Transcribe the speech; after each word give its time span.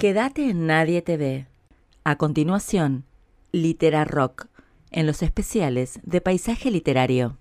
Quédate 0.00 0.48
en 0.48 0.66
Nadie 0.66 1.02
te 1.02 1.18
ve. 1.18 1.46
A 2.04 2.16
continuación, 2.16 3.04
Litera 3.52 4.06
Rock, 4.06 4.46
en 4.90 5.06
los 5.06 5.22
especiales 5.22 6.00
de 6.04 6.22
Paisaje 6.22 6.70
Literario. 6.70 7.36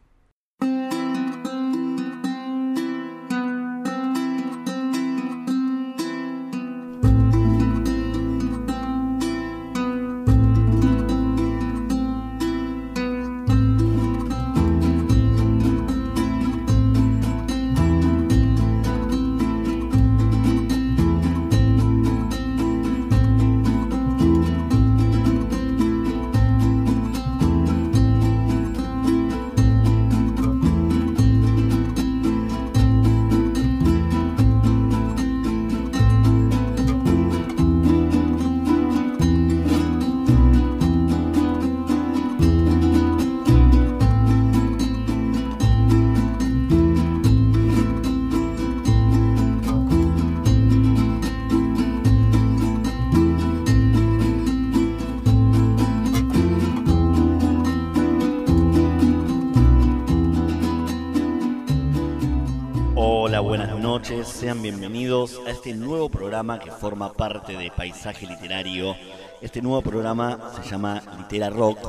Paisaje 67.72 68.25
Literario. 68.25 68.95
Este 69.42 69.62
nuevo 69.62 69.81
programa 69.81 70.52
se 70.62 70.70
llama 70.70 71.02
Litera 71.17 71.50
Rock 71.50 71.80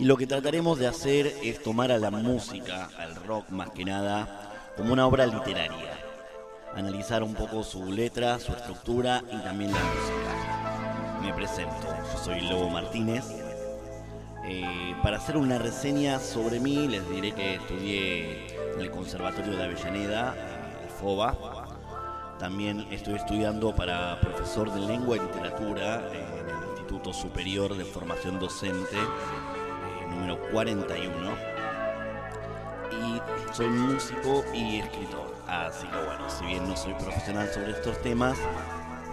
y 0.00 0.04
lo 0.04 0.16
que 0.16 0.26
trataremos 0.26 0.78
de 0.78 0.86
hacer 0.86 1.26
es 1.42 1.62
tomar 1.62 1.92
a 1.92 1.98
la 1.98 2.10
música, 2.10 2.88
al 2.98 3.16
rock 3.16 3.50
más 3.50 3.70
que 3.70 3.84
nada, 3.84 4.72
como 4.76 4.94
una 4.94 5.06
obra 5.06 5.26
literaria. 5.26 5.98
Analizar 6.74 7.22
un 7.22 7.34
poco 7.34 7.62
su 7.62 7.84
letra, 7.92 8.38
su 8.38 8.52
estructura 8.52 9.22
y 9.30 9.36
también 9.42 9.72
la 9.72 9.78
música. 9.78 11.20
Me 11.20 11.34
presento, 11.34 11.86
soy 12.24 12.40
Lobo 12.40 12.70
Martínez. 12.70 13.26
Eh, 14.46 14.94
para 15.02 15.18
hacer 15.18 15.36
una 15.36 15.58
reseña 15.58 16.18
sobre 16.18 16.60
mí 16.60 16.88
les 16.88 17.06
diré 17.10 17.32
que 17.32 17.56
estudié 17.56 18.46
en 18.74 18.80
el 18.80 18.90
Conservatorio 18.90 19.54
de 19.54 19.64
Avellaneda, 19.64 20.34
el 20.82 20.88
FOBA. 20.88 21.59
También 22.40 22.86
estoy 22.90 23.16
estudiando 23.16 23.76
para 23.76 24.18
profesor 24.18 24.72
de 24.72 24.80
lengua 24.80 25.18
y 25.18 25.20
literatura 25.20 26.02
en 26.10 26.48
el 26.48 26.68
Instituto 26.70 27.12
Superior 27.12 27.76
de 27.76 27.84
Formación 27.84 28.40
Docente, 28.40 28.96
eh, 28.96 30.06
número 30.08 30.40
41. 30.50 31.34
Y 32.92 33.54
soy 33.54 33.68
músico 33.68 34.42
y 34.54 34.78
escritor. 34.78 35.34
Así 35.46 35.86
que 35.86 35.96
bueno, 35.96 36.30
si 36.30 36.46
bien 36.46 36.66
no 36.66 36.74
soy 36.78 36.94
profesional 36.94 37.46
sobre 37.52 37.72
estos 37.72 38.00
temas, 38.00 38.38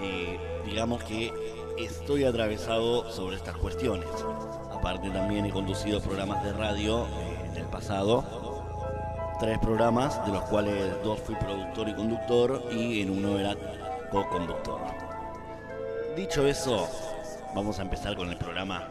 eh, 0.01 0.39
digamos 0.65 1.03
que 1.03 1.33
estoy 1.77 2.23
atravesado 2.23 3.11
sobre 3.11 3.35
estas 3.35 3.57
cuestiones. 3.57 4.07
Aparte 4.71 5.09
también 5.09 5.45
he 5.45 5.51
conducido 5.51 5.99
programas 5.99 6.45
de 6.45 6.53
radio 6.53 7.05
eh, 7.05 7.49
en 7.51 7.57
el 7.57 7.65
pasado, 7.65 8.23
tres 9.39 9.59
programas, 9.59 10.25
de 10.25 10.31
los 10.31 10.43
cuales 10.45 11.03
dos 11.03 11.19
fui 11.19 11.35
productor 11.35 11.89
y 11.89 11.93
conductor 11.93 12.63
y 12.71 13.01
en 13.01 13.11
uno 13.11 13.37
era 13.37 13.55
co-conductor. 14.11 14.81
Dicho 16.15 16.47
eso, 16.47 16.87
vamos 17.53 17.77
a 17.79 17.83
empezar 17.83 18.15
con 18.15 18.29
el 18.29 18.37
programa. 18.37 18.87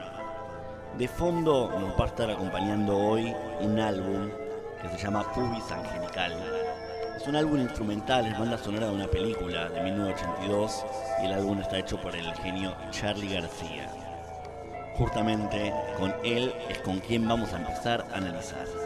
De 0.96 1.08
fondo 1.08 1.70
nos 1.78 1.98
va 1.98 2.04
a 2.04 2.08
estar 2.08 2.30
acompañando 2.30 2.96
hoy 2.96 3.34
un 3.60 3.78
álbum 3.80 4.30
que 4.80 4.88
se 4.88 4.98
llama 4.98 5.24
Pubis 5.32 5.70
Angelical. 5.72 6.32
Es 7.16 7.26
un 7.26 7.36
álbum 7.36 7.60
instrumental, 7.60 8.26
es 8.26 8.38
banda 8.38 8.58
sonora 8.58 8.86
de 8.86 8.94
una 8.94 9.08
película 9.08 9.68
de 9.68 9.82
1982 9.82 10.84
y 11.22 11.26
el 11.26 11.32
álbum 11.32 11.58
está 11.58 11.78
hecho 11.78 12.00
por 12.00 12.14
el 12.14 12.32
genio 12.34 12.74
Charlie 12.90 13.34
García. 13.34 13.90
Justamente 14.96 15.74
con 15.98 16.14
él 16.22 16.54
es 16.68 16.78
con 16.78 17.00
quien 17.00 17.26
vamos 17.26 17.52
a 17.52 17.56
empezar 17.56 18.06
a 18.12 18.16
analizar. 18.16 18.85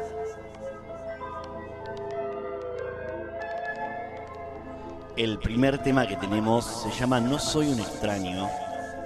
El 5.21 5.39
primer 5.39 5.77
tema 5.77 6.07
que 6.07 6.17
tenemos 6.17 6.65
se 6.65 6.91
llama 6.93 7.21
No 7.21 7.39
soy 7.39 7.69
un 7.69 7.79
extraño, 7.79 8.49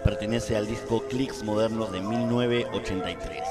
pertenece 0.04 0.56
al 0.56 0.68
disco 0.68 1.02
Clicks 1.08 1.42
Modernos 1.42 1.90
de 1.90 2.00
1983, 2.00 3.42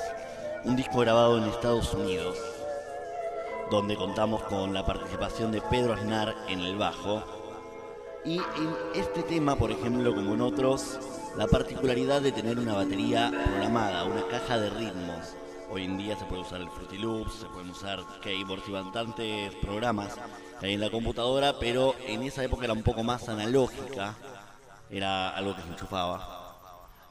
un 0.63 0.77
disco 0.77 0.99
grabado 0.99 1.37
en 1.37 1.43
Estados 1.43 1.93
Unidos, 1.93 2.37
donde 3.69 3.97
contamos 3.97 4.43
con 4.43 4.73
la 4.73 4.85
participación 4.85 5.51
de 5.51 5.59
Pedro 5.59 5.91
Aznar 5.91 6.33
en 6.47 6.61
el 6.61 6.77
bajo. 6.77 7.21
Y 8.23 8.37
en 8.37 8.73
este 8.95 9.23
tema, 9.23 9.57
por 9.57 9.69
ejemplo, 9.69 10.15
como 10.15 10.33
en 10.33 10.39
otros, 10.39 10.99
la 11.35 11.47
particularidad 11.47 12.21
de 12.21 12.31
tener 12.31 12.59
una 12.59 12.75
batería 12.75 13.29
programada, 13.45 14.05
una 14.05 14.25
caja 14.29 14.57
de 14.57 14.69
ritmos. 14.69 15.35
Hoy 15.69 15.83
en 15.83 15.97
día 15.97 16.17
se 16.17 16.23
puede 16.23 16.43
usar 16.43 16.61
el 16.61 16.69
Fruity 16.69 16.97
Loops, 16.97 17.33
se 17.33 17.45
pueden 17.47 17.71
usar 17.71 17.99
keyboards 18.21 18.69
y 18.69 18.71
bastantes 18.71 19.53
programas 19.55 20.17
en 20.71 20.79
la 20.79 20.89
computadora, 20.89 21.59
pero 21.59 21.93
en 22.07 22.23
esa 22.23 22.43
época 22.43 22.63
era 22.63 22.73
un 22.73 22.83
poco 22.83 23.03
más 23.03 23.27
analógica, 23.27 24.15
era 24.89 25.29
algo 25.29 25.55
que 25.55 25.61
se 25.61 25.67
enchufaba 25.67 26.57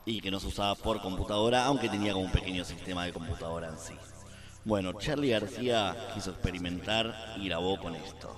y 0.06 0.20
que 0.20 0.30
no 0.30 0.40
se 0.40 0.46
usaba 0.46 0.74
por 0.74 1.02
computadora, 1.02 1.66
aunque 1.66 1.88
tenía 1.88 2.14
como 2.14 2.24
un 2.24 2.32
pequeño 2.32 2.64
sistema 2.64 3.04
de 3.04 3.12
computadora 3.12 3.68
en 3.68 3.78
sí. 3.78 3.94
Bueno, 4.64 4.94
Charlie 4.94 5.30
García 5.30 5.94
quiso 6.14 6.30
experimentar 6.30 7.34
y 7.36 7.46
grabó 7.46 7.78
con 7.78 7.94
esto. 7.94 8.34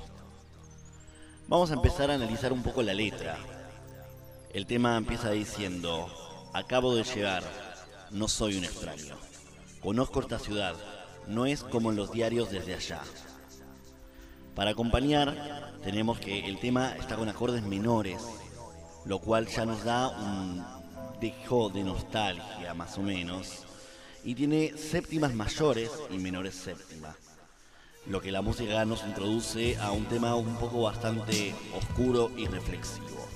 Vamos 1.47 1.71
a 1.71 1.75
empezar 1.75 2.11
a 2.11 2.15
analizar 2.15 2.53
un 2.53 2.63
poco 2.63 2.83
la 2.83 2.95
letra. 2.95 3.37
El 4.53 4.67
tema 4.67 4.97
empieza 4.97 5.31
diciendo, 5.31 6.09
acabo 6.53 6.95
de 6.95 7.05
llegar, 7.05 7.45
no 8.11 8.27
soy 8.27 8.57
un 8.57 8.65
extraño. 8.65 9.17
Conozco 9.81 10.21
esta 10.21 10.39
ciudad, 10.39 10.75
no 11.29 11.47
es 11.47 11.63
como 11.63 11.91
en 11.91 11.97
los 11.97 12.11
diarios 12.11 12.51
desde 12.51 12.75
allá. 12.75 13.03
Para 14.55 14.71
acompañar 14.71 15.73
tenemos 15.83 16.21
que 16.21 16.47
el 16.47 16.61
tema 16.61 16.95
está 16.97 17.17
con 17.17 17.29
acordes 17.29 17.65
menores, 17.65 18.23
lo 19.05 19.19
cual 19.19 19.49
ya 19.49 19.67
nos 19.67 19.85
da 19.85 20.09
un 20.09 20.65
dejo 21.21 21.71
de 21.71 21.83
nostalgia 21.83 22.73
más 22.73 22.97
o 22.97 23.03
menos, 23.03 23.65
y 24.23 24.35
tiene 24.35 24.77
séptimas 24.77 25.35
mayores 25.35 25.91
y 26.09 26.19
menores 26.19 26.55
séptimas, 26.55 27.17
lo 28.07 28.21
que 28.21 28.31
la 28.31 28.43
música 28.43 28.85
nos 28.85 29.05
introduce 29.05 29.77
a 29.79 29.91
un 29.91 30.05
tema 30.07 30.37
un 30.37 30.55
poco 30.57 30.83
bastante 30.83 31.55
oscuro 31.77 32.31
y 32.37 32.47
reflexivo. 32.47 33.29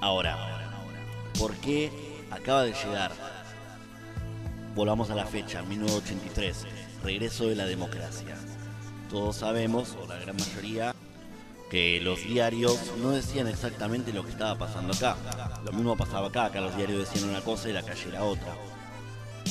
Ahora, 0.00 0.80
¿por 1.38 1.54
qué 1.56 1.92
acaba 2.30 2.62
de 2.62 2.72
llegar? 2.72 3.12
Volvamos 4.74 5.10
a 5.10 5.14
la 5.14 5.26
fecha, 5.26 5.62
1983, 5.62 6.66
regreso 7.02 7.46
de 7.46 7.56
la 7.56 7.66
democracia. 7.66 8.36
Todos 9.10 9.36
sabemos, 9.36 9.96
o 10.02 10.06
la 10.06 10.16
gran 10.16 10.36
mayoría, 10.36 10.94
que 11.70 12.00
los 12.00 12.22
diarios 12.22 12.78
no 12.98 13.10
decían 13.10 13.46
exactamente 13.48 14.12
lo 14.12 14.24
que 14.24 14.30
estaba 14.30 14.58
pasando 14.58 14.92
acá. 14.94 15.16
Lo 15.64 15.72
mismo 15.72 15.96
pasaba 15.96 16.28
acá, 16.28 16.46
acá 16.46 16.60
los 16.60 16.76
diarios 16.76 17.08
decían 17.08 17.28
una 17.28 17.40
cosa 17.40 17.68
y 17.68 17.72
la 17.72 17.82
calle 17.82 18.08
era 18.08 18.24
otra. 18.24 18.54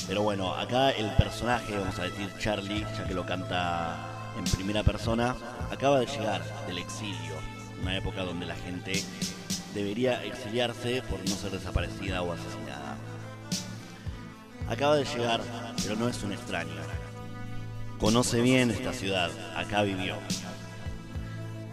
Pero 0.07 0.21
bueno, 0.21 0.53
acá 0.53 0.91
el 0.91 1.09
personaje, 1.15 1.77
vamos 1.77 1.97
a 1.99 2.03
decir 2.03 2.31
Charlie, 2.39 2.85
ya 2.97 3.07
que 3.07 3.13
lo 3.13 3.25
canta 3.25 3.97
en 4.37 4.43
primera 4.45 4.83
persona, 4.83 5.35
acaba 5.71 5.99
de 5.99 6.05
llegar 6.05 6.41
del 6.67 6.77
exilio, 6.77 7.35
una 7.81 7.97
época 7.97 8.23
donde 8.23 8.45
la 8.45 8.55
gente 8.55 9.03
debería 9.73 10.23
exiliarse 10.23 11.01
por 11.03 11.19
no 11.19 11.35
ser 11.35 11.51
desaparecida 11.51 12.21
o 12.21 12.31
asesinada. 12.31 12.97
Acaba 14.69 14.97
de 14.97 15.05
llegar, 15.05 15.41
pero 15.81 15.95
no 15.95 16.07
es 16.07 16.21
un 16.23 16.33
extraño. 16.33 16.73
Conoce 17.99 18.41
bien 18.41 18.69
esta 18.69 18.93
ciudad, 18.93 19.31
acá 19.55 19.81
vivió. 19.81 20.17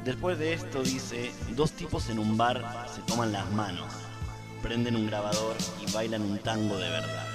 Después 0.07 0.39
de 0.39 0.55
esto 0.55 0.83
dice, 0.83 1.31
dos 1.51 1.73
tipos 1.73 2.09
en 2.09 2.19
un 2.19 2.39
bar 2.39 2.87
se 2.95 3.03
toman 3.03 3.31
las 3.31 3.51
manos, 3.53 3.93
prenden 4.63 4.97
un 4.97 5.07
grabador 5.07 5.55
y 5.87 5.93
bailan 5.93 6.23
un 6.23 6.39
tango 6.39 6.79
de 6.79 6.89
verdad. 6.89 7.27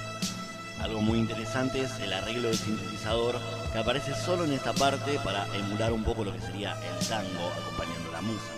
Algo 0.82 1.02
muy 1.02 1.20
interesante 1.20 1.82
es 1.82 2.00
el 2.00 2.14
arreglo 2.14 2.48
del 2.48 2.58
sintetizador 2.58 3.40
que 3.72 3.78
aparece 3.78 4.16
solo 4.16 4.46
en 4.46 4.54
esta 4.54 4.74
parte 4.74 5.20
para 5.24 5.46
emular 5.56 5.94
un 5.94 6.04
poco 6.04 6.24
lo 6.24 6.34
que 6.34 6.42
sería 6.42 6.74
el 6.74 7.08
tango 7.08 7.52
acompañando 7.62 8.12
la 8.12 8.22
música. 8.22 8.54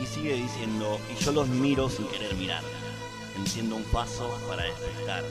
Y 0.00 0.06
sigue 0.06 0.34
diciendo, 0.34 1.00
y 1.12 1.24
yo 1.24 1.32
los 1.32 1.48
miro 1.48 1.88
sin 1.88 2.06
querer 2.06 2.32
mirar. 2.36 2.62
Enciendo 3.36 3.74
un 3.74 3.84
paso 3.84 4.38
para 4.48 4.62
despejar. 4.62 5.24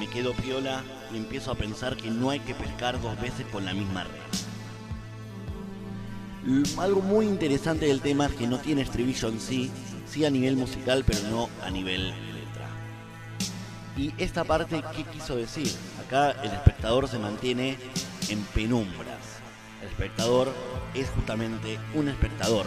Me 0.00 0.08
quedo 0.08 0.32
piola 0.34 0.82
empiezo 1.16 1.50
a 1.50 1.54
pensar 1.54 1.96
que 1.96 2.10
no 2.10 2.30
hay 2.30 2.40
que 2.40 2.54
pescar 2.54 3.00
dos 3.00 3.20
veces 3.20 3.46
con 3.46 3.64
la 3.64 3.74
misma 3.74 4.04
red. 4.04 4.10
Algo 6.78 7.02
muy 7.02 7.26
interesante 7.26 7.86
del 7.86 8.00
tema 8.00 8.26
es 8.26 8.34
que 8.34 8.46
no 8.46 8.58
tiene 8.58 8.82
estribillo 8.82 9.28
en 9.28 9.40
sí, 9.40 9.70
sí 10.06 10.24
a 10.24 10.30
nivel 10.30 10.56
musical, 10.56 11.04
pero 11.04 11.20
no 11.28 11.48
a 11.62 11.70
nivel 11.70 12.10
letra. 12.10 12.68
Y 13.96 14.12
esta 14.16 14.44
parte, 14.44 14.82
¿qué 14.94 15.04
quiso 15.04 15.36
decir? 15.36 15.68
Acá 16.06 16.30
el 16.42 16.52
espectador 16.52 17.08
se 17.08 17.18
mantiene 17.18 17.76
en 18.28 18.40
penumbras. 18.54 19.40
El 19.82 19.88
espectador 19.88 20.52
es 20.94 21.08
justamente 21.10 21.80
un 21.94 22.08
espectador. 22.08 22.66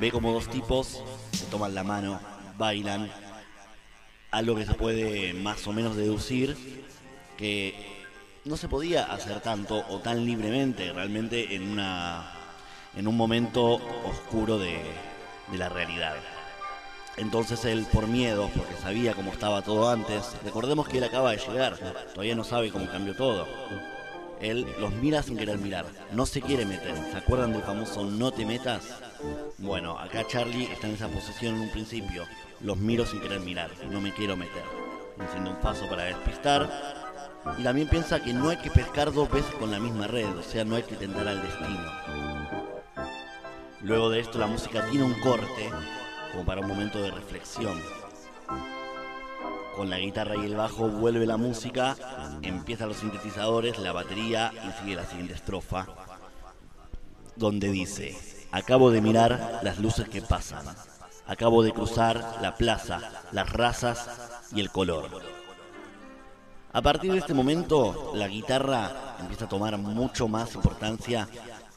Ve 0.00 0.10
como 0.10 0.32
dos 0.32 0.48
tipos 0.48 1.02
se 1.32 1.46
toman 1.46 1.74
la 1.74 1.84
mano, 1.84 2.18
bailan, 2.58 3.10
algo 4.30 4.56
que 4.56 4.66
se 4.66 4.74
puede 4.74 5.32
más 5.34 5.66
o 5.66 5.72
menos 5.72 5.96
deducir 5.96 6.56
que 7.36 8.06
no 8.44 8.56
se 8.56 8.68
podía 8.68 9.04
hacer 9.04 9.40
tanto 9.40 9.84
o 9.88 9.98
tan 9.98 10.24
libremente 10.24 10.92
realmente 10.92 11.54
en 11.54 11.68
una 11.68 12.32
en 12.96 13.06
un 13.06 13.16
momento 13.16 13.74
oscuro 14.04 14.58
de, 14.58 14.80
de 15.50 15.58
la 15.58 15.68
realidad. 15.68 16.16
Entonces 17.16 17.64
él, 17.64 17.86
por 17.92 18.06
miedo, 18.06 18.50
porque 18.54 18.74
sabía 18.74 19.14
cómo 19.14 19.32
estaba 19.32 19.62
todo 19.62 19.90
antes, 19.90 20.36
recordemos 20.44 20.88
que 20.88 20.98
él 20.98 21.04
acaba 21.04 21.30
de 21.30 21.38
llegar, 21.38 21.76
todavía 22.12 22.34
no 22.34 22.44
sabe 22.44 22.70
cómo 22.70 22.90
cambió 22.90 23.14
todo. 23.14 23.46
Él 24.40 24.66
los 24.78 24.92
mira 24.92 25.22
sin 25.22 25.38
querer 25.38 25.58
mirar, 25.58 25.86
no 26.12 26.26
se 26.26 26.42
quiere 26.42 26.66
meter. 26.66 26.94
¿Se 27.10 27.16
acuerdan 27.16 27.52
del 27.54 27.62
famoso 27.62 28.04
no 28.04 28.32
te 28.32 28.44
metas? 28.44 28.84
Bueno, 29.56 29.98
acá 29.98 30.26
Charlie 30.26 30.70
está 30.70 30.88
en 30.88 30.94
esa 30.94 31.08
posición 31.08 31.54
en 31.54 31.62
un 31.62 31.70
principio. 31.70 32.24
Los 32.60 32.76
miro 32.76 33.06
sin 33.06 33.20
querer 33.20 33.40
mirar, 33.40 33.70
no 33.90 34.00
me 34.02 34.12
quiero 34.12 34.36
meter. 34.36 34.62
Haciendo 35.18 35.50
un 35.50 35.56
paso 35.56 35.88
para 35.88 36.04
despistar. 36.04 37.05
Y 37.58 37.62
también 37.62 37.88
piensa 37.88 38.20
que 38.20 38.32
no 38.32 38.48
hay 38.48 38.56
que 38.58 38.70
pescar 38.70 39.12
dos 39.12 39.30
veces 39.30 39.54
con 39.54 39.70
la 39.70 39.78
misma 39.78 40.06
red, 40.06 40.36
o 40.36 40.42
sea, 40.42 40.64
no 40.64 40.76
hay 40.76 40.82
que 40.82 40.96
tentar 40.96 41.26
al 41.26 41.40
destino. 41.40 41.90
Luego 43.82 44.10
de 44.10 44.20
esto 44.20 44.38
la 44.38 44.46
música 44.46 44.84
tiene 44.90 45.04
un 45.04 45.18
corte, 45.20 45.70
como 46.32 46.44
para 46.44 46.60
un 46.60 46.68
momento 46.68 47.00
de 47.00 47.10
reflexión. 47.10 47.80
Con 49.76 49.90
la 49.90 49.98
guitarra 49.98 50.36
y 50.36 50.46
el 50.46 50.56
bajo 50.56 50.88
vuelve 50.88 51.26
la 51.26 51.36
música, 51.36 51.96
empiezan 52.42 52.88
los 52.88 52.98
sintetizadores, 52.98 53.78
la 53.78 53.92
batería 53.92 54.52
y 54.52 54.80
sigue 54.80 54.96
la 54.96 55.04
siguiente 55.04 55.34
estrofa, 55.34 55.86
donde 57.36 57.70
dice, 57.70 58.16
acabo 58.50 58.90
de 58.90 59.02
mirar 59.02 59.60
las 59.62 59.78
luces 59.78 60.08
que 60.08 60.22
pasan, 60.22 60.64
acabo 61.26 61.62
de 61.62 61.72
cruzar 61.72 62.38
la 62.40 62.56
plaza, 62.56 63.00
las 63.32 63.52
razas 63.52 64.08
y 64.52 64.60
el 64.60 64.70
color. 64.70 65.35
A 66.76 66.82
partir 66.82 67.10
de 67.10 67.20
este 67.20 67.32
momento, 67.32 68.12
la 68.14 68.28
guitarra 68.28 69.16
empieza 69.18 69.46
a 69.46 69.48
tomar 69.48 69.78
mucho 69.78 70.28
más 70.28 70.54
importancia 70.54 71.26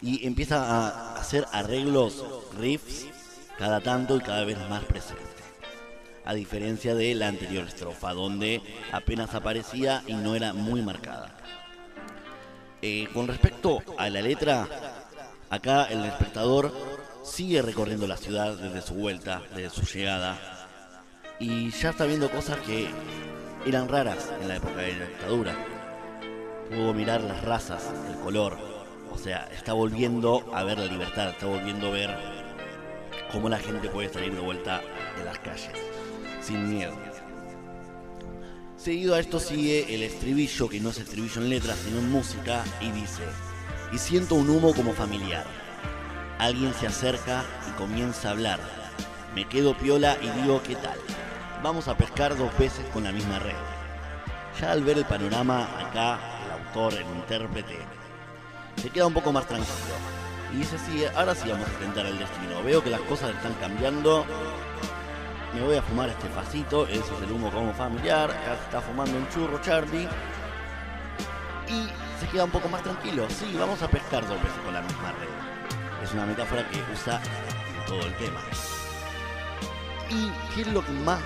y 0.02 0.28
empieza 0.28 0.62
a 0.62 1.16
hacer 1.16 1.46
arreglos, 1.54 2.26
riffs, 2.60 3.08
cada 3.58 3.80
tanto 3.80 4.18
y 4.18 4.20
cada 4.20 4.44
vez 4.44 4.58
más 4.70 4.84
presente. 4.84 5.24
A 6.26 6.34
diferencia 6.34 6.96
de 6.96 7.16
la 7.16 7.30
anterior 7.30 7.66
estrofa, 7.66 8.12
donde 8.12 8.62
apenas 8.92 9.34
aparecía 9.36 10.04
y 10.06 10.16
no 10.16 10.36
era 10.36 10.52
muy 10.52 10.82
marcada. 10.82 11.34
Eh, 12.82 13.08
con 13.14 13.30
respecto 13.30 13.82
a 13.98 14.10
la 14.10 14.20
letra, 14.20 14.68
acá 15.50 15.86
el 15.86 16.04
espectador 16.04 16.74
sigue 17.24 17.62
recorriendo 17.62 18.06
la 18.06 18.18
ciudad 18.18 18.58
desde 18.58 18.82
su 18.82 18.96
vuelta, 18.96 19.44
desde 19.56 19.70
su 19.70 19.86
llegada, 19.86 20.68
y 21.40 21.72
ya 21.72 21.92
está 21.92 22.04
viendo 22.04 22.30
cosas 22.30 22.58
que 22.60 22.90
eran 23.66 23.90
raras 23.90 24.32
en 24.42 24.48
la 24.48 24.56
época 24.56 24.78
de 24.78 24.96
la 24.98 25.06
dictadura. 25.06 25.56
Pudo 26.70 26.94
mirar 26.94 27.22
las 27.22 27.44
razas, 27.44 27.84
el 28.10 28.20
color, 28.20 28.58
o 29.12 29.18
sea, 29.18 29.50
está 29.52 29.74
volviendo 29.74 30.50
a 30.54 30.64
ver 30.64 30.78
la 30.78 30.86
libertad, 30.86 31.30
está 31.30 31.46
volviendo 31.46 31.88
a 31.88 31.92
ver 31.92 32.18
cómo 33.32 33.50
la 33.50 33.58
gente 33.58 33.90
puede 33.90 34.10
salir 34.10 34.34
de 34.34 34.40
vuelta 34.40 34.82
de 35.18 35.26
las 35.26 35.40
calles, 35.40 35.72
sin 36.42 36.70
miedo. 36.70 36.94
Seguido 38.78 39.16
a 39.16 39.20
esto 39.20 39.40
sigue 39.40 39.94
el 39.94 40.04
estribillo, 40.04 40.70
que 40.70 40.80
no 40.80 40.90
es 40.90 41.00
estribillo 41.00 41.42
en 41.42 41.50
letras, 41.50 41.78
sino 41.84 42.00
en 42.00 42.10
música, 42.10 42.64
y 42.80 42.92
dice, 42.92 43.24
y 43.92 43.98
siento 43.98 44.36
un 44.36 44.50
humo 44.50 44.74
como 44.74 44.94
familiar. 44.94 45.46
Alguien 46.38 46.74
se 46.74 46.88
acerca 46.88 47.44
y 47.70 47.72
comienza 47.78 48.30
a 48.30 48.32
hablar. 48.32 48.60
Me 49.36 49.50
quedo 49.50 49.78
piola 49.78 50.18
y 50.22 50.30
digo, 50.42 50.62
¿qué 50.64 50.76
tal? 50.76 50.98
Vamos 51.62 51.90
a 51.90 51.98
pescar 51.98 52.38
dos 52.38 52.58
veces 52.58 52.86
con 52.94 53.04
la 53.04 53.12
misma 53.12 53.38
red. 53.40 53.56
Ya 54.60 54.72
al 54.72 54.82
ver 54.82 54.98
el 54.98 55.06
panorama, 55.06 55.68
acá 55.78 56.18
el 56.46 56.52
autor, 56.52 56.94
el 56.94 57.06
intérprete, 57.18 57.78
se 58.82 58.90
queda 58.90 59.08
un 59.08 59.14
poco 59.14 59.34
más 59.34 59.46
tranquilo. 59.46 59.96
Y 60.54 60.58
dice, 60.58 60.78
sí, 60.80 61.04
ahora 61.16 61.36
sí 61.36 61.50
vamos 61.50 61.68
a 61.68 61.80
tentar 61.80 62.06
el 62.06 62.18
destino. 62.18 62.64
Veo 62.64 62.82
que 62.82 62.90
las 62.90 63.02
cosas 63.02 63.32
están 63.32 63.54
cambiando. 63.56 64.26
Me 65.54 65.62
voy 65.62 65.76
a 65.76 65.82
fumar 65.82 66.10
este 66.10 66.30
facito, 66.30 66.88
ese 66.88 67.00
es 67.00 67.22
el 67.24 67.32
humo 67.32 67.52
como 67.52 67.74
familiar. 67.74 68.30
Está 68.64 68.80
fumando 68.80 69.18
un 69.18 69.28
churro 69.30 69.60
Charlie. 69.62 70.08
Y 71.68 71.90
se 72.22 72.28
queda 72.32 72.46
un 72.46 72.52
poco 72.52 72.70
más 72.70 72.82
tranquilo. 72.84 73.28
Sí, 73.30 73.54
vamos 73.60 73.82
a 73.82 73.88
pescar 73.90 74.26
dos 74.28 74.42
veces 74.42 74.60
con 74.64 74.74
la 74.74 74.82
misma 74.82 75.12
red. 75.12 76.04
Es 76.04 76.14
una 76.14 76.26
metáfora 76.26 76.68
que 76.70 76.82
usa 76.94 77.20
en 77.78 77.86
todo 77.86 78.02
el 78.02 78.16
tema. 78.16 78.40
¿Y 80.10 80.32
qué 80.56 80.62
es 80.62 80.68
lo 80.68 80.84
que 80.84 80.92
más 80.92 81.20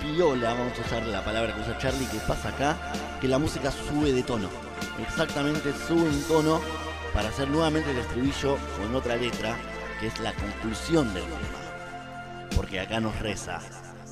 piola, 0.00 0.54
vamos 0.54 0.78
a 0.78 0.82
usar 0.82 1.06
la 1.06 1.24
palabra 1.24 1.54
que 1.54 1.60
usa 1.60 1.78
Charlie, 1.78 2.06
que 2.06 2.18
pasa 2.20 2.48
acá? 2.48 2.76
Que 3.20 3.28
la 3.28 3.38
música 3.38 3.70
sube 3.70 4.12
de 4.12 4.22
tono 4.22 4.48
exactamente 5.00 5.72
sube 5.86 6.02
un 6.02 6.22
tono 6.24 6.60
para 7.12 7.28
hacer 7.28 7.48
nuevamente 7.48 7.90
el 7.90 7.98
estribillo 7.98 8.56
con 8.78 8.94
otra 8.94 9.16
letra, 9.16 9.56
que 10.00 10.08
es 10.08 10.20
la 10.20 10.32
conclusión 10.34 11.12
del 11.14 11.24
tema. 11.24 12.50
Porque 12.56 12.80
acá 12.80 13.00
nos 13.00 13.18
reza, 13.20 13.60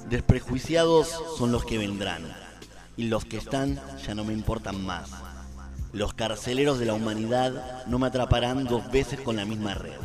desprejuiciados 0.08 1.08
son 1.36 1.52
los 1.52 1.64
que 1.64 1.78
vendrán, 1.78 2.22
y 2.96 3.04
los 3.04 3.24
que 3.24 3.38
están 3.38 3.80
ya 4.04 4.14
no 4.14 4.24
me 4.24 4.32
importan 4.32 4.84
más. 4.84 5.10
Los 5.92 6.14
carceleros 6.14 6.78
de 6.78 6.86
la 6.86 6.94
humanidad 6.94 7.84
no 7.86 7.98
me 7.98 8.06
atraparán 8.06 8.64
dos 8.64 8.90
veces 8.90 9.20
con 9.20 9.36
la 9.36 9.44
misma 9.44 9.74
red. 9.74 10.00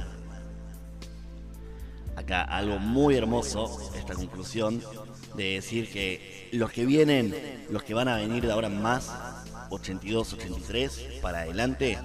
Acá 2.15 2.41
algo 2.41 2.79
muy 2.79 3.15
hermoso, 3.15 3.91
esta 3.95 4.15
conclusión, 4.15 4.81
de 5.37 5.53
decir 5.53 5.89
que 5.89 6.49
los 6.51 6.71
que 6.71 6.85
vienen, 6.85 7.33
los 7.69 7.83
que 7.83 7.93
van 7.93 8.07
a 8.09 8.17
venir 8.17 8.45
de 8.45 8.51
ahora 8.51 8.69
más, 8.69 9.09
82, 9.69 10.33
83 10.33 11.19
para 11.21 11.39
adelante 11.39 11.97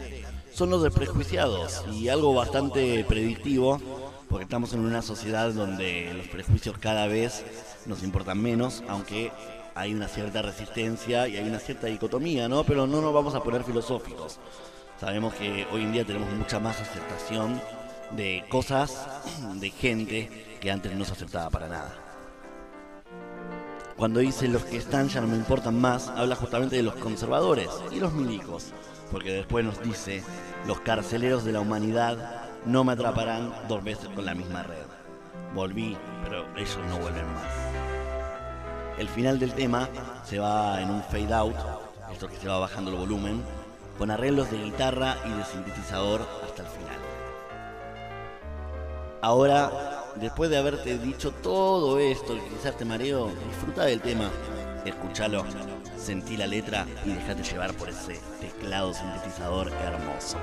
son 0.52 0.70
los 0.70 0.82
desprejuiciados 0.82 1.84
y 1.92 2.08
algo 2.08 2.34
bastante 2.34 3.04
predictivo 3.04 3.80
porque 4.28 4.44
estamos 4.44 4.72
en 4.72 4.80
una 4.80 5.02
sociedad 5.02 5.52
donde 5.52 6.12
los 6.14 6.28
prejuicios 6.28 6.78
cada 6.78 7.06
vez 7.06 7.44
nos 7.86 8.02
importan 8.02 8.40
menos, 8.40 8.82
aunque 8.88 9.32
hay 9.74 9.94
una 9.94 10.08
cierta 10.08 10.42
resistencia 10.42 11.28
y 11.28 11.36
hay 11.36 11.48
una 11.48 11.58
cierta 11.58 11.86
dicotomía, 11.86 12.48
¿no? 12.48 12.64
Pero 12.64 12.86
no 12.86 13.00
nos 13.00 13.12
vamos 13.12 13.34
a 13.34 13.42
poner 13.42 13.64
filosóficos. 13.64 14.38
Sabemos 15.00 15.34
que 15.34 15.66
hoy 15.72 15.82
en 15.82 15.92
día 15.92 16.04
tenemos 16.04 16.30
mucha 16.32 16.60
más 16.60 16.80
aceptación 16.80 17.60
de 18.12 18.44
cosas, 18.48 19.06
de 19.54 19.70
gente 19.70 20.58
que 20.60 20.70
antes 20.70 20.94
no 20.94 21.04
se 21.04 21.12
aceptaba 21.12 21.50
para 21.50 21.68
nada. 21.68 22.01
Cuando 23.96 24.20
dice 24.20 24.48
los 24.48 24.64
que 24.64 24.78
están 24.78 25.08
ya 25.08 25.20
no 25.20 25.28
me 25.28 25.36
importan 25.36 25.80
más, 25.80 26.08
habla 26.08 26.34
justamente 26.34 26.76
de 26.76 26.82
los 26.82 26.94
conservadores 26.94 27.68
y 27.90 28.00
los 28.00 28.12
milicos, 28.12 28.72
porque 29.10 29.32
después 29.32 29.64
nos 29.64 29.80
dice, 29.82 30.24
los 30.66 30.80
carceleros 30.80 31.44
de 31.44 31.52
la 31.52 31.60
humanidad 31.60 32.46
no 32.64 32.84
me 32.84 32.92
atraparán 32.92 33.52
dos 33.68 33.84
veces 33.84 34.08
con 34.08 34.24
la 34.24 34.34
misma 34.34 34.62
red. 34.62 34.86
Volví, 35.54 35.96
pero 36.24 36.46
ellos 36.56 36.78
no 36.88 36.98
vuelven 36.98 37.26
más. 37.32 37.44
El 38.98 39.08
final 39.08 39.38
del 39.38 39.52
tema 39.52 39.88
se 40.24 40.38
va 40.38 40.80
en 40.80 40.90
un 40.90 41.02
fade 41.02 41.34
out, 41.34 41.56
esto 42.12 42.28
que 42.28 42.36
se 42.36 42.48
va 42.48 42.58
bajando 42.58 42.90
el 42.90 42.96
volumen, 42.96 43.42
con 43.98 44.10
arreglos 44.10 44.50
de 44.50 44.62
guitarra 44.62 45.16
y 45.26 45.32
de 45.32 45.44
sintetizador 45.44 46.26
hasta 46.44 46.62
el 46.62 46.68
final. 46.68 46.98
Ahora 49.20 50.01
después 50.16 50.50
de 50.50 50.58
haberte 50.58 50.98
dicho 50.98 51.32
todo 51.32 51.98
esto, 51.98 52.36
quizás 52.50 52.76
te 52.76 52.84
mareo, 52.84 53.30
disfruta 53.48 53.84
del 53.84 54.00
tema, 54.00 54.30
escúchalo, 54.84 55.44
sentí 55.96 56.36
la 56.36 56.46
letra 56.46 56.86
y 57.04 57.10
déjate 57.10 57.42
llevar 57.42 57.72
por 57.74 57.88
ese 57.88 58.20
teclado 58.40 58.92
sintetizador 58.92 59.72
hermoso. 59.72 60.38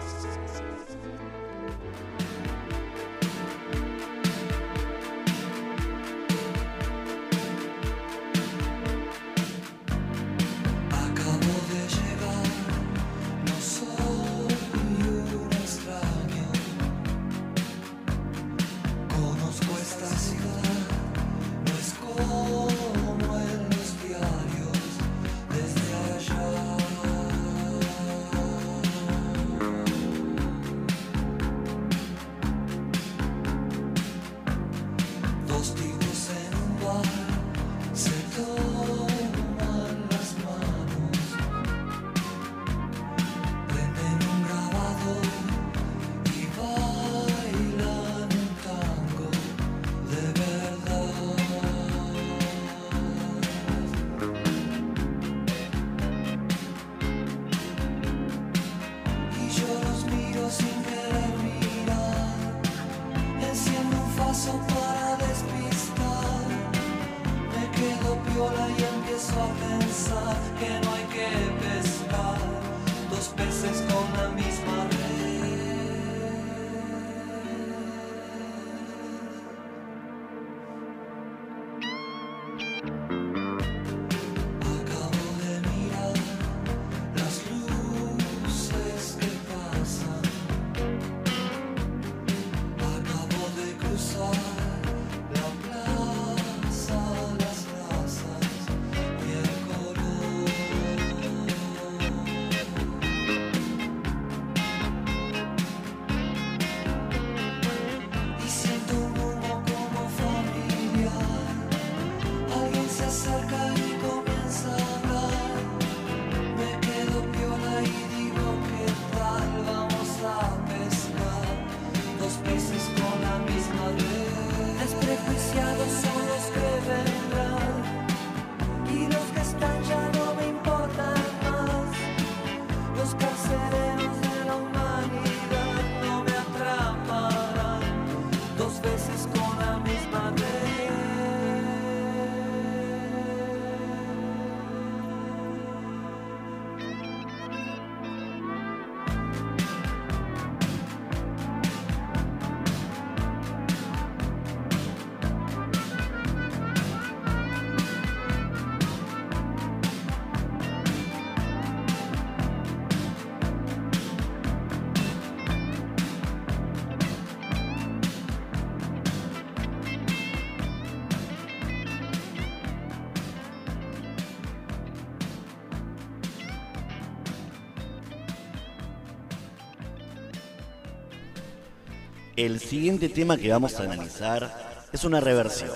El 182.39 182.61
siguiente 182.61 183.09
tema 183.09 183.35
que 183.35 183.51
vamos 183.51 183.77
a 183.77 183.83
analizar 183.83 184.87
es 184.93 185.03
una 185.03 185.19
reversión. 185.19 185.75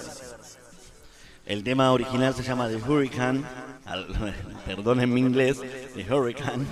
El 1.46 1.62
tema 1.62 1.92
original 1.92 2.34
se 2.34 2.42
llama 2.42 2.70
The 2.70 2.78
Hurricane, 2.78 3.44
perdón 4.66 5.02
en 5.02 5.14
mi 5.14 5.20
inglés, 5.20 5.60
The 5.94 6.10
Hurricane, 6.10 6.66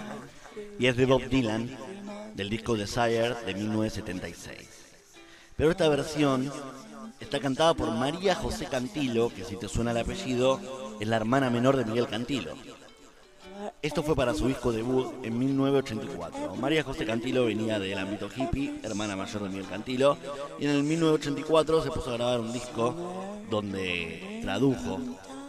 y 0.80 0.86
es 0.86 0.96
de 0.96 1.06
Bob 1.06 1.28
Dylan, 1.28 1.70
del 2.36 2.50
disco 2.50 2.78
Desire 2.78 3.36
de 3.46 3.54
1976. 3.54 4.70
Pero 5.58 5.72
esta 5.72 5.90
versión 5.90 6.50
está 7.20 7.42
cantada 7.42 7.74
por 7.74 7.92
María 7.92 8.34
José 8.34 8.68
Cantilo, 8.68 9.28
que 9.28 9.44
si 9.44 9.58
te 9.58 9.68
suena 9.68 9.92
el 9.92 9.98
apellido, 9.98 10.62
es 11.02 11.08
la 11.10 11.18
hermana 11.18 11.50
menor 11.50 11.76
de 11.76 11.84
Miguel 11.84 12.08
Cantilo. 12.08 12.54
Esto 13.82 14.04
fue 14.04 14.16
para 14.16 14.34
su 14.34 14.48
disco 14.48 14.72
debut 14.72 15.14
en 15.24 15.38
1984. 15.38 16.56
María 16.56 16.84
José 16.84 17.06
Cantilo 17.06 17.46
venía 17.46 17.80
del 17.80 17.98
ámbito 17.98 18.30
hippie, 18.36 18.80
hermana 18.84 19.16
mayor 19.16 19.44
de 19.44 19.50
Miguel 19.50 19.68
Cantilo, 19.68 20.18
y 20.60 20.66
en 20.66 20.72
el 20.72 20.84
1984 20.84 21.84
se 21.84 21.92
puso 21.92 22.12
a 22.12 22.14
grabar 22.14 22.40
un 22.40 22.54
disco 22.54 22.96
donde 23.50 24.40
tradujo 24.42 25.00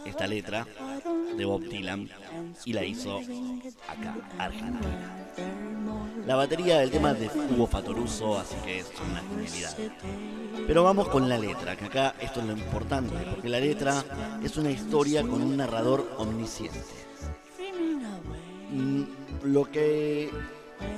esta 0.05 0.27
letra 0.27 0.67
de 1.37 1.45
Bob 1.45 1.61
Dylan 1.61 2.09
y 2.65 2.73
la 2.73 2.83
hizo 2.83 3.19
acá, 3.87 4.15
Argentina. 4.37 5.27
La 6.27 6.35
batería 6.35 6.79
del 6.79 6.91
tema 6.91 7.13
de 7.13 7.27
Hugo 7.27 7.67
Fatoruso, 7.67 8.37
así 8.37 8.55
que 8.63 8.79
es 8.79 8.91
una 9.09 9.21
genialidad. 9.21 9.77
Pero 10.67 10.83
vamos 10.83 11.09
con 11.09 11.27
la 11.27 11.37
letra, 11.37 11.75
que 11.75 11.85
acá 11.85 12.15
esto 12.19 12.39
es 12.39 12.45
lo 12.45 12.53
importante, 12.53 13.15
porque 13.29 13.49
la 13.49 13.59
letra 13.59 14.03
es 14.43 14.57
una 14.57 14.71
historia 14.71 15.21
con 15.21 15.41
un 15.41 15.57
narrador 15.57 16.15
omnisciente 16.17 17.02
lo 19.43 19.69
que 19.69 20.29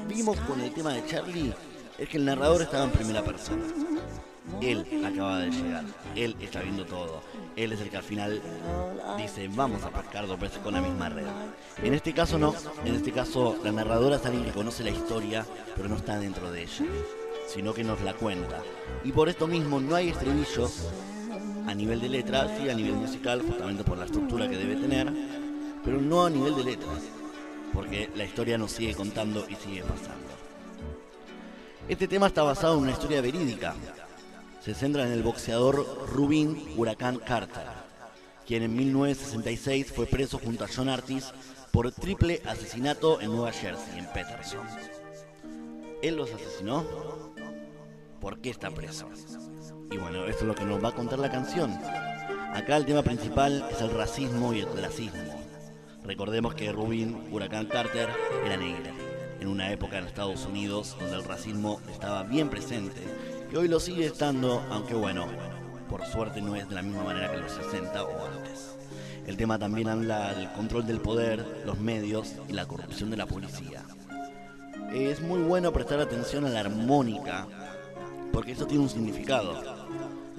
vimos 0.08 0.38
con 0.42 0.62
el 0.62 0.72
tema 0.74 0.94
de 0.94 1.06
Charlie 1.06 1.54
es 1.98 2.10
que 2.10 2.18
el 2.18 2.26
narrador 2.26 2.62
estaba 2.62 2.86
en 2.86 2.92
primera 2.92 3.24
persona. 3.24 3.64
Él 4.62 4.86
acaba 5.04 5.40
de 5.40 5.50
llegar, 5.50 5.84
él 6.16 6.36
está 6.40 6.62
viendo 6.62 6.86
todo, 6.86 7.22
él 7.56 7.72
es 7.72 7.82
el 7.82 7.90
que 7.90 7.98
al 7.98 8.04
final 8.04 8.42
dice 9.18 9.50
vamos 9.54 9.84
a 9.84 9.90
pescar 9.90 10.28
dos 10.28 10.40
veces 10.40 10.60
con 10.60 10.74
la 10.74 10.82
misma 10.82 11.10
red. 11.10 11.26
En 11.84 11.94
este 11.94 12.14
caso 12.14 12.38
no, 12.38 12.54
en 12.86 12.96
este 12.96 13.12
caso 13.12 13.58
la 13.64 13.72
narradora 13.72 14.18
es 14.18 14.26
alguien 14.26 14.46
que 14.46 14.52
conoce 14.52 14.84
la 14.84 14.92
historia 14.92 15.46
pero 15.76 15.90
no 15.90 15.96
está 15.96 16.20
dentro 16.20 16.52
de 16.52 16.64
ella, 16.64 16.86
sino 17.48 17.74
que 17.74 17.84
nos 17.84 18.02
la 18.02 18.14
cuenta. 18.14 18.62
Y 19.04 19.12
por 19.12 19.30
esto 19.30 19.48
mismo 19.48 19.82
no 19.82 19.96
hay 19.96 20.10
estribillos 20.10 20.90
a 21.68 21.74
nivel 21.74 22.00
de 22.00 22.10
letra, 22.10 22.48
sí 22.58 22.70
a 22.70 22.76
nivel 22.76 22.94
musical, 22.94 23.42
justamente 23.42 23.84
por 23.84 23.98
la 23.98 24.06
estructura 24.06 24.48
que 24.48 24.58
debe 24.58 24.76
tener, 24.76 25.12
pero 25.84 26.00
no 26.00 26.26
a 26.26 26.30
nivel 26.30 26.56
de 26.56 26.64
letras 26.64 27.02
porque 27.74 28.10
la 28.16 28.26
historia 28.26 28.58
nos 28.58 28.72
sigue 28.72 28.96
contando 28.96 29.46
y 29.50 29.56
sigue 29.56 29.82
pasando. 29.82 30.36
Este 31.88 32.08
tema 32.08 32.28
está 32.28 32.42
basado 32.42 32.76
en 32.76 32.84
una 32.84 32.92
historia 32.92 33.22
verídica. 33.22 33.76
Se 34.62 34.74
centra 34.74 35.06
en 35.06 35.12
el 35.12 35.22
boxeador 35.22 36.08
Rubin 36.08 36.74
Huracán 36.76 37.20
Carter, 37.20 37.68
quien 38.48 38.64
en 38.64 38.76
1966 38.76 39.92
fue 39.92 40.08
preso 40.08 40.40
junto 40.40 40.64
a 40.64 40.68
John 40.74 40.90
Artis 40.90 41.32
por 41.72 41.92
triple 41.92 42.42
asesinato 42.46 43.22
en 43.22 43.32
Nueva 43.32 43.52
Jersey, 43.52 44.00
en 44.00 44.08
Peterson. 44.08 44.66
¿Él 46.02 46.16
los 46.16 46.34
asesinó? 46.34 46.86
¿Por 48.20 48.40
qué 48.40 48.50
está 48.50 48.72
preso? 48.72 49.08
Y 49.92 49.98
bueno, 49.98 50.26
esto 50.26 50.42
es 50.42 50.48
lo 50.48 50.56
que 50.56 50.66
nos 50.66 50.84
va 50.84 50.90
a 50.90 50.96
contar 50.96 51.20
la 51.20 51.30
canción. 51.30 51.72
Acá 52.54 52.78
el 52.78 52.86
tema 52.86 53.04
principal 53.04 53.68
es 53.70 53.82
el 53.82 53.92
racismo 53.92 54.54
y 54.54 54.62
el 54.62 54.68
clasismo. 54.68 55.45
Recordemos 56.06 56.54
que 56.54 56.72
Rubin 56.72 57.18
Huracán 57.32 57.66
Carter 57.66 58.10
era 58.46 58.58
negra, 58.58 58.92
en 59.40 59.48
una 59.48 59.72
época 59.72 59.98
en 59.98 60.06
Estados 60.06 60.46
Unidos 60.46 60.96
donde 61.00 61.16
el 61.18 61.24
racismo 61.24 61.82
estaba 61.92 62.22
bien 62.22 62.50
presente, 62.50 63.02
y 63.52 63.56
hoy 63.56 63.68
lo 63.68 63.80
sigue 63.80 64.06
estando, 64.06 64.64
aunque 64.70 64.94
bueno, 64.94 65.26
por 65.90 66.06
suerte 66.06 66.44
no 66.44 66.56
es 66.56 66.70
de 66.70 66.76
la 66.76 66.84
misma 66.84 67.06
manera 67.06 67.32
que 67.32 67.38
los 67.38 67.52
60 67.52 68.04
o 68.04 68.26
antes. 68.28 68.76
El 69.26 69.36
tema 69.36 69.58
también 69.58 69.88
habla 69.88 70.36
del 70.36 70.52
control 70.52 70.86
del 70.86 71.02
poder, 71.02 71.64
los 71.66 71.80
medios 71.80 72.36
y 72.48 72.54
la 72.54 72.68
corrupción 72.68 73.10
de 73.10 73.18
la 73.18 73.26
policía. 73.26 73.84
Es 74.94 75.22
muy 75.22 75.40
bueno 75.40 75.74
prestar 75.74 76.00
atención 76.00 76.46
a 76.46 76.50
la 76.50 76.60
armónica, 76.60 77.48
porque 78.32 78.52
eso 78.52 78.68
tiene 78.68 78.84
un 78.84 78.90
significado. 78.90 79.60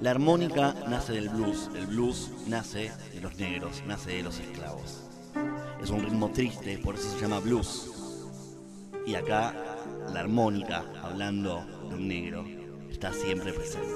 La 0.01 0.13
armónica 0.13 0.77
nace 0.89 1.15
del 1.15 1.29
blues, 1.29 1.71
el 1.75 1.87
blues 1.87 2.31
nace 2.47 2.93
de 3.13 3.21
los 3.21 3.37
negros, 3.37 3.83
nace 3.85 4.13
de 4.13 4.23
los 4.23 4.39
esclavos. 4.39 5.06
Es 5.87 5.93
un 5.93 6.03
ritmo 6.03 6.33
triste, 6.33 6.79
por 6.79 6.97
eso 6.97 7.09
se 7.13 7.21
llama 7.21 7.39
blues. 7.39 7.93
Y 9.07 9.15
acá 9.15 9.55
la 10.13 10.19
armónica, 10.19 10.85
hablando 11.01 11.65
de 11.89 11.95
un 11.95 12.09
negro, 12.09 12.45
está 12.91 13.13
siempre 13.13 13.53
presente. 13.53 13.95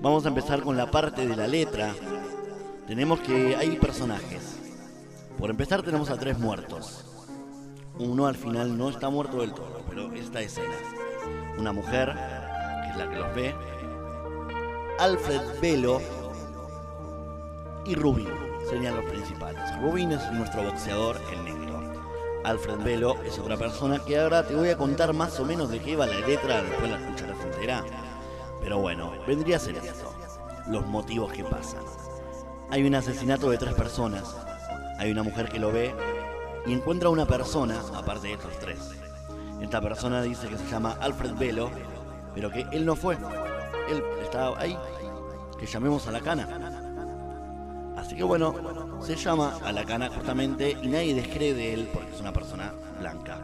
Vamos 0.00 0.24
a 0.24 0.28
empezar 0.28 0.62
con 0.62 0.76
la 0.76 0.92
parte 0.92 1.26
de 1.26 1.34
la 1.34 1.48
letra. 1.48 1.92
Tenemos 2.86 3.18
que 3.18 3.56
hay 3.56 3.70
personajes. 3.78 4.60
Por 5.36 5.50
empezar 5.50 5.82
tenemos 5.82 6.08
a 6.08 6.16
tres 6.16 6.38
muertos. 6.38 7.04
Uno 7.98 8.28
al 8.28 8.36
final 8.36 8.78
no 8.78 8.90
está 8.90 9.10
muerto 9.10 9.40
del 9.40 9.52
todo, 9.52 9.82
pero 9.88 10.12
esta 10.12 10.40
escena. 10.40 10.76
Una 11.58 11.72
mujer, 11.72 12.14
que 12.84 12.90
es 12.90 12.96
la 12.96 13.10
que 13.10 13.16
los 13.16 13.34
ve. 13.34 13.54
Alfred 15.00 15.60
Velo 15.60 16.00
y 17.84 17.96
Rubin 17.96 18.51
serían 18.72 18.96
los 18.96 19.04
principales. 19.04 19.60
Rubin 19.82 20.12
es 20.12 20.32
nuestro 20.32 20.62
boxeador, 20.62 21.20
el 21.30 21.44
negro. 21.44 21.92
Alfred 22.42 22.78
Velo 22.78 23.22
es 23.22 23.38
otra 23.38 23.58
persona 23.58 23.98
que 23.98 24.18
ahora 24.18 24.46
te 24.46 24.54
voy 24.54 24.70
a 24.70 24.78
contar 24.78 25.12
más 25.12 25.38
o 25.38 25.44
menos 25.44 25.70
de 25.70 25.78
qué 25.78 25.94
va 25.94 26.06
la 26.06 26.18
letra, 26.20 26.62
después 26.62 26.90
la 26.90 26.96
escucharás 26.96 27.36
entera. 27.44 27.84
Pero 28.62 28.78
bueno, 28.78 29.12
vendría 29.26 29.56
a 29.56 29.60
ser 29.60 29.76
esto. 29.76 30.10
Los 30.68 30.86
motivos 30.86 31.32
que 31.32 31.44
pasan. 31.44 31.82
Hay 32.70 32.82
un 32.86 32.94
asesinato 32.94 33.50
de 33.50 33.58
tres 33.58 33.74
personas. 33.74 34.36
Hay 34.98 35.10
una 35.10 35.22
mujer 35.22 35.50
que 35.50 35.58
lo 35.58 35.70
ve 35.70 35.94
y 36.64 36.72
encuentra 36.72 37.08
a 37.08 37.12
una 37.12 37.26
persona, 37.26 37.78
aparte 37.94 38.28
de 38.28 38.34
estos 38.34 38.58
tres. 38.58 38.78
Esta 39.60 39.82
persona 39.82 40.22
dice 40.22 40.48
que 40.48 40.56
se 40.56 40.66
llama 40.70 40.96
Alfred 40.98 41.34
Velo, 41.34 41.70
pero 42.34 42.50
que 42.50 42.66
él 42.72 42.86
no 42.86 42.96
fue. 42.96 43.18
Él 43.90 44.02
estaba 44.22 44.58
ahí. 44.58 44.78
Que 45.58 45.66
llamemos 45.66 46.08
a 46.08 46.12
la 46.12 46.20
cana. 46.20 46.71
Así 47.96 48.16
que 48.16 48.24
bueno, 48.24 48.54
se 49.02 49.16
llama 49.16 49.58
a 49.64 49.72
la 49.72 49.84
justamente 50.10 50.76
y 50.82 50.88
nadie 50.88 51.14
descree 51.14 51.54
de 51.54 51.74
él 51.74 51.88
porque 51.92 52.14
es 52.14 52.20
una 52.20 52.32
persona 52.32 52.72
blanca. 52.98 53.40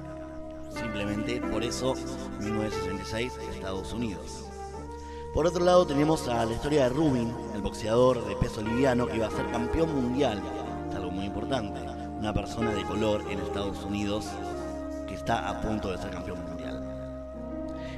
Simplemente 0.70 1.40
por 1.40 1.62
eso 1.62 1.94
1966 2.40 3.32
Estados 3.54 3.92
Unidos. 3.92 4.44
Por 5.34 5.46
otro 5.46 5.64
lado 5.64 5.86
tenemos 5.86 6.26
a 6.28 6.44
la 6.44 6.52
historia 6.52 6.84
de 6.84 6.88
Rubin, 6.88 7.34
el 7.54 7.60
boxeador 7.60 8.26
de 8.26 8.36
peso 8.36 8.62
liviano 8.62 9.06
que 9.06 9.16
iba 9.16 9.26
a 9.26 9.30
ser 9.30 9.50
campeón 9.50 9.94
mundial. 9.94 10.42
Es 10.88 10.96
algo 10.96 11.10
muy 11.10 11.26
importante. 11.26 11.80
Una 12.18 12.32
persona 12.32 12.72
de 12.72 12.82
color 12.84 13.22
en 13.30 13.38
Estados 13.40 13.84
Unidos 13.84 14.26
que 15.06 15.14
está 15.14 15.48
a 15.48 15.60
punto 15.60 15.90
de 15.90 15.98
ser 15.98 16.10
campeón 16.10 16.42
mundial. 16.44 16.82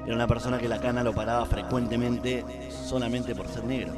Era 0.04 0.14
una 0.14 0.26
persona 0.26 0.59
que 0.59 0.69
la 0.69 0.80
cana 0.80 1.04
lo 1.04 1.14
paraba 1.14 1.47
frecuentemente 1.47 2.45
solamente 2.71 3.35
por 3.35 3.49
ser 3.49 3.64
negro. 3.64 3.92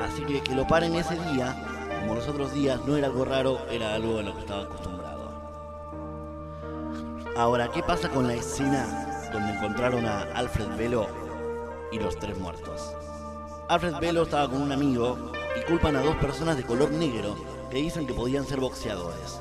Así 0.00 0.22
que 0.22 0.42
que 0.42 0.54
lo 0.54 0.66
paren 0.66 0.94
ese 0.94 1.16
día, 1.32 1.56
como 2.00 2.14
los 2.14 2.28
otros 2.28 2.52
días, 2.54 2.80
no 2.86 2.96
era 2.96 3.08
algo 3.08 3.24
raro, 3.24 3.60
era 3.70 3.94
algo 3.94 4.18
a 4.18 4.22
lo 4.22 4.34
que 4.34 4.40
estaba 4.40 4.62
acostumbrado. 4.62 5.30
Ahora, 7.36 7.68
¿qué 7.68 7.82
pasa 7.82 8.08
con 8.08 8.26
la 8.26 8.34
escena 8.34 9.30
donde 9.32 9.52
encontraron 9.52 10.06
a 10.06 10.22
Alfred 10.34 10.76
Velo 10.76 11.06
y 11.92 11.98
los 11.98 12.18
tres 12.18 12.38
muertos? 12.38 12.92
Alfred 13.68 13.96
Velo 14.00 14.22
estaba 14.22 14.48
con 14.48 14.62
un 14.62 14.72
amigo 14.72 15.32
y 15.56 15.64
culpan 15.70 15.96
a 15.96 16.02
dos 16.02 16.16
personas 16.16 16.56
de 16.56 16.64
color 16.64 16.90
negro 16.90 17.36
que 17.70 17.76
dicen 17.78 18.06
que 18.06 18.14
podían 18.14 18.46
ser 18.46 18.60
boxeadores. 18.60 19.40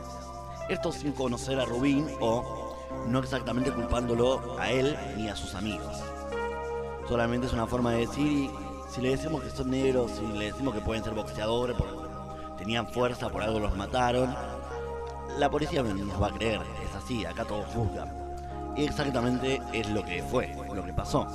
Esto 0.69 0.91
sin 0.91 1.13
conocer 1.13 1.59
a 1.59 1.65
Rubín 1.65 2.07
o 2.19 2.75
no 3.07 3.19
exactamente 3.19 3.71
culpándolo 3.71 4.57
a 4.59 4.69
él 4.71 4.97
ni 5.15 5.29
a 5.29 5.35
sus 5.35 5.55
amigos. 5.55 5.97
Solamente 7.07 7.47
es 7.47 7.53
una 7.53 7.67
forma 7.67 7.91
de 7.93 7.99
decir 7.99 8.51
si 8.89 9.01
le 9.01 9.09
decimos 9.09 9.43
que 9.43 9.49
son 9.49 9.69
negros, 9.69 10.11
si 10.11 10.25
le 10.37 10.45
decimos 10.45 10.73
que 10.73 10.81
pueden 10.81 11.03
ser 11.03 11.13
boxeadores, 11.13 11.75
tenían 12.57 12.87
fuerza, 12.87 13.29
por 13.29 13.43
algo 13.43 13.59
los 13.59 13.75
mataron, 13.75 14.33
la 15.37 15.49
policía 15.49 15.83
no 15.83 15.93
nos 15.93 16.21
va 16.21 16.27
a 16.27 16.33
creer, 16.33 16.61
es 16.83 16.95
así, 16.95 17.25
acá 17.25 17.45
todos 17.45 17.65
juzgan. 17.67 18.11
Exactamente 18.75 19.61
es 19.73 19.89
lo 19.89 20.03
que 20.03 20.23
fue, 20.23 20.55
lo 20.73 20.83
que 20.83 20.93
pasó. 20.93 21.27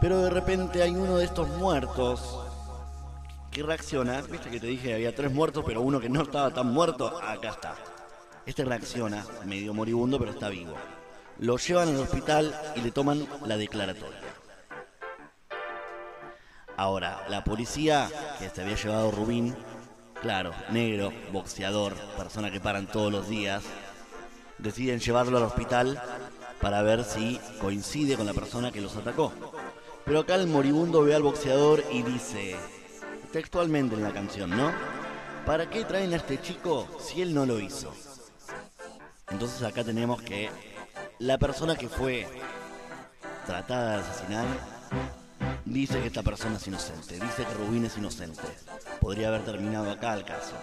Pero 0.00 0.22
de 0.22 0.30
repente 0.30 0.82
hay 0.82 0.94
uno 0.96 1.18
de 1.18 1.24
estos 1.24 1.48
muertos 1.48 2.40
que 3.50 3.62
reacciona, 3.62 4.20
viste 4.22 4.50
que 4.50 4.58
te 4.58 4.66
dije 4.66 4.88
que 4.88 4.94
había 4.94 5.14
tres 5.14 5.32
muertos, 5.32 5.62
pero 5.66 5.82
uno 5.82 6.00
que 6.00 6.08
no 6.08 6.22
estaba 6.22 6.50
tan 6.50 6.72
muerto, 6.72 7.20
acá 7.22 7.50
está. 7.50 7.74
Este 8.46 8.64
reacciona, 8.64 9.24
medio 9.44 9.72
moribundo, 9.74 10.18
pero 10.18 10.32
está 10.32 10.48
vivo. 10.48 10.74
Lo 11.38 11.58
llevan 11.58 11.88
al 11.88 12.00
hospital 12.00 12.54
y 12.74 12.80
le 12.80 12.90
toman 12.90 13.26
la 13.46 13.56
declaratoria. 13.56 14.21
Ahora, 16.82 17.24
la 17.28 17.44
policía 17.44 18.10
que 18.40 18.50
se 18.50 18.60
había 18.60 18.74
llevado 18.74 19.12
Rubín, 19.12 19.54
claro, 20.20 20.52
negro, 20.72 21.12
boxeador, 21.30 21.94
persona 22.16 22.50
que 22.50 22.58
paran 22.58 22.88
todos 22.88 23.12
los 23.12 23.28
días, 23.28 23.62
deciden 24.58 24.98
llevarlo 24.98 25.38
al 25.38 25.44
hospital 25.44 26.02
para 26.60 26.82
ver 26.82 27.04
si 27.04 27.38
coincide 27.60 28.16
con 28.16 28.26
la 28.26 28.34
persona 28.34 28.72
que 28.72 28.80
los 28.80 28.96
atacó. 28.96 29.32
Pero 30.04 30.18
acá 30.18 30.34
el 30.34 30.48
moribundo 30.48 31.04
ve 31.04 31.14
al 31.14 31.22
boxeador 31.22 31.84
y 31.92 32.02
dice, 32.02 32.56
textualmente 33.30 33.94
en 33.94 34.02
la 34.02 34.12
canción, 34.12 34.50
¿no? 34.50 34.72
¿Para 35.46 35.70
qué 35.70 35.84
traen 35.84 36.12
a 36.14 36.16
este 36.16 36.40
chico 36.40 36.88
si 36.98 37.22
él 37.22 37.32
no 37.32 37.46
lo 37.46 37.60
hizo? 37.60 37.94
Entonces 39.30 39.62
acá 39.62 39.84
tenemos 39.84 40.20
que 40.20 40.50
la 41.20 41.38
persona 41.38 41.76
que 41.76 41.88
fue 41.88 42.26
tratada 43.46 43.98
de 43.98 44.00
asesinar 44.00 44.46
dice 45.64 46.00
que 46.00 46.08
esta 46.08 46.22
persona 46.22 46.56
es 46.56 46.66
inocente, 46.66 47.14
dice 47.14 47.44
que 47.44 47.54
Rubín 47.54 47.84
es 47.84 47.96
inocente. 47.96 48.42
Podría 49.00 49.28
haber 49.28 49.44
terminado 49.44 49.90
acá 49.90 50.14
el 50.14 50.24
caso, 50.24 50.54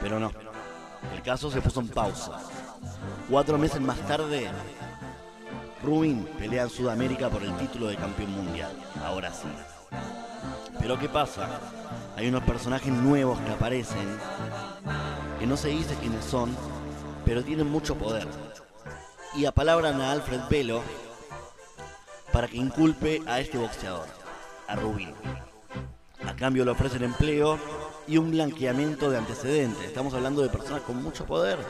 pero 0.00 0.18
no. 0.20 0.32
El 1.14 1.22
caso 1.22 1.50
se 1.50 1.60
puso 1.60 1.80
en 1.80 1.88
pausa. 1.88 2.40
Cuatro 3.28 3.58
meses 3.58 3.80
más 3.80 3.98
tarde, 4.06 4.48
Rubin 5.82 6.24
pelea 6.38 6.62
en 6.62 6.70
Sudamérica 6.70 7.28
por 7.28 7.42
el 7.42 7.54
título 7.56 7.88
de 7.88 7.96
campeón 7.96 8.32
mundial. 8.32 8.72
Ahora 9.04 9.32
sí. 9.32 9.48
Pero 10.80 10.98
¿qué 10.98 11.08
pasa? 11.08 11.48
Hay 12.16 12.28
unos 12.28 12.42
personajes 12.44 12.92
nuevos 12.92 13.38
que 13.40 13.52
aparecen, 13.52 14.18
que 15.38 15.46
no 15.46 15.56
se 15.56 15.68
dice 15.68 15.94
quiénes 16.00 16.24
son, 16.24 16.54
pero 17.24 17.42
tienen 17.42 17.70
mucho 17.70 17.96
poder. 17.96 18.26
Y 19.34 19.46
apalabran 19.46 20.00
a 20.00 20.12
Alfred 20.12 20.40
Velo 20.48 20.82
para 22.34 22.48
que 22.48 22.56
inculpe 22.56 23.22
a 23.28 23.38
este 23.38 23.56
boxeador, 23.56 24.08
a 24.66 24.74
Rubin. 24.74 25.14
A 26.26 26.34
cambio 26.34 26.64
le 26.64 26.72
ofrecen 26.72 27.04
empleo 27.04 27.60
y 28.08 28.18
un 28.18 28.32
blanqueamiento 28.32 29.08
de 29.08 29.18
antecedentes. 29.18 29.84
Estamos 29.84 30.14
hablando 30.14 30.42
de 30.42 30.48
personas 30.48 30.82
con 30.82 31.00
mucho 31.00 31.26
poder 31.26 31.60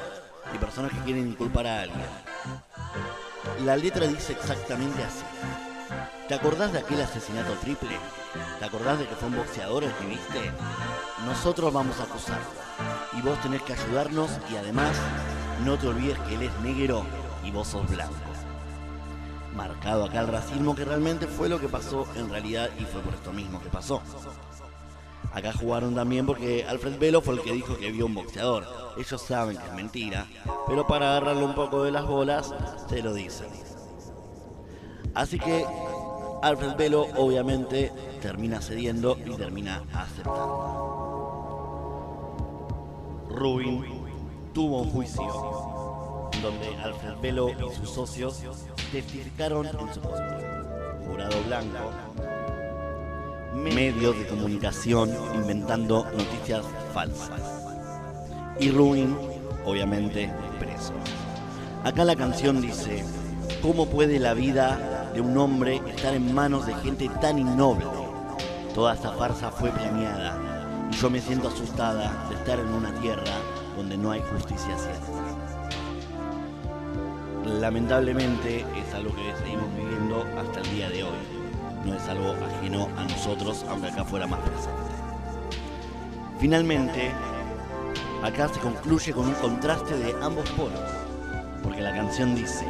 y 0.54 0.56
personas 0.56 0.90
que 0.90 1.00
quieren 1.00 1.28
inculpar 1.28 1.66
a 1.66 1.82
alguien. 1.82 2.06
La 3.66 3.76
letra 3.76 4.06
dice 4.06 4.32
exactamente 4.32 5.04
así. 5.04 5.24
¿Te 6.28 6.34
acordás 6.34 6.72
de 6.72 6.78
aquel 6.78 7.02
asesinato 7.02 7.52
triple? 7.60 7.98
¿Te 8.58 8.64
acordás 8.64 8.98
de 8.98 9.06
que 9.06 9.16
fue 9.16 9.28
un 9.28 9.36
boxeador 9.36 9.84
el 9.84 9.92
que 9.92 10.06
viste? 10.06 10.50
Nosotros 11.26 11.74
vamos 11.74 12.00
a 12.00 12.04
acusarlo. 12.04 12.46
Y 13.18 13.20
vos 13.20 13.38
tenés 13.42 13.60
que 13.60 13.74
ayudarnos 13.74 14.30
y 14.50 14.56
además 14.56 14.96
no 15.62 15.76
te 15.76 15.88
olvides 15.88 16.18
que 16.20 16.36
él 16.36 16.42
es 16.44 16.60
negro 16.60 17.04
y 17.44 17.50
vos 17.50 17.68
sos 17.68 17.86
blanco. 17.90 18.33
Marcado 19.54 20.04
acá 20.04 20.20
el 20.20 20.28
racismo 20.28 20.74
que 20.74 20.84
realmente 20.84 21.26
fue 21.26 21.48
lo 21.48 21.60
que 21.60 21.68
pasó 21.68 22.06
en 22.16 22.28
realidad 22.28 22.70
y 22.78 22.84
fue 22.84 23.00
por 23.02 23.14
esto 23.14 23.32
mismo 23.32 23.60
que 23.62 23.68
pasó. 23.68 24.02
Acá 25.32 25.52
jugaron 25.52 25.94
también 25.94 26.26
porque 26.26 26.64
Alfred 26.64 26.98
Velo 26.98 27.20
fue 27.20 27.34
el 27.34 27.42
que 27.42 27.52
dijo 27.52 27.76
que 27.76 27.90
vio 27.90 28.06
un 28.06 28.14
boxeador. 28.14 28.66
Ellos 28.96 29.22
saben 29.22 29.56
que 29.56 29.66
es 29.66 29.72
mentira, 29.74 30.26
pero 30.66 30.86
para 30.86 31.10
agarrarle 31.10 31.44
un 31.44 31.54
poco 31.54 31.82
de 31.82 31.90
las 31.92 32.06
bolas, 32.06 32.54
se 32.88 33.02
lo 33.02 33.14
dicen. 33.14 33.48
Así 35.14 35.38
que 35.38 35.64
Alfred 36.42 36.76
Velo 36.76 37.06
obviamente 37.16 37.92
termina 38.20 38.60
cediendo 38.60 39.16
y 39.24 39.34
termina 39.36 39.82
aceptando. 39.92 40.84
Rubin 43.30 43.84
tuvo 44.52 44.82
un 44.82 44.90
juicio 44.90 46.30
donde 46.42 46.76
Alfred 46.82 47.20
Velo 47.20 47.50
y 47.50 47.74
sus 47.74 47.90
socios 47.90 48.42
testificaron 48.94 49.66
en 49.66 49.92
su. 49.92 50.00
Jurado 50.00 51.42
blanco, 51.46 51.90
medios 53.56 54.16
de 54.16 54.26
comunicación 54.28 55.10
inventando 55.34 56.04
noticias 56.16 56.64
falsas. 56.92 57.40
Y 58.60 58.70
Rubin, 58.70 59.16
obviamente, 59.64 60.30
preso. 60.60 60.92
Acá 61.82 62.04
la 62.04 62.14
canción 62.14 62.62
dice, 62.62 63.04
¿cómo 63.60 63.86
puede 63.86 64.20
la 64.20 64.32
vida 64.32 65.10
de 65.12 65.20
un 65.20 65.36
hombre 65.38 65.82
estar 65.88 66.14
en 66.14 66.32
manos 66.32 66.64
de 66.66 66.74
gente 66.76 67.10
tan 67.20 67.40
innoble? 67.40 67.86
Toda 68.76 68.94
esta 68.94 69.10
farsa 69.12 69.50
fue 69.50 69.70
planeada 69.70 70.38
y 70.92 70.94
yo 70.94 71.10
me 71.10 71.20
siento 71.20 71.48
asustada 71.48 72.28
de 72.28 72.36
estar 72.36 72.60
en 72.60 72.68
una 72.68 72.92
tierra 73.00 73.34
donde 73.76 73.96
no 73.96 74.12
hay 74.12 74.22
justicia 74.22 74.78
cierta. 74.78 75.13
Lamentablemente 77.44 78.64
es 78.74 78.94
algo 78.94 79.14
que 79.14 79.34
seguimos 79.38 79.66
viviendo 79.76 80.24
hasta 80.38 80.60
el 80.60 80.70
día 80.70 80.88
de 80.88 81.04
hoy. 81.04 81.18
No 81.84 81.94
es 81.94 82.08
algo 82.08 82.34
ajeno 82.46 82.88
a 82.96 83.04
nosotros, 83.04 83.66
aunque 83.68 83.88
acá 83.88 84.02
fuera 84.02 84.26
más 84.26 84.40
presente. 84.40 84.94
Finalmente, 86.38 87.10
acá 88.22 88.48
se 88.48 88.60
concluye 88.60 89.12
con 89.12 89.26
un 89.26 89.34
contraste 89.34 89.94
de 89.98 90.14
ambos 90.22 90.48
polos, 90.52 90.80
porque 91.62 91.82
la 91.82 91.94
canción 91.94 92.34
dice, 92.34 92.66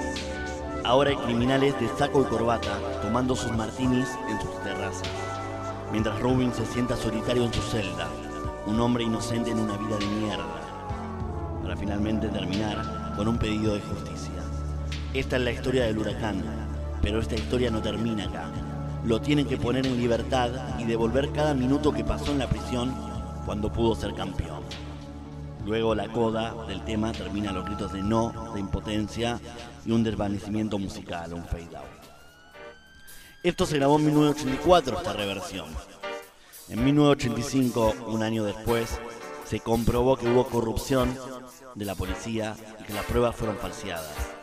ahora 0.83 1.11
hay 1.11 1.17
criminales 1.17 1.79
de 1.81 1.89
saco 1.97 2.23
y 2.23 2.25
corbata 2.25 2.77
tomando 3.01 3.37
sus 3.37 3.53
martinis 3.53 4.09
en 4.29 4.41
sus 4.41 4.61
terrazas. 4.63 5.09
mientras 5.93 6.19
Rubin 6.21 6.53
se 6.53 6.67
sienta 6.67 6.97
solitario 6.97 7.45
en 7.45 7.53
su 7.53 7.63
celda, 7.63 8.09
un 8.67 8.81
hombre 8.81 9.05
inocente 9.05 9.51
en 9.51 9.61
una 9.61 9.77
vida 9.77 9.97
de 9.99 10.07
mierda, 10.07 11.63
para 11.63 11.77
finalmente 11.77 12.29
terminar 12.29 13.15
con 13.17 13.29
un 13.29 13.39
pedido 13.39 13.75
de 13.75 13.81
justicia. 13.81 14.44
Esta 15.15 15.37
es 15.37 15.43
la 15.43 15.53
historia 15.53 15.85
del 15.85 15.97
huracán, 15.97 16.43
pero 17.01 17.21
esta 17.21 17.37
historia 17.37 17.71
no 17.71 17.81
termina 17.81 18.25
acá. 18.25 18.51
Lo 19.05 19.21
tienen 19.21 19.47
que 19.47 19.57
poner 19.57 19.87
en 19.87 19.97
libertad 19.97 20.51
y 20.81 20.85
devolver 20.85 21.31
cada 21.31 21.55
minuto 21.55 21.93
que 21.93 22.03
pasó 22.03 22.33
en 22.33 22.41
la 22.41 22.49
prisión 22.49 22.93
cuando 23.47 23.73
pudo 23.73 23.95
ser 23.95 24.13
campeón. 24.15 24.65
Luego 25.65 25.95
la 25.95 26.09
coda 26.09 26.67
del 26.67 26.85
tema 26.85 27.13
termina 27.13 27.53
los 27.53 27.65
gritos 27.65 27.93
de 27.93 28.03
no, 28.03 28.53
de 28.55 28.61
impotencia 28.61 29.39
y 29.87 29.93
un 29.93 30.03
desvanecimiento 30.03 30.81
musical, 30.81 31.33
un 31.33 31.45
fade 31.45 31.77
out. 31.77 31.87
Esto 33.45 33.67
se 33.67 33.77
grabó 33.77 33.99
en 34.01 34.07
1984, 34.07 34.97
esta 34.97 35.13
reversión. 35.13 35.67
En 36.69 36.85
1985, 36.85 37.95
un 38.09 38.25
año 38.25 38.43
después, 38.43 38.99
se 39.45 39.61
comprobó 39.61 40.17
que 40.17 40.27
hubo 40.27 40.49
corrupción 40.49 41.17
de 41.77 41.85
la 41.85 41.95
policía 41.95 42.57
y 42.81 42.83
que 42.83 42.95
las 42.95 43.05
pruebas 43.05 43.37
fueron 43.37 43.59
falseadas. 43.59 44.34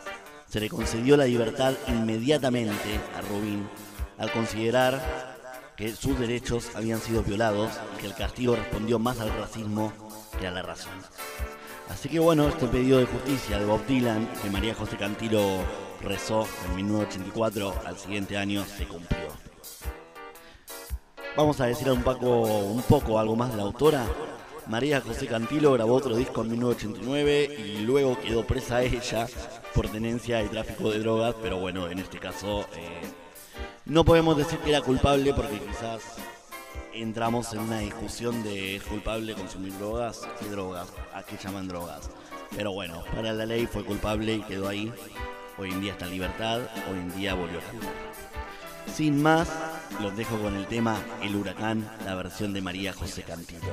Se 0.52 0.60
le 0.60 0.68
concedió 0.68 1.16
la 1.16 1.24
libertad 1.24 1.72
inmediatamente 1.88 3.00
a 3.16 3.22
Rubín 3.22 3.66
al 4.18 4.30
considerar 4.32 5.00
que 5.78 5.96
sus 5.96 6.18
derechos 6.18 6.76
habían 6.76 7.00
sido 7.00 7.22
violados 7.22 7.70
y 7.94 8.00
que 8.02 8.06
el 8.08 8.14
castigo 8.14 8.54
respondió 8.54 8.98
más 8.98 9.18
al 9.20 9.32
racismo 9.32 9.94
que 10.38 10.46
a 10.46 10.50
la 10.50 10.60
razón. 10.60 10.92
Así 11.88 12.10
que 12.10 12.18
bueno, 12.18 12.48
este 12.48 12.66
pedido 12.66 12.98
de 12.98 13.06
justicia 13.06 13.58
de 13.58 13.64
Bob 13.64 13.86
Dylan 13.86 14.28
que 14.42 14.50
María 14.50 14.74
José 14.74 14.98
Cantilo 14.98 15.40
rezó 16.02 16.46
en 16.66 16.76
1984, 16.76 17.74
al 17.86 17.96
siguiente 17.96 18.36
año 18.36 18.62
se 18.66 18.86
cumplió. 18.86 19.28
Vamos 21.34 21.62
a 21.62 21.64
decir 21.64 21.90
un 21.90 22.02
poco, 22.02 22.42
un 22.42 22.82
poco 22.82 23.18
algo 23.18 23.36
más 23.36 23.52
de 23.52 23.56
la 23.56 23.62
autora. 23.62 24.04
María 24.66 25.00
José 25.00 25.26
Cantilo 25.28 25.72
grabó 25.72 25.94
otro 25.94 26.14
disco 26.14 26.42
en 26.42 26.50
1989 26.50 27.56
y 27.58 27.78
luego 27.78 28.20
quedó 28.20 28.46
presa 28.46 28.82
ella 28.82 29.26
por 29.74 29.88
tenencia 29.88 30.42
y 30.42 30.48
tráfico 30.48 30.90
de 30.90 30.98
drogas, 30.98 31.34
pero 31.42 31.58
bueno, 31.58 31.88
en 31.88 31.98
este 31.98 32.18
caso 32.18 32.66
eh, 32.76 33.00
no 33.86 34.04
podemos 34.04 34.36
decir 34.36 34.58
que 34.58 34.70
era 34.70 34.80
culpable 34.80 35.32
porque 35.34 35.58
quizás 35.58 36.02
entramos 36.92 37.52
en 37.52 37.60
una 37.60 37.78
discusión 37.78 38.42
de 38.42 38.76
es 38.76 38.82
culpable 38.82 39.34
consumir 39.34 39.76
drogas, 39.78 40.20
¿qué 40.38 40.46
drogas? 40.46 40.88
¿A 41.14 41.22
qué 41.22 41.36
llaman 41.36 41.68
drogas? 41.68 42.10
Pero 42.54 42.72
bueno, 42.72 43.02
para 43.14 43.32
la 43.32 43.46
ley 43.46 43.66
fue 43.66 43.84
culpable 43.84 44.34
y 44.34 44.42
quedó 44.42 44.68
ahí. 44.68 44.92
Hoy 45.58 45.70
en 45.70 45.80
día 45.80 45.92
está 45.92 46.06
en 46.06 46.12
libertad, 46.12 46.60
hoy 46.90 46.98
en 46.98 47.16
día 47.16 47.34
volvió 47.34 47.58
a 47.58 47.62
cantar. 47.62 47.92
Sin 48.92 49.22
más, 49.22 49.48
los 50.00 50.16
dejo 50.16 50.38
con 50.38 50.56
el 50.56 50.66
tema 50.66 50.98
El 51.22 51.36
Huracán, 51.36 51.88
la 52.04 52.14
versión 52.14 52.52
de 52.52 52.60
María 52.60 52.92
José 52.92 53.22
Cantillo. 53.22 53.72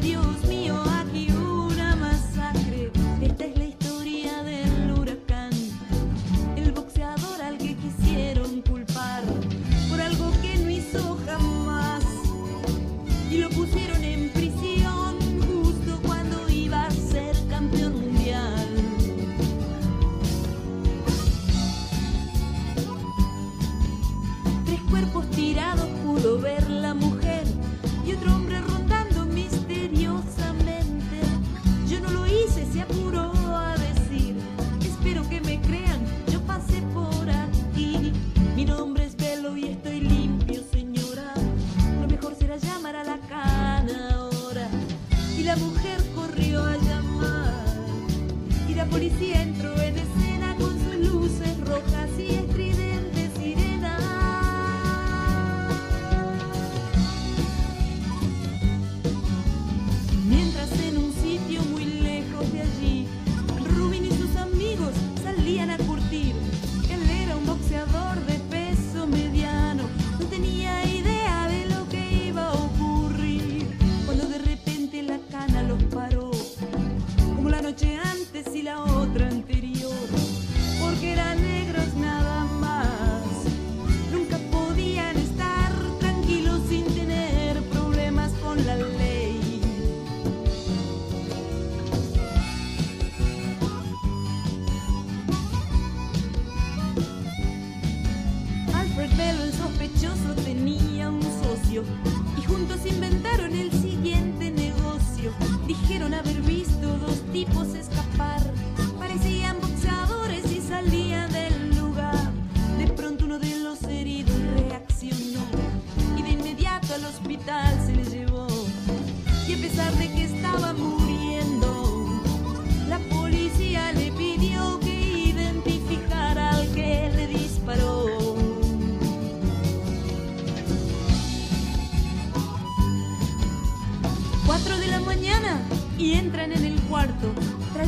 adiós 0.00 0.42
me. 0.48 0.59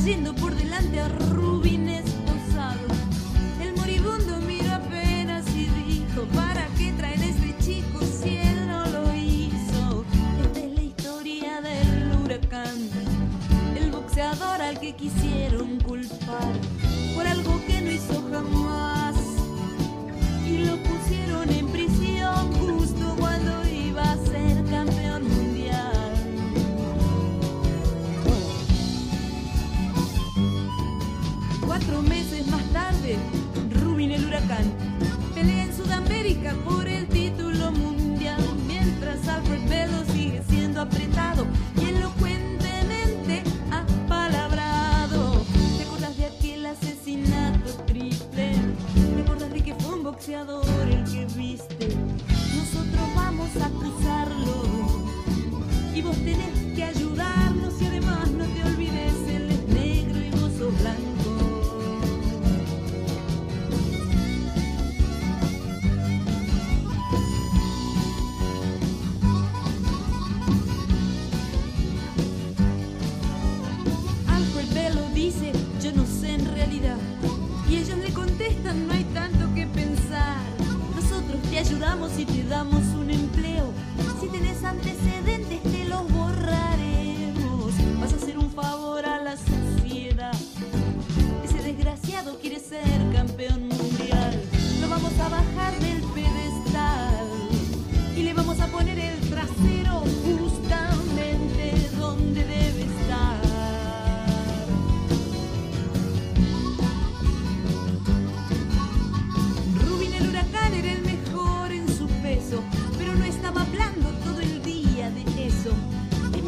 in 0.07 0.25
the 0.25 0.42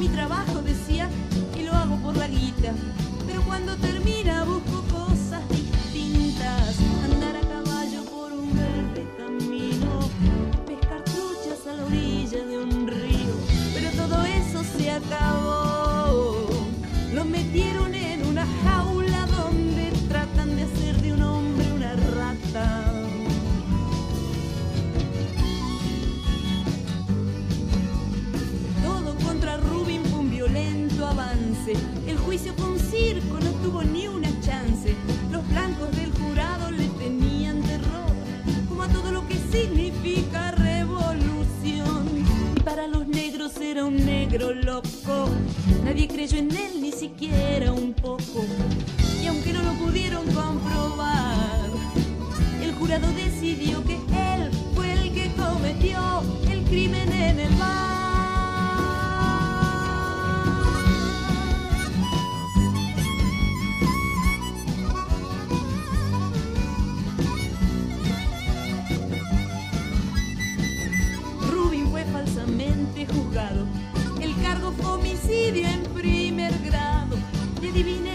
mi 0.04 0.10
trabajo, 0.10 0.60
decía, 0.60 1.08
y 1.58 1.62
lo 1.62 1.72
hago 1.72 1.96
por 1.96 2.14
la 2.16 2.28
guita. 2.28 2.72
Pero 3.26 3.42
cuando 3.44 3.74
termina 3.76 4.44
busco 4.44 4.83
juicio 32.24 32.54
fue 32.56 32.70
un 32.70 32.78
circo, 32.78 33.38
no 33.38 33.50
tuvo 33.62 33.82
ni 33.82 34.08
una 34.08 34.28
chance. 34.40 34.94
Los 35.30 35.46
blancos 35.48 35.90
del 35.96 36.10
jurado 36.12 36.70
le 36.70 36.86
tenían 36.98 37.60
terror, 37.62 38.12
como 38.68 38.82
a 38.82 38.88
todo 38.88 39.12
lo 39.12 39.26
que 39.28 39.36
significa 39.52 40.52
revolución. 40.52 42.24
Y 42.56 42.60
para 42.60 42.86
los 42.86 43.06
negros 43.06 43.56
era 43.58 43.84
un 43.84 43.96
negro 43.96 44.52
loco. 44.54 45.28
Nadie 45.84 46.08
creyó 46.08 46.38
en 46.38 46.50
él 46.50 46.80
ni 46.80 46.92
siquiera 46.92 47.72
un 47.72 47.92
poco. 47.92 48.44
Y 49.22 49.26
aunque 49.26 49.52
no 49.52 49.62
lo 49.62 49.72
pudieron 49.74 50.24
comprobar, 50.32 51.70
el 52.62 52.72
jurado 52.74 53.06
decidió 53.12 53.84
que 53.84 53.94
él 53.94 54.50
fue 54.74 54.92
el 54.92 55.12
que 55.12 55.30
cometió 55.34 56.22
el 56.50 56.64
crimen 56.64 57.12
en 57.12 57.40
el 57.40 57.54
bar. 57.56 58.13
El 74.20 74.34
cargo 74.42 74.72
fue 74.72 74.92
homicidio 74.92 75.66
en 75.68 75.82
primer 75.94 76.52
grado. 76.64 77.16
Y 77.62 77.68
adivinen 77.68 78.13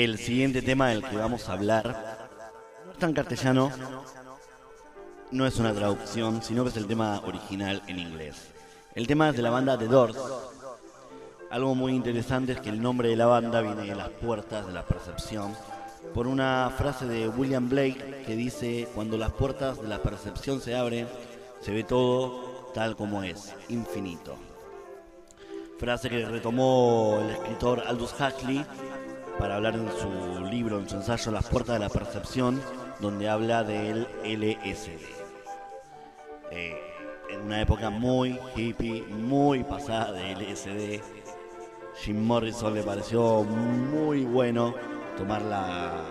El 0.00 0.16
siguiente 0.16 0.62
tema 0.62 0.88
del 0.88 1.02
que 1.02 1.18
vamos 1.18 1.46
a 1.46 1.52
hablar 1.52 2.30
no 2.86 2.92
está 2.92 3.04
en 3.04 3.12
castellano, 3.12 3.70
no 5.30 5.46
es 5.46 5.58
una 5.58 5.74
traducción, 5.74 6.42
sino 6.42 6.62
que 6.62 6.70
es 6.70 6.78
el 6.78 6.86
tema 6.86 7.20
original 7.26 7.82
en 7.86 7.98
inglés. 7.98 8.48
El 8.94 9.06
tema 9.06 9.28
es 9.28 9.36
de 9.36 9.42
la 9.42 9.50
banda 9.50 9.76
The 9.76 9.88
Doors. 9.88 10.16
Algo 11.50 11.74
muy 11.74 11.92
interesante 11.92 12.52
es 12.52 12.60
que 12.62 12.70
el 12.70 12.80
nombre 12.80 13.10
de 13.10 13.16
la 13.16 13.26
banda 13.26 13.60
viene 13.60 13.82
de 13.82 13.94
las 13.94 14.08
puertas 14.08 14.66
de 14.66 14.72
la 14.72 14.86
percepción, 14.86 15.54
por 16.14 16.26
una 16.26 16.72
frase 16.78 17.04
de 17.04 17.28
William 17.28 17.68
Blake 17.68 18.22
que 18.24 18.36
dice, 18.36 18.88
cuando 18.94 19.18
las 19.18 19.32
puertas 19.32 19.82
de 19.82 19.88
la 19.88 20.02
percepción 20.02 20.62
se 20.62 20.76
abren, 20.76 21.08
se 21.60 21.72
ve 21.72 21.84
todo 21.84 22.70
tal 22.72 22.96
como 22.96 23.22
es, 23.22 23.54
infinito. 23.68 24.38
Frase 25.78 26.08
que 26.08 26.24
retomó 26.24 27.20
el 27.22 27.30
escritor 27.32 27.82
Aldous 27.86 28.14
Huxley 28.18 28.64
para 29.40 29.56
hablar 29.56 29.74
en 29.74 29.88
su 29.98 30.44
libro, 30.44 30.78
en 30.78 30.88
su 30.88 30.96
ensayo 30.96 31.32
Las 31.32 31.46
puertas 31.48 31.74
de 31.74 31.80
la 31.80 31.88
percepción, 31.88 32.60
donde 33.00 33.28
habla 33.28 33.64
del 33.64 34.06
LSD. 34.22 35.00
Eh, 36.50 36.76
en 37.30 37.40
una 37.42 37.60
época 37.62 37.88
muy 37.90 38.38
hippie, 38.54 39.02
muy 39.04 39.64
pasada 39.64 40.12
de 40.12 40.32
LSD, 40.32 41.00
Jim 42.02 42.22
Morrison 42.24 42.74
le 42.74 42.82
pareció 42.82 43.42
muy 43.44 44.24
bueno 44.24 44.74
tomar 45.16 45.42
la- 45.42 46.02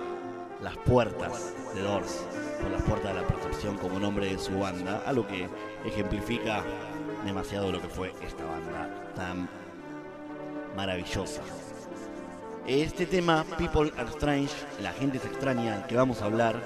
las 0.61 0.75
puertas 0.77 1.53
de 1.75 1.81
Doors, 1.81 2.25
por 2.61 2.71
las 2.71 2.81
puertas 2.81 3.13
de 3.15 3.21
la 3.21 3.27
percepción 3.27 3.77
como 3.77 3.99
nombre 3.99 4.25
de 4.27 4.39
su 4.39 4.57
banda, 4.59 5.03
algo 5.05 5.25
que 5.27 5.47
ejemplifica 5.85 6.63
demasiado 7.25 7.71
lo 7.71 7.79
que 7.81 7.87
fue 7.89 8.13
esta 8.21 8.43
banda 8.43 8.89
tan 9.15 9.47
maravillosa. 10.75 11.41
Este 12.69 13.07
tema, 13.07 13.43
People 13.57 13.91
Are 13.97 14.07
Strange, 14.11 14.53
la 14.83 14.93
gente 14.93 15.17
es 15.17 15.25
extraña, 15.25 15.73
al 15.73 15.87
que 15.87 15.95
vamos 15.95 16.21
a 16.21 16.25
hablar, 16.25 16.61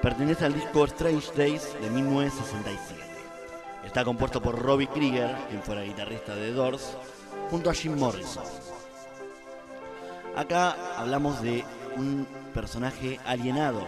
pertenece 0.00 0.46
al 0.46 0.54
disco 0.54 0.86
Strange 0.86 1.30
Days 1.36 1.76
de 1.82 1.90
1967. 1.90 2.98
Está 3.84 4.06
compuesto 4.06 4.40
por 4.40 4.58
Robbie 4.58 4.86
Krieger, 4.86 5.36
quien 5.50 5.62
fuera 5.62 5.82
guitarrista 5.82 6.34
de 6.34 6.52
Doors, 6.52 6.96
junto 7.50 7.68
a 7.68 7.74
Jim 7.74 7.94
Morrison. 7.98 8.42
Acá 10.34 10.96
hablamos 10.96 11.42
de 11.42 11.62
un 11.98 12.26
personaje 12.54 13.20
alienado, 13.26 13.82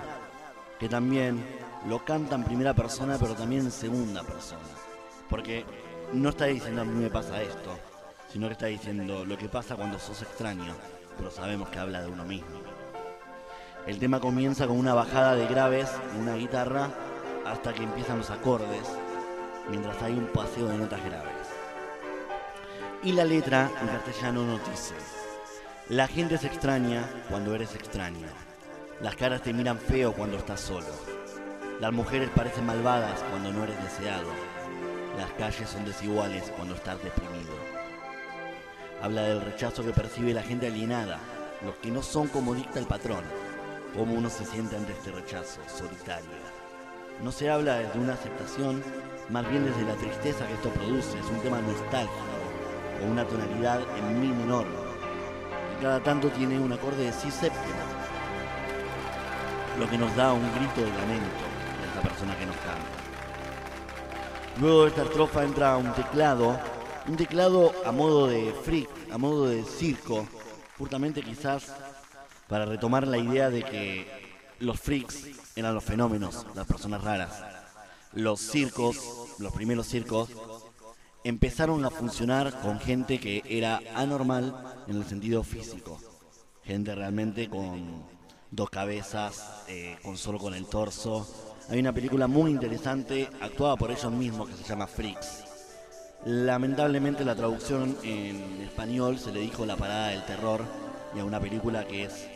que 0.79 0.91
también 0.91 1.43
lo 1.89 2.05
canta 2.05 2.35
en 2.35 2.45
primera 2.45 2.75
persona, 2.75 3.17
pero 3.19 3.35
también 3.35 3.63
en 3.63 3.71
segunda 3.71 4.23
persona. 4.25 4.61
Porque 5.31 5.65
no 6.13 6.29
está 6.29 6.45
diciendo 6.45 6.83
a 6.83 6.85
mí 6.85 7.03
me 7.03 7.09
pasa 7.09 7.41
esto, 7.41 7.79
sino 8.31 8.47
que 8.49 8.53
está 8.53 8.67
diciendo 8.67 9.25
lo 9.25 9.39
que 9.39 9.49
pasa 9.49 9.75
cuando 9.75 9.99
sos 9.99 10.21
extraño, 10.21 10.75
pero 11.17 11.31
sabemos 11.31 11.69
que 11.69 11.79
habla 11.79 12.03
de 12.03 12.09
uno 12.09 12.25
mismo. 12.25 12.61
El 13.87 13.99
tema 13.99 14.21
comienza 14.21 14.67
con 14.67 14.79
una 14.79 14.95
bajada 14.95 15.35
de 15.35 15.47
graves 15.47 15.91
en 16.15 16.23
una 16.23 16.37
guitarra 16.37 16.91
hasta 17.45 17.75
que 17.75 17.83
empiezan 17.83 18.19
los 18.19 18.31
acordes, 18.31 18.89
mientras 19.69 20.01
hay 20.03 20.15
un 20.15 20.27
paseo 20.27 20.69
de 20.69 20.79
notas 20.79 21.05
graves. 21.05 21.49
Y 23.03 23.13
la 23.13 23.25
letra 23.25 23.71
en 23.83 23.89
castellano 23.89 24.45
nos 24.45 24.71
dice, 24.71 24.95
la 25.91 26.09
gente 26.09 26.39
se 26.39 26.47
extraña 26.47 27.05
cuando 27.29 27.55
eres 27.55 27.75
extraño. 27.75 28.27
Las 29.03 29.17
caras 29.17 29.43
te 29.43 29.53
miran 29.53 29.79
feo 29.79 30.15
cuando 30.15 30.39
estás 30.39 30.63
solo. 30.63 30.87
Las 31.79 31.93
mujeres 31.93 32.31
parecen 32.35 32.65
malvadas 32.65 33.21
cuando 33.29 33.53
no 33.53 33.65
eres 33.65 33.77
deseado. 33.83 34.31
Las 35.19 35.31
calles 35.33 35.69
son 35.69 35.85
desiguales 35.85 36.51
cuando 36.57 36.75
estás 36.75 37.03
deprimido. 37.03 37.44
Habla 39.05 39.25
del 39.25 39.43
rechazo 39.43 39.85
que 39.85 39.93
percibe 39.93 40.33
la 40.33 40.43
gente 40.43 40.67
alienada, 40.67 41.19
los 41.63 41.75
que 41.75 41.91
no 41.91 42.01
son 42.01 42.27
como 42.27 42.55
dicta 42.55 42.79
el 42.79 42.87
patrón, 42.87 43.23
cómo 43.95 44.15
uno 44.15 44.31
se 44.31 44.47
siente 44.47 44.77
ante 44.77 44.93
este 44.93 45.13
rechazo 45.13 45.61
solitario. 45.67 46.31
No 47.23 47.31
se 47.31 47.51
habla 47.51 47.81
desde 47.81 47.99
una 47.99 48.15
aceptación, 48.15 48.83
más 49.29 49.47
bien 49.51 49.67
desde 49.67 49.83
la 49.83 49.93
tristeza 49.97 50.47
que 50.47 50.55
esto 50.55 50.71
produce. 50.71 51.19
Es 51.19 51.27
un 51.27 51.39
tema 51.41 51.61
nostálgico, 51.61 52.15
con 52.99 53.11
una 53.11 53.27
tonalidad 53.27 53.83
en 53.99 54.21
mi 54.23 54.29
menor, 54.29 54.65
que 54.65 55.83
cada 55.83 56.03
tanto 56.03 56.31
tiene 56.31 56.59
un 56.59 56.73
acorde 56.73 57.05
de 57.05 57.13
si 57.13 57.31
séptima, 57.31 57.85
lo 59.79 59.87
que 59.91 59.99
nos 59.99 60.17
da 60.17 60.33
un 60.33 60.51
grito 60.55 60.81
de 60.81 60.99
lamento 60.99 61.45
de 61.79 61.89
esta 61.89 62.01
persona 62.01 62.39
que 62.39 62.47
nos 62.47 62.57
canta. 62.57 62.89
Luego 64.63 64.85
de 64.85 64.89
esta 64.89 65.03
estrofa 65.03 65.45
entra 65.45 65.77
un 65.77 65.93
teclado, 65.93 66.59
un 67.07 67.17
teclado 67.17 67.73
a 67.85 67.93
modo 67.93 68.27
de 68.27 68.53
freak, 68.65 68.89
a 69.13 69.19
modo 69.19 69.49
de 69.49 69.65
circo, 69.65 70.27
justamente 70.79 71.23
quizás 71.23 71.73
para 72.49 72.65
retomar 72.65 73.07
la 73.07 73.19
idea 73.19 73.51
de 73.51 73.63
que 73.63 74.07
los 74.61 74.81
freaks 74.81 75.29
eran 75.57 75.75
los 75.75 75.85
fenómenos, 75.85 76.47
las 76.55 76.67
personas 76.67 77.03
raras. 77.03 77.43
Los 78.13 78.41
circos, 78.41 78.97
los 79.39 79.53
primeros 79.53 79.87
circos, 79.87 80.31
empezaron 81.25 81.85
a 81.85 81.91
funcionar 81.91 82.61
con 82.61 82.79
gente 82.79 83.19
que 83.19 83.43
era 83.47 83.81
anormal 83.95 84.55
en 84.87 84.97
el 84.97 85.05
sentido 85.05 85.43
físico. 85.43 85.99
Gente 86.63 86.95
realmente 86.95 87.49
con 87.49 88.05
dos 88.51 88.71
cabezas, 88.71 89.65
eh, 89.69 89.97
con 90.03 90.17
solo 90.17 90.39
con 90.39 90.55
el 90.55 90.67
torso. 90.67 91.27
Hay 91.69 91.81
una 91.81 91.93
película 91.93 92.27
muy 92.27 92.51
interesante 92.51 93.29
actuada 93.41 93.77
por 93.77 93.91
ellos 93.91 94.13
mismos 94.13 94.49
que 94.49 94.57
se 94.57 94.65
llama 94.65 94.87
Freaks. 94.87 95.44
Lamentablemente 96.27 97.23
la 97.23 97.35
traducción 97.35 97.97
en 98.03 98.63
español 98.63 99.19
se 99.19 99.31
le 99.31 99.41
dijo 99.41 99.67
La 99.67 99.77
Parada 99.77 100.09
del 100.09 100.25
Terror 100.25 100.63
y 101.15 101.21
a 101.21 101.25
una 101.25 101.39
película 101.39 101.87
que 101.87 102.05
es 102.05 102.27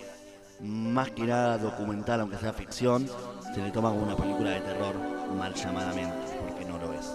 más 0.61 1.11
que 1.11 1.23
nada 1.23 1.57
documental, 1.57 2.21
aunque 2.21 2.37
sea 2.37 2.53
ficción, 2.53 3.09
se 3.55 3.63
le 3.63 3.71
toma 3.71 3.91
como 3.91 4.03
una 4.03 4.17
película 4.17 4.51
de 4.51 4.61
terror 4.61 4.95
mal 5.37 5.55
llamadamente, 5.55 6.39
porque 6.47 6.67
no 6.67 6.79
lo 6.79 6.93
es. 6.93 7.07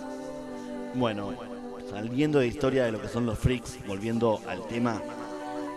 Bueno, 0.95 1.33
saliendo 1.91 2.39
de 2.39 2.47
historia 2.47 2.85
de 2.85 2.91
lo 2.91 3.01
que 3.01 3.07
son 3.07 3.27
los 3.27 3.37
freaks, 3.37 3.77
volviendo 3.85 4.41
al 4.47 4.65
tema, 4.67 4.99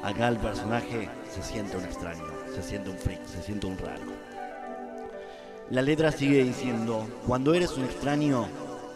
acá 0.02 0.28
el 0.28 0.38
personaje 0.38 1.10
se 1.30 1.42
siente 1.42 1.76
un 1.76 1.84
extraño, 1.84 2.24
se 2.54 2.62
siente 2.62 2.88
un 2.88 2.96
freak, 2.96 3.26
se 3.26 3.42
siente 3.42 3.66
un 3.66 3.76
raro. 3.76 4.04
La 5.68 5.82
letra 5.82 6.10
sigue 6.10 6.42
diciendo, 6.42 7.06
cuando 7.26 7.52
eres 7.52 7.76
un 7.76 7.84
extraño, 7.84 8.46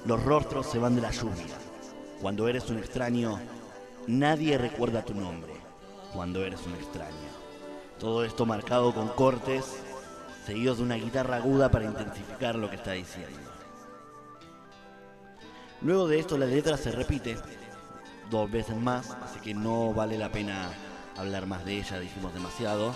los 0.07 0.23
rostros 0.23 0.67
se 0.67 0.79
van 0.79 0.95
de 0.95 1.03
la 1.03 1.11
lluvia. 1.11 1.60
Cuando 2.21 2.49
eres 2.49 2.69
un 2.69 2.77
extraño, 2.77 3.41
nadie 4.07 4.59
recuerda 4.59 5.03
tu 5.03 5.15
nombre. 5.15 5.55
Cuando 6.13 6.45
eres 6.45 6.61
un 6.67 6.75
extraño. 6.75 7.31
Todo 7.99 8.25
esto 8.25 8.45
marcado 8.45 8.93
con 8.93 9.09
cortes, 9.09 9.65
seguidos 10.45 10.79
de 10.79 10.85
una 10.85 10.97
guitarra 10.97 11.37
aguda 11.37 11.71
para 11.71 11.87
intensificar 11.87 12.57
lo 12.57 12.69
que 12.69 12.77
está 12.77 12.93
diciendo. 12.93 13.39
Luego 15.81 16.09
de 16.09 16.19
esto 16.19 16.37
la 16.37 16.45
letra 16.45 16.77
se 16.77 16.93
repite 16.93 17.39
dos 18.29 18.51
veces 18.51 18.77
más, 18.77 19.11
así 19.23 19.41
que 19.41 19.55
no 19.55 19.95
vale 19.95 20.19
la 20.19 20.31
pena 20.31 20.69
hablar 21.17 21.47
más 21.47 21.65
de 21.65 21.79
ella, 21.79 22.01
dijimos 22.01 22.35
demasiado. 22.35 22.95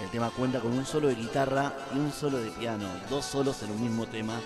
El 0.00 0.10
tema 0.10 0.30
cuenta 0.30 0.60
con 0.60 0.72
un 0.72 0.86
solo 0.86 1.08
de 1.08 1.16
guitarra 1.16 1.72
y 1.94 1.98
un 1.98 2.12
solo 2.12 2.38
de 2.38 2.50
piano, 2.52 2.86
dos 3.10 3.24
solos 3.24 3.62
en 3.64 3.72
un 3.72 3.82
mismo 3.82 4.06
tema, 4.06 4.40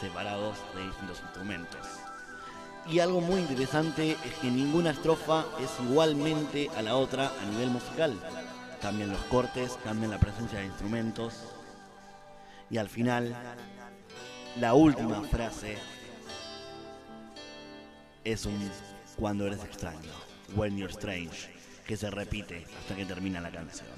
separados 0.00 0.58
de 0.76 0.84
distintos 0.84 1.20
instrumentos. 1.22 1.99
Y 2.88 2.98
algo 2.98 3.20
muy 3.20 3.40
interesante 3.40 4.12
es 4.12 4.34
que 4.40 4.50
ninguna 4.50 4.90
estrofa 4.90 5.44
es 5.60 5.70
igualmente 5.84 6.68
a 6.76 6.82
la 6.82 6.96
otra 6.96 7.30
a 7.40 7.46
nivel 7.46 7.70
musical. 7.70 8.18
Cambian 8.80 9.10
los 9.10 9.20
cortes, 9.24 9.78
cambian 9.84 10.10
la 10.10 10.18
presencia 10.18 10.58
de 10.58 10.66
instrumentos. 10.66 11.34
Y 12.70 12.78
al 12.78 12.88
final, 12.88 13.36
la 14.58 14.74
última 14.74 15.22
frase 15.22 15.76
es 18.24 18.46
un 18.46 18.70
cuando 19.16 19.46
eres 19.46 19.62
extraño, 19.64 20.10
when 20.56 20.76
you're 20.78 20.92
strange, 20.92 21.50
que 21.86 21.96
se 21.96 22.10
repite 22.10 22.64
hasta 22.78 22.96
que 22.96 23.04
termina 23.04 23.40
la 23.40 23.50
canción. 23.50 23.88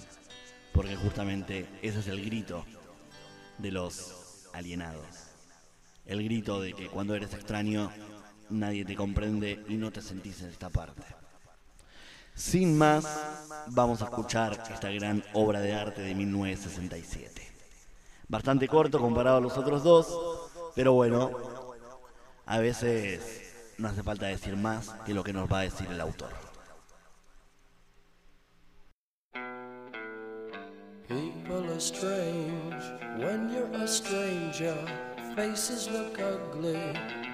Porque 0.72 0.96
justamente 0.96 1.66
ese 1.80 2.00
es 2.00 2.08
el 2.08 2.24
grito 2.24 2.64
de 3.58 3.70
los 3.70 4.48
alienados. 4.52 5.06
El 6.06 6.24
grito 6.24 6.60
de 6.60 6.72
que 6.72 6.88
cuando 6.88 7.14
eres 7.14 7.32
extraño 7.34 7.92
nadie 8.52 8.84
te 8.84 8.94
comprende 8.94 9.64
y 9.68 9.76
no 9.76 9.90
te 9.90 10.02
sentís 10.02 10.42
en 10.42 10.50
esta 10.50 10.70
parte. 10.70 11.02
Sin 12.34 12.78
más, 12.78 13.04
vamos 13.68 14.00
a 14.02 14.06
escuchar 14.06 14.58
esta 14.72 14.90
gran 14.90 15.22
obra 15.34 15.60
de 15.60 15.74
arte 15.74 16.02
de 16.02 16.14
1967. 16.14 17.42
Bastante 18.28 18.68
corto 18.68 18.98
comparado 18.98 19.36
a 19.36 19.40
los 19.40 19.58
otros 19.58 19.82
dos, 19.82 20.50
pero 20.74 20.94
bueno, 20.94 21.30
a 22.46 22.58
veces 22.58 23.74
no 23.78 23.88
hace 23.88 24.02
falta 24.02 24.26
decir 24.26 24.56
más 24.56 24.90
que 25.04 25.12
lo 25.12 25.22
que 25.22 25.32
nos 25.32 25.50
va 25.50 25.60
a 25.60 25.62
decir 25.62 25.86
el 25.90 26.00
autor. 26.00 26.30
People 31.08 31.70
are 31.70 31.80
strange 31.80 32.82
when 33.18 33.50
you're 33.52 33.82
a 33.82 33.86
stranger. 33.86 34.76
Faces 35.36 35.90
look 35.90 36.18
ugly 36.18 37.31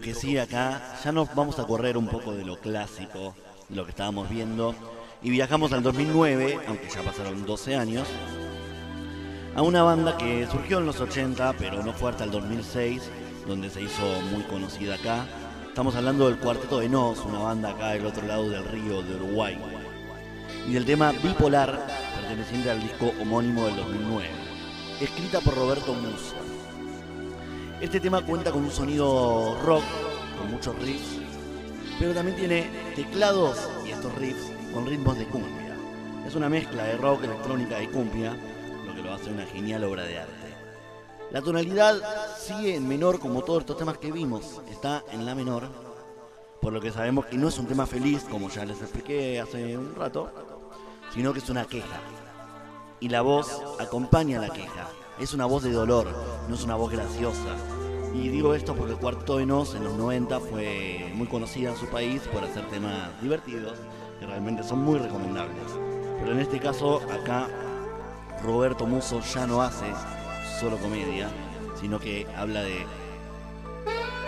Que 0.00 0.14
sí 0.14 0.38
acá, 0.38 0.96
ya 1.04 1.12
nos 1.12 1.34
vamos 1.34 1.58
a 1.58 1.66
correr 1.66 1.98
un 1.98 2.06
poco 2.06 2.32
de 2.32 2.42
lo 2.42 2.58
clásico, 2.58 3.34
de 3.68 3.76
lo 3.76 3.84
que 3.84 3.90
estábamos 3.90 4.30
viendo, 4.30 4.74
y 5.22 5.28
viajamos 5.28 5.70
al 5.72 5.82
2009, 5.82 6.60
aunque 6.66 6.88
ya 6.88 7.02
pasaron 7.02 7.44
12 7.44 7.76
años, 7.76 8.08
a 9.54 9.60
una 9.60 9.82
banda 9.82 10.16
que 10.16 10.46
surgió 10.46 10.78
en 10.78 10.86
los 10.86 10.98
80, 11.00 11.52
pero 11.58 11.82
no 11.82 11.92
fue 11.92 12.10
hasta 12.10 12.24
el 12.24 12.30
2006, 12.30 13.02
donde 13.46 13.68
se 13.68 13.82
hizo 13.82 14.02
muy 14.32 14.44
conocida 14.44 14.94
acá. 14.94 15.26
Estamos 15.66 15.94
hablando 15.94 16.26
del 16.26 16.38
Cuarteto 16.38 16.78
de 16.78 16.88
Nos, 16.88 17.18
una 17.26 17.40
banda 17.40 17.70
acá 17.70 17.88
del 17.88 18.06
otro 18.06 18.26
lado 18.26 18.48
del 18.48 18.64
río 18.64 19.02
de 19.02 19.16
Uruguay, 19.16 19.58
y 20.66 20.72
del 20.72 20.86
tema 20.86 21.12
Bipolar, 21.12 21.86
perteneciente 22.14 22.70
al 22.70 22.80
disco 22.80 23.12
homónimo 23.20 23.66
del 23.66 23.76
2009, 23.76 24.30
escrita 25.02 25.40
por 25.40 25.54
Roberto 25.54 25.92
Musso. 25.92 26.47
Este 27.80 28.00
tema 28.00 28.22
cuenta 28.22 28.50
con 28.50 28.64
un 28.64 28.72
sonido 28.72 29.56
rock, 29.62 29.84
con 30.36 30.50
muchos 30.50 30.76
riffs, 30.80 31.20
pero 32.00 32.12
también 32.12 32.36
tiene 32.36 32.68
teclados 32.96 33.56
y 33.86 33.90
estos 33.90 34.12
riffs 34.16 34.50
con 34.74 34.84
ritmos 34.84 35.16
de 35.16 35.26
cumbia. 35.26 35.76
Es 36.26 36.34
una 36.34 36.48
mezcla 36.48 36.82
de 36.82 36.96
rock, 36.96 37.22
electrónica 37.22 37.80
y 37.80 37.86
cumbia, 37.86 38.36
lo 38.84 38.94
que 38.96 39.02
lo 39.02 39.14
hace 39.14 39.30
una 39.30 39.46
genial 39.46 39.84
obra 39.84 40.02
de 40.02 40.18
arte. 40.18 40.56
La 41.30 41.40
tonalidad 41.40 42.00
sigue 42.36 42.74
en 42.74 42.88
menor 42.88 43.20
como 43.20 43.44
todos 43.44 43.60
estos 43.60 43.78
temas 43.78 43.98
que 43.98 44.10
vimos, 44.10 44.60
está 44.68 45.04
en 45.12 45.24
la 45.24 45.36
menor, 45.36 45.68
por 46.60 46.72
lo 46.72 46.80
que 46.80 46.90
sabemos 46.90 47.26
que 47.26 47.38
no 47.38 47.46
es 47.46 47.58
un 47.58 47.66
tema 47.66 47.86
feliz, 47.86 48.24
como 48.28 48.48
ya 48.50 48.64
les 48.64 48.82
expliqué 48.82 49.40
hace 49.40 49.78
un 49.78 49.94
rato, 49.94 50.32
sino 51.14 51.32
que 51.32 51.38
es 51.38 51.48
una 51.48 51.64
queja. 51.64 52.00
Y 52.98 53.08
la 53.08 53.20
voz 53.20 53.62
acompaña 53.78 54.40
la 54.40 54.50
queja. 54.50 54.88
Es 55.20 55.34
una 55.34 55.46
voz 55.46 55.64
de 55.64 55.72
dolor, 55.72 56.06
no 56.48 56.54
es 56.54 56.62
una 56.62 56.76
voz 56.76 56.92
graciosa. 56.92 57.56
Y 58.14 58.28
digo 58.28 58.54
esto 58.54 58.76
porque 58.76 58.94
Cuarto 58.94 59.38
de 59.38 59.46
Nos 59.46 59.74
en 59.74 59.82
los 59.82 59.94
90 59.94 60.38
fue 60.38 61.10
muy 61.14 61.26
conocida 61.26 61.70
en 61.70 61.76
su 61.76 61.86
país 61.86 62.22
por 62.32 62.44
hacer 62.44 62.64
temas 62.68 63.10
divertidos, 63.20 63.78
que 64.20 64.26
realmente 64.26 64.62
son 64.62 64.84
muy 64.84 64.96
recomendables. 65.00 65.72
Pero 66.20 66.32
en 66.32 66.38
este 66.38 66.60
caso, 66.60 67.00
acá 67.10 67.48
Roberto 68.44 68.86
Musso 68.86 69.20
ya 69.34 69.44
no 69.48 69.60
hace 69.60 69.86
solo 70.60 70.76
comedia, 70.78 71.28
sino 71.80 71.98
que 71.98 72.28
habla 72.36 72.62
de 72.62 72.86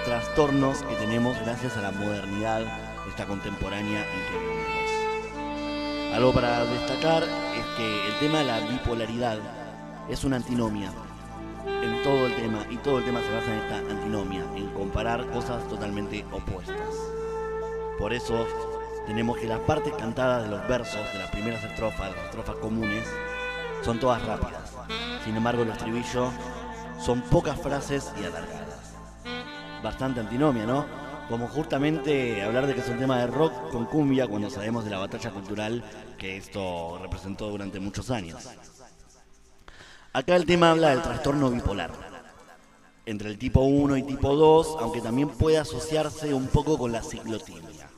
trastornos 0.04 0.82
que 0.82 0.96
tenemos 0.96 1.36
gracias 1.44 1.76
a 1.76 1.82
la 1.82 1.92
modernidad, 1.92 2.62
esta 3.08 3.26
contemporánea 3.26 4.00
en 4.00 4.26
que 4.26 4.38
vivimos. 4.38 6.14
Algo 6.16 6.32
para 6.32 6.64
destacar 6.64 7.22
es 7.22 7.64
que 7.76 8.08
el 8.08 8.18
tema 8.18 8.38
de 8.38 8.44
la 8.46 8.58
bipolaridad 8.60 9.38
es 10.10 10.24
una 10.24 10.36
antinomia 10.36 10.90
en 11.66 12.02
todo 12.02 12.26
el 12.26 12.34
tema 12.34 12.66
y 12.68 12.76
todo 12.78 12.98
el 12.98 13.04
tema 13.04 13.20
se 13.20 13.32
basa 13.32 13.52
en 13.52 13.58
esta 13.60 13.76
antinomia, 13.92 14.44
en 14.56 14.68
comparar 14.70 15.26
cosas 15.30 15.66
totalmente 15.68 16.24
opuestas. 16.32 16.76
Por 17.98 18.12
eso 18.12 18.46
tenemos 19.06 19.38
que 19.38 19.46
las 19.46 19.60
partes 19.60 19.92
cantadas 19.94 20.44
de 20.44 20.50
los 20.50 20.66
versos 20.68 21.00
de 21.12 21.18
las 21.18 21.30
primeras 21.30 21.62
estrofas, 21.64 22.10
las 22.14 22.24
estrofas 22.26 22.56
comunes, 22.56 23.04
son 23.82 24.00
todas 24.00 24.24
rápidas. 24.26 24.74
Sin 25.24 25.36
embargo, 25.36 25.64
los 25.64 25.76
estribillos 25.76 26.32
son 27.00 27.22
pocas 27.22 27.60
frases 27.60 28.12
y 28.20 28.24
alargadas. 28.24 28.96
Bastante 29.82 30.20
antinomia, 30.20 30.66
¿no? 30.66 30.86
Como 31.28 31.46
justamente 31.46 32.42
hablar 32.42 32.66
de 32.66 32.74
que 32.74 32.80
es 32.80 32.88
un 32.88 32.98
tema 32.98 33.18
de 33.18 33.28
rock 33.28 33.70
con 33.70 33.86
cumbia 33.86 34.26
cuando 34.26 34.50
sabemos 34.50 34.84
de 34.84 34.90
la 34.90 34.98
batalla 34.98 35.30
cultural 35.30 35.84
que 36.18 36.36
esto 36.36 36.98
representó 37.00 37.48
durante 37.48 37.78
muchos 37.78 38.10
años. 38.10 38.48
Acá 40.12 40.34
el 40.34 40.44
tema 40.44 40.72
habla 40.72 40.90
del 40.90 41.02
trastorno 41.02 41.50
bipolar, 41.50 41.92
entre 43.06 43.28
el 43.28 43.38
tipo 43.38 43.60
1 43.60 43.96
y 43.96 44.02
tipo 44.02 44.34
2, 44.34 44.78
aunque 44.80 45.00
también 45.00 45.28
puede 45.28 45.58
asociarse 45.58 46.34
un 46.34 46.48
poco 46.48 46.76
con 46.76 46.90
la 46.90 47.00
ciclotimia. 47.00 47.88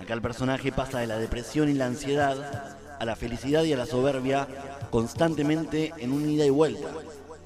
Acá 0.00 0.14
el 0.14 0.22
personaje 0.22 0.72
pasa 0.72 1.00
de 1.00 1.06
la 1.06 1.18
depresión 1.18 1.68
y 1.68 1.74
la 1.74 1.84
ansiedad 1.84 2.78
a 2.98 3.04
la 3.04 3.14
felicidad 3.14 3.64
y 3.64 3.74
a 3.74 3.76
la 3.76 3.84
soberbia 3.84 4.48
constantemente 4.90 5.92
en 5.98 6.12
un 6.12 6.30
ida 6.30 6.46
y 6.46 6.50
vuelta, 6.50 6.88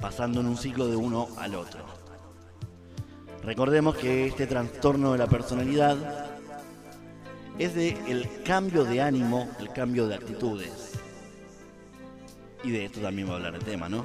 pasando 0.01 0.42
en 0.42 0.46
un 0.46 0.57
ciclo 0.57 0.86
de 0.86 0.94
uno 0.94 1.26
al 1.36 1.57
otro. 1.57 1.80
Recordemos 3.42 3.96
que 3.96 4.28
este 4.28 4.46
trastorno 4.46 5.11
de 5.11 5.18
la 5.18 5.26
personalidad 5.26 5.96
es 7.59 7.74
de 7.74 7.98
el 8.07 8.28
cambio 8.44 8.84
de 8.84 9.03
ánimo, 9.03 9.48
el 9.59 9.72
cambio 9.72 10.07
de 10.07 10.14
actitudes. 10.14 10.89
Y 12.62 12.70
de 12.70 12.84
esto 12.84 13.00
también 13.00 13.28
va 13.28 13.32
a 13.32 13.36
hablar 13.36 13.54
el 13.54 13.64
tema, 13.64 13.88
¿no? 13.88 14.04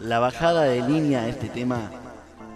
La 0.00 0.18
bajada 0.18 0.62
de 0.62 0.82
línea 0.86 1.22
de 1.22 1.30
este 1.30 1.48
tema 1.48 1.90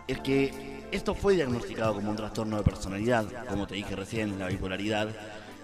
es 0.09 0.19
que 0.21 0.89
esto 0.93 1.15
fue 1.15 1.35
diagnosticado 1.35 1.95
como 1.95 2.11
un 2.11 2.17
trastorno 2.17 2.57
de 2.57 2.63
personalidad, 2.63 3.27
como 3.49 3.67
te 3.67 3.75
dije 3.75 3.97
recién, 3.97 4.39
la 4.39 4.49
bipolaridad, 4.49 5.09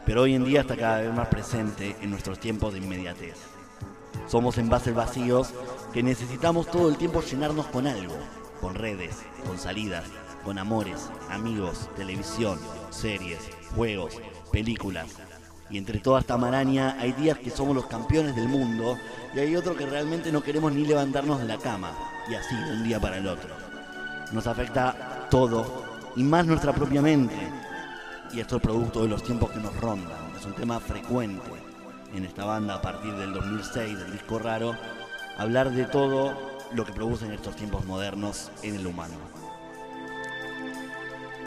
pero 0.04 0.22
hoy 0.22 0.34
en 0.34 0.44
día 0.44 0.62
está 0.62 0.76
cada 0.76 1.00
vez 1.00 1.14
más 1.14 1.28
presente 1.28 1.96
en 2.00 2.10
nuestros 2.10 2.38
tiempos 2.40 2.72
de 2.72 2.80
inmediatez. 2.80 3.36
Somos 4.26 4.58
envases 4.58 4.94
vacíos 4.94 5.52
que 5.92 6.02
necesitamos 6.02 6.70
todo 6.70 6.88
el 6.88 6.96
tiempo 6.96 7.22
llenarnos 7.22 7.66
con 7.66 7.86
algo, 7.86 8.16
con 8.60 8.74
redes, 8.74 9.18
con 9.46 9.58
salidas, 9.58 10.04
con 10.44 10.58
amores, 10.58 11.10
amigos, 11.30 11.88
televisión, 11.96 12.58
series, 12.90 13.38
juegos, 13.74 14.20
películas. 14.52 15.16
Y 15.70 15.78
entre 15.78 16.00
toda 16.00 16.20
esta 16.20 16.36
maraña 16.36 16.96
hay 16.98 17.12
días 17.12 17.38
que 17.38 17.50
somos 17.50 17.74
los 17.76 17.86
campeones 17.86 18.34
del 18.34 18.48
mundo 18.48 18.98
y 19.34 19.38
hay 19.38 19.54
otros 19.54 19.76
que 19.76 19.86
realmente 19.86 20.32
no 20.32 20.42
queremos 20.42 20.72
ni 20.72 20.84
levantarnos 20.84 21.38
de 21.38 21.46
la 21.46 21.58
cama, 21.58 21.92
y 22.28 22.34
así 22.34 22.56
de 22.56 22.72
un 22.72 22.82
día 22.82 23.00
para 23.00 23.18
el 23.18 23.28
otro. 23.28 23.50
Nos 24.32 24.46
afecta 24.46 25.28
todo 25.30 25.84
y 26.16 26.22
más 26.22 26.46
nuestra 26.46 26.72
propia 26.72 27.00
mente. 27.00 27.36
Y 28.32 28.40
esto 28.40 28.56
es 28.56 28.62
producto 28.62 29.02
de 29.02 29.08
los 29.08 29.22
tiempos 29.22 29.50
que 29.50 29.60
nos 29.60 29.74
rondan. 29.80 30.18
Es 30.36 30.44
un 30.44 30.54
tema 30.54 30.80
frecuente 30.80 31.50
en 32.14 32.24
esta 32.24 32.44
banda 32.44 32.74
a 32.74 32.82
partir 32.82 33.14
del 33.14 33.32
2006, 33.32 33.98
del 33.98 34.12
disco 34.12 34.38
raro, 34.38 34.76
hablar 35.38 35.70
de 35.70 35.84
todo 35.84 36.36
lo 36.72 36.84
que 36.84 36.92
producen 36.92 37.32
estos 37.32 37.56
tiempos 37.56 37.84
modernos 37.84 38.50
en 38.62 38.76
el 38.76 38.86
humano. 38.86 39.14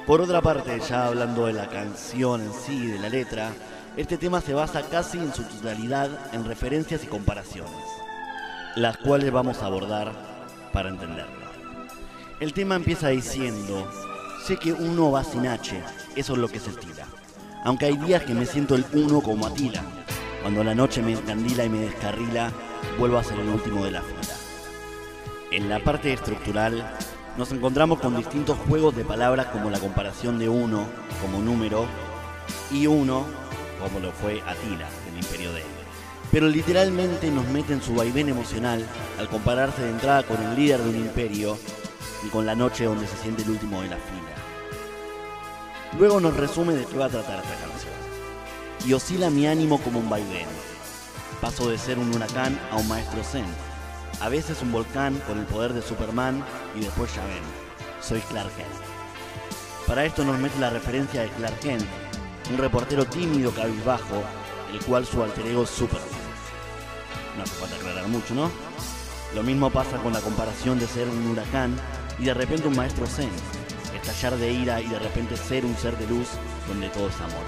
Por 0.06 0.20
otra 0.20 0.42
parte, 0.42 0.80
ya 0.82 1.08
hablando 1.08 1.46
de 1.46 1.54
la 1.54 1.70
canción 1.70 2.42
en 2.42 2.54
sí, 2.54 2.88
de 2.88 3.00
la 3.00 3.08
letra, 3.08 3.52
este 3.96 4.18
tema 4.18 4.42
se 4.42 4.54
basa 4.54 4.82
casi 4.90 5.20
en 5.20 5.34
su 5.34 5.44
totalidad 5.44 6.10
en 6.34 6.46
referencias 6.46 7.04
y 7.04 7.08
comparaciones, 7.08 7.72
las 8.76 8.98
cuales 8.98 9.32
vamos 9.32 9.62
a 9.62 9.68
abordar 9.68 10.12
para 10.72 10.90
entenderlo. 10.90 11.44
El 12.40 12.54
tema 12.54 12.76
empieza 12.76 13.10
diciendo, 13.10 13.88
sé 14.46 14.58
que 14.58 14.74
uno 14.74 15.12
va 15.12 15.24
sin 15.24 15.46
H, 15.46 15.80
eso 16.16 16.34
es 16.34 16.40
lo 16.40 16.48
que 16.48 16.60
se 16.60 16.72
estila. 16.72 17.06
Aunque 17.64 17.86
hay 17.86 17.98
días 17.98 18.24
que 18.24 18.34
me 18.34 18.48
siento 18.48 18.76
el 18.76 18.86
uno 18.94 19.22
como 19.22 19.46
Atila, 19.46 19.84
cuando 20.42 20.64
la 20.64 20.74
noche 20.74 21.02
me 21.02 21.14
encandila 21.14 21.64
y 21.64 21.70
me 21.70 21.80
descarrila, 21.80 22.52
vuelvo 22.98 23.18
a 23.18 23.24
ser 23.24 23.40
el 23.40 23.48
último 23.48 23.86
de 23.86 23.92
la 23.92 24.02
fila. 24.02 24.36
En 25.52 25.70
la 25.70 25.80
parte 25.80 26.12
estructural 26.12 26.84
nos 27.38 27.52
encontramos 27.52 28.00
con 28.00 28.18
distintos 28.18 28.58
juegos 28.68 28.96
de 28.96 29.06
palabras 29.06 29.48
como 29.48 29.70
la 29.70 29.80
comparación 29.80 30.40
de 30.40 30.50
uno 30.50 30.86
como 31.22 31.40
número 31.40 31.86
y 32.72 32.88
uno 32.88 33.43
como 33.84 34.00
lo 34.00 34.12
fue 34.14 34.42
Atila 34.42 34.90
del 35.06 35.18
imperio 35.18 35.52
de 35.52 35.60
él. 35.60 35.68
Pero 36.32 36.48
literalmente 36.48 37.30
nos 37.30 37.46
mete 37.50 37.74
en 37.74 37.82
su 37.82 37.94
vaivén 37.94 38.30
emocional 38.30 38.86
al 39.20 39.30
compararse 39.30 39.82
de 39.82 39.90
entrada 39.90 40.24
con 40.24 40.42
el 40.42 40.56
líder 40.56 40.82
de 40.82 40.90
un 40.90 40.96
imperio 40.96 41.58
y 42.26 42.30
con 42.30 42.46
la 42.46 42.56
noche 42.56 42.86
donde 42.86 43.08
se 43.08 43.18
siente 43.18 43.44
el 43.44 43.50
último 43.50 43.82
de 43.82 43.90
la 43.90 43.98
fila. 43.98 44.34
Luego 46.00 46.20
nos 46.20 46.36
resume 46.36 46.74
de 46.74 46.86
qué 46.86 46.98
va 46.98 47.06
a 47.06 47.10
tratar 47.10 47.44
esta 47.44 47.68
canción. 47.68 47.94
Y 48.88 48.94
oscila 48.94 49.30
mi 49.30 49.46
ánimo 49.46 49.80
como 49.80 50.00
un 50.00 50.10
vaivén. 50.10 50.48
Paso 51.42 51.70
de 51.70 51.78
ser 51.78 52.00
un 52.00 52.14
huracán 52.16 52.60
a 52.72 52.78
un 52.78 52.88
maestro 52.88 53.24
zen. 53.24 53.46
A 54.22 54.30
veces 54.30 54.62
un 54.62 54.72
volcán 54.72 55.22
con 55.28 55.38
el 55.38 55.46
poder 55.46 55.74
de 55.74 55.82
Superman 55.82 56.44
y 56.76 56.80
después 56.80 57.14
ya 57.14 57.24
ven, 57.26 57.44
soy 58.02 58.22
Clark 58.22 58.56
Kent. 58.56 58.70
Para 59.88 60.06
esto 60.06 60.24
nos 60.24 60.40
mete 60.40 60.58
la 60.60 60.70
referencia 60.70 61.22
de 61.22 61.30
Clark 61.30 61.60
Kent, 61.60 61.84
un 62.52 62.58
reportero 62.58 63.06
tímido 63.06 63.52
cabizbajo, 63.52 64.24
el 64.72 64.80
cual 64.86 65.06
su 65.06 65.22
alter 65.24 65.48
ego 65.48 65.64
es 65.64 65.70
Superman. 65.70 66.08
No 67.38 67.44
hace 67.44 67.54
falta 67.56 67.76
aclarar 67.76 68.08
mucho, 68.08 68.36
¿no? 68.36 68.52
Lo 69.36 69.44
mismo 69.44 69.70
pasa 69.70 69.98
con 69.98 70.14
la 70.14 70.22
comparación 70.22 70.80
de 70.80 70.88
ser 70.88 71.08
un 71.08 71.28
huracán 71.28 71.76
y 72.20 72.26
de 72.26 72.34
repente 72.34 72.68
un 72.68 72.76
maestro 72.76 73.08
zen, 73.08 73.30
estallar 73.96 74.38
de 74.38 74.52
ira 74.52 74.82
y 74.82 74.88
de 74.88 75.00
repente 75.00 75.38
ser 75.38 75.66
un 75.66 75.76
ser 75.76 75.98
de 75.98 76.08
luz 76.08 76.28
donde 76.68 76.90
todo 76.90 77.08
es 77.08 77.16
amor. 77.16 77.44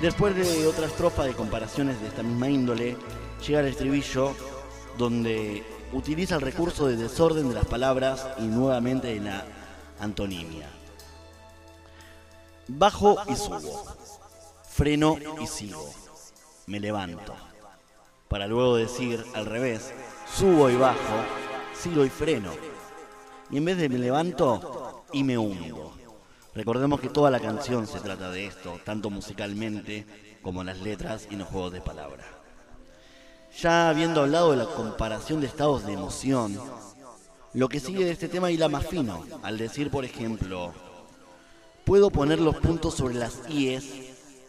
Después 0.00 0.34
de 0.34 0.66
otra 0.66 0.86
estrofa 0.86 1.24
de 1.24 1.32
comparaciones 1.32 2.00
de 2.00 2.08
esta 2.08 2.22
misma 2.22 2.50
índole, 2.50 2.96
llega 3.46 3.60
el 3.60 3.66
estribillo 3.66 4.34
donde 4.98 5.64
utiliza 5.92 6.34
el 6.34 6.40
recurso 6.40 6.86
de 6.86 6.96
desorden 6.96 7.48
de 7.48 7.54
las 7.54 7.66
palabras 7.66 8.26
y 8.38 8.42
nuevamente 8.42 9.08
de 9.08 9.20
la 9.20 9.44
antonimia. 10.00 10.81
Bajo 12.68 13.16
y 13.28 13.34
subo, 13.34 13.84
freno 14.68 15.16
y 15.40 15.46
sigo, 15.48 15.90
me 16.66 16.78
levanto, 16.78 17.34
para 18.28 18.46
luego 18.46 18.76
decir 18.76 19.24
al 19.34 19.46
revés, 19.46 19.92
subo 20.32 20.70
y 20.70 20.76
bajo, 20.76 20.96
sigo 21.74 22.04
y 22.04 22.08
freno, 22.08 22.52
y 23.50 23.56
en 23.56 23.64
vez 23.64 23.78
de 23.78 23.88
me 23.88 23.98
levanto 23.98 25.04
y 25.12 25.24
me 25.24 25.36
hundo. 25.36 25.92
Recordemos 26.54 27.00
que 27.00 27.08
toda 27.08 27.30
la 27.32 27.40
canción 27.40 27.86
se 27.86 27.98
trata 27.98 28.30
de 28.30 28.46
esto, 28.46 28.78
tanto 28.84 29.10
musicalmente 29.10 30.06
como 30.40 30.60
en 30.60 30.68
las 30.68 30.78
letras 30.78 31.26
y 31.30 31.32
en 31.32 31.40
los 31.40 31.48
juegos 31.48 31.72
de 31.72 31.80
palabras. 31.80 32.26
Ya 33.60 33.88
habiendo 33.88 34.22
hablado 34.22 34.52
de 34.52 34.58
la 34.58 34.66
comparación 34.66 35.40
de 35.40 35.48
estados 35.48 35.84
de 35.84 35.94
emoción, 35.94 36.58
lo 37.54 37.68
que 37.68 37.80
sigue 37.80 38.04
de 38.04 38.12
este 38.12 38.28
tema 38.28 38.50
la 38.50 38.68
más 38.68 38.86
fino, 38.86 39.24
al 39.42 39.58
decir, 39.58 39.90
por 39.90 40.04
ejemplo, 40.04 40.72
puedo 41.84 42.10
poner 42.10 42.40
los 42.40 42.56
puntos 42.56 42.94
sobre 42.94 43.14
las 43.14 43.40
IES 43.48 43.84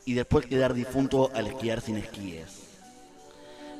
y 0.05 0.13
después 0.13 0.45
quedar 0.45 0.73
difunto 0.73 1.31
al 1.33 1.47
esquiar 1.47 1.81
sin 1.81 1.97
esquíes. 1.97 2.63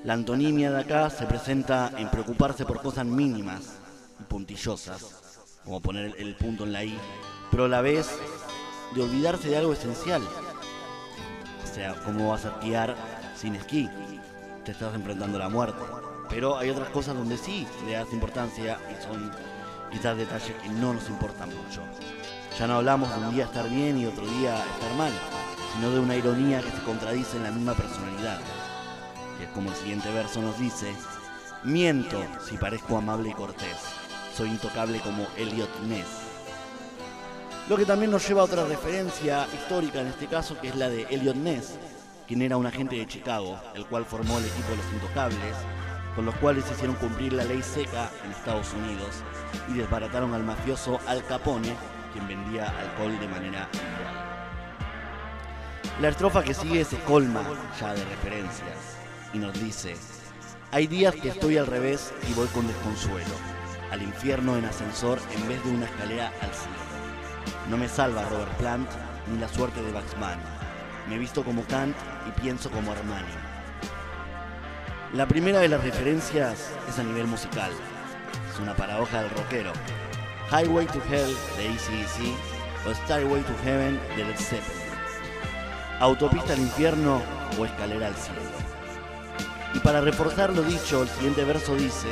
La 0.03 0.13
antonimia 0.13 0.71
de 0.71 0.81
acá 0.81 1.09
se 1.09 1.25
presenta 1.25 1.91
en 1.97 2.09
preocuparse 2.09 2.65
por 2.65 2.81
cosas 2.81 3.05
mínimas 3.05 3.73
y 4.19 4.23
puntillosas, 4.23 5.15
como 5.63 5.81
poner 5.81 6.15
el 6.17 6.35
punto 6.35 6.65
en 6.65 6.73
la 6.73 6.83
I 6.83 6.97
pero 7.53 7.65
a 7.65 7.67
la 7.67 7.81
vez 7.81 8.09
de 8.95 9.03
olvidarse 9.03 9.47
de 9.47 9.57
algo 9.57 9.73
esencial. 9.73 10.23
O 11.63 11.75
sea, 11.75 11.93
¿cómo 12.03 12.29
vas 12.29 12.45
a 12.45 12.49
esquiar 12.49 12.95
sin 13.35 13.53
esquí? 13.53 13.87
Te 14.65 14.71
estás 14.71 14.95
enfrentando 14.95 15.37
a 15.37 15.41
la 15.41 15.49
muerte. 15.49 15.79
Pero 16.29 16.57
hay 16.57 16.71
otras 16.71 16.89
cosas 16.89 17.15
donde 17.15 17.37
sí 17.37 17.67
le 17.85 17.91
das 17.91 18.11
importancia 18.11 18.79
y 18.91 19.03
son 19.03 19.31
quizás 19.91 20.17
detalles 20.17 20.55
que 20.63 20.69
no 20.69 20.95
nos 20.95 21.07
importan 21.09 21.49
mucho. 21.49 21.83
Ya 22.57 22.67
no 22.67 22.75
hablamos 22.75 23.09
de 23.09 23.27
un 23.27 23.33
día 23.33 23.45
estar 23.45 23.69
bien 23.69 23.97
y 23.97 24.05
otro 24.05 24.25
día 24.25 24.55
estar 24.55 24.93
mal, 24.97 25.11
sino 25.73 25.91
de 25.91 25.99
una 25.99 26.15
ironía 26.15 26.61
que 26.61 26.71
se 26.71 26.83
contradice 26.83 27.37
en 27.37 27.43
la 27.43 27.51
misma 27.51 27.73
personalidad. 27.73 28.39
Que 29.39 29.47
como 29.53 29.69
el 29.69 29.75
siguiente 29.75 30.11
verso 30.13 30.41
nos 30.41 30.59
dice, 30.59 30.93
miento 31.63 32.23
si 32.47 32.57
parezco 32.57 32.97
amable 32.97 33.29
y 33.29 33.33
cortés, 33.33 33.77
soy 34.35 34.49
intocable 34.49 34.99
como 34.99 35.25
Elliot 35.37 35.79
Ness 35.87 36.23
lo 37.69 37.77
que 37.77 37.85
también 37.85 38.11
nos 38.11 38.27
lleva 38.27 38.41
a 38.41 38.45
otra 38.45 38.65
referencia 38.65 39.47
histórica 39.53 40.01
en 40.01 40.07
este 40.07 40.27
caso, 40.27 40.59
que 40.59 40.67
es 40.67 40.75
la 40.75 40.89
de 40.89 41.03
Elliot 41.09 41.37
Ness, 41.37 41.79
quien 42.27 42.41
era 42.41 42.57
un 42.57 42.65
agente 42.65 42.97
de 42.97 43.07
Chicago, 43.07 43.57
el 43.73 43.85
cual 43.85 44.03
formó 44.03 44.37
el 44.37 44.45
equipo 44.45 44.71
de 44.71 44.77
los 44.77 44.93
Intocables, 44.93 45.55
con 46.13 46.25
los 46.25 46.35
cuales 46.35 46.69
hicieron 46.69 46.97
cumplir 46.97 47.31
la 47.31 47.45
ley 47.45 47.63
seca 47.63 48.11
en 48.25 48.31
Estados 48.31 48.73
Unidos 48.73 49.23
y 49.69 49.77
desbarataron 49.77 50.33
al 50.33 50.43
mafioso 50.43 50.99
Al 51.07 51.25
Capone, 51.25 51.73
quien 52.13 52.27
vendía 52.27 52.73
alcohol 52.79 53.19
de 53.19 53.27
manera 53.27 53.67
igual. 53.73 54.33
La 56.01 56.09
estrofa 56.09 56.43
que 56.43 56.53
sigue 56.53 56.85
se 56.85 56.97
colma 56.99 57.43
ya 57.79 57.93
de 57.93 58.05
referencias 58.05 58.97
y 59.33 59.39
nos 59.39 59.53
dice, 59.61 59.95
hay 60.71 60.87
días 60.87 61.13
que 61.15 61.29
estoy 61.29 61.57
al 61.57 61.67
revés 61.67 62.13
y 62.29 62.33
voy 62.33 62.47
con 62.47 62.65
desconsuelo, 62.67 63.35
al 63.91 64.01
infierno 64.01 64.57
en 64.57 64.65
ascensor 64.65 65.19
en 65.35 65.47
vez 65.47 65.63
de 65.63 65.71
una 65.71 65.85
escalera 65.85 66.31
al 66.41 66.53
cielo. 66.53 66.77
No 67.69 67.77
me 67.77 67.87
salva 67.87 68.27
Robert 68.29 68.53
Plant 68.57 68.89
ni 69.27 69.39
la 69.39 69.47
suerte 69.47 69.81
de 69.81 69.91
Bugs 69.91 70.15
Me 71.09 71.17
visto 71.17 71.43
como 71.43 71.63
Kant 71.65 71.95
y 72.27 72.41
pienso 72.41 72.69
como 72.71 72.91
Armani. 72.91 73.33
La 75.13 75.27
primera 75.27 75.59
de 75.59 75.69
las 75.69 75.83
referencias 75.83 76.71
es 76.89 76.97
a 76.97 77.03
nivel 77.03 77.27
musical. 77.27 77.71
Es 78.51 78.59
una 78.59 78.75
paradoja 78.75 79.21
del 79.21 79.29
rockero. 79.29 79.71
Highway 80.53 80.85
to 80.85 81.01
Hell 81.09 81.35
de 81.57 81.67
ACDC 81.67 82.87
o 82.87 82.93
Starway 82.93 83.41
to 83.41 83.53
Heaven 83.63 83.99
de 84.15 84.23
Led 84.23 84.37
Zeppelin. 84.37 84.83
Autopista 85.99 86.53
al 86.53 86.59
infierno 86.59 87.23
o 87.57 87.65
escalera 87.65 88.05
al 88.05 88.13
cielo. 88.13 88.39
Y 89.73 89.79
para 89.79 89.99
reforzar 90.01 90.53
lo 90.53 90.61
dicho, 90.61 91.01
el 91.01 91.09
siguiente 91.09 91.43
verso 91.43 91.75
dice, 91.75 92.07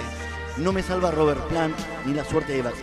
no 0.57 0.73
me 0.73 0.81
salva 0.81 1.11
Robert 1.11 1.47
Plant 1.49 1.77
ni 2.07 2.15
la 2.15 2.25
suerte 2.25 2.53
de 2.53 2.63
Bugs 2.63 2.81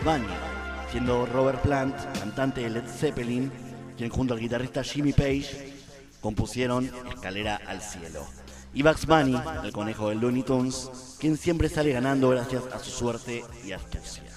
siendo 0.93 1.25
Robert 1.25 1.61
Plant, 1.61 1.93
cantante 2.17 2.61
de 2.61 2.69
Led 2.69 2.87
Zeppelin, 2.87 3.51
quien 3.97 4.09
junto 4.09 4.35
al 4.35 4.39
guitarrista 4.39 4.81
Jimmy 4.81 5.11
Page 5.11 5.73
compusieron 6.21 6.89
Escalera 7.13 7.59
al 7.67 7.81
Cielo. 7.81 8.25
Y 8.73 8.81
Bugs 8.81 9.05
Bunny, 9.05 9.37
el 9.61 9.73
conejo 9.73 10.07
de 10.07 10.15
Looney 10.15 10.43
Tunes, 10.43 11.17
quien 11.19 11.35
siempre 11.35 11.67
sale 11.67 11.91
ganando 11.91 12.29
gracias 12.29 12.63
a 12.71 12.79
su 12.79 12.91
suerte 12.91 13.43
y 13.65 13.73
astucia. 13.73 14.28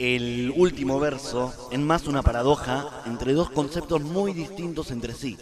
El 0.00 0.54
último 0.56 0.98
verso 0.98 1.52
es 1.70 1.78
más 1.78 2.06
una 2.06 2.22
paradoja 2.22 2.86
entre 3.04 3.34
dos 3.34 3.50
conceptos 3.50 4.00
muy 4.00 4.32
distintos 4.32 4.90
entre 4.92 5.12
sí. 5.12 5.36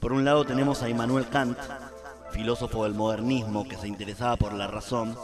Por 0.00 0.12
un 0.12 0.24
lado 0.24 0.44
tenemos 0.44 0.82
a 0.82 0.88
Immanuel 0.88 1.28
Kant, 1.28 1.56
filósofo 2.32 2.82
del 2.82 2.94
modernismo 2.94 3.68
que 3.68 3.76
se 3.76 3.86
interesaba 3.86 4.34
por 4.34 4.52
la 4.52 4.66
razón, 4.66 5.16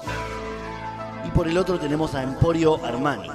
y 1.27 1.31
por 1.33 1.49
el 1.49 1.59
otro 1.59 1.81
tenemos 1.81 2.15
a 2.15 2.23
Emporio 2.23 2.79
Armani, 2.85 3.29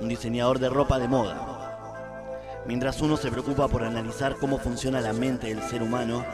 un 0.00 0.08
diseñador 0.08 0.58
de 0.58 0.70
ropa 0.70 0.98
de 0.98 1.06
moda. 1.06 2.64
Mientras 2.66 3.00
uno 3.00 3.16
se 3.16 3.30
preocupa 3.30 3.68
por 3.68 3.84
analizar 3.84 4.34
cómo 4.40 4.58
funciona 4.58 5.00
la 5.00 5.12
mente 5.12 5.54
del 5.54 5.62
ser 5.62 5.84
humano, 5.84 6.24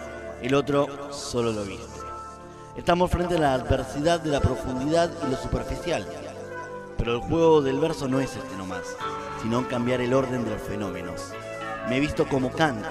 el 0.41 0.55
otro 0.55 1.13
solo 1.13 1.53
lo 1.53 1.63
viste. 1.67 2.01
Estamos 2.75 3.11
frente 3.11 3.37
a 3.37 3.41
la 3.41 3.53
adversidad 3.53 4.19
de 4.21 4.31
la 4.31 4.41
profundidad 4.41 5.11
y 5.27 5.31
lo 5.31 5.37
superficial. 5.37 6.07
Pero 7.05 7.17
el 7.17 7.23
juego 7.23 7.61
del 7.61 7.79
verso 7.81 8.09
no 8.09 8.19
es 8.19 8.35
este 8.35 8.57
nomás, 8.57 8.97
sino 9.43 9.69
cambiar 9.69 10.01
el 10.01 10.15
orden 10.15 10.43
de 10.43 10.53
los 10.53 10.63
fenómenos. 10.63 11.35
Me 11.87 11.99
he 11.99 12.01
visto 12.01 12.27
como 12.27 12.51
Kant, 12.51 12.83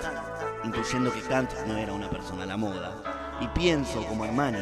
incluyendo 0.64 1.12
que 1.12 1.22
Kant 1.22 1.50
no 1.66 1.76
era 1.78 1.94
una 1.94 2.12
persona 2.12 2.44
a 2.44 2.46
la 2.46 2.56
moda, 2.56 2.94
y 3.42 3.48
pienso 3.48 4.06
como 4.06 4.24
Armani, 4.24 4.60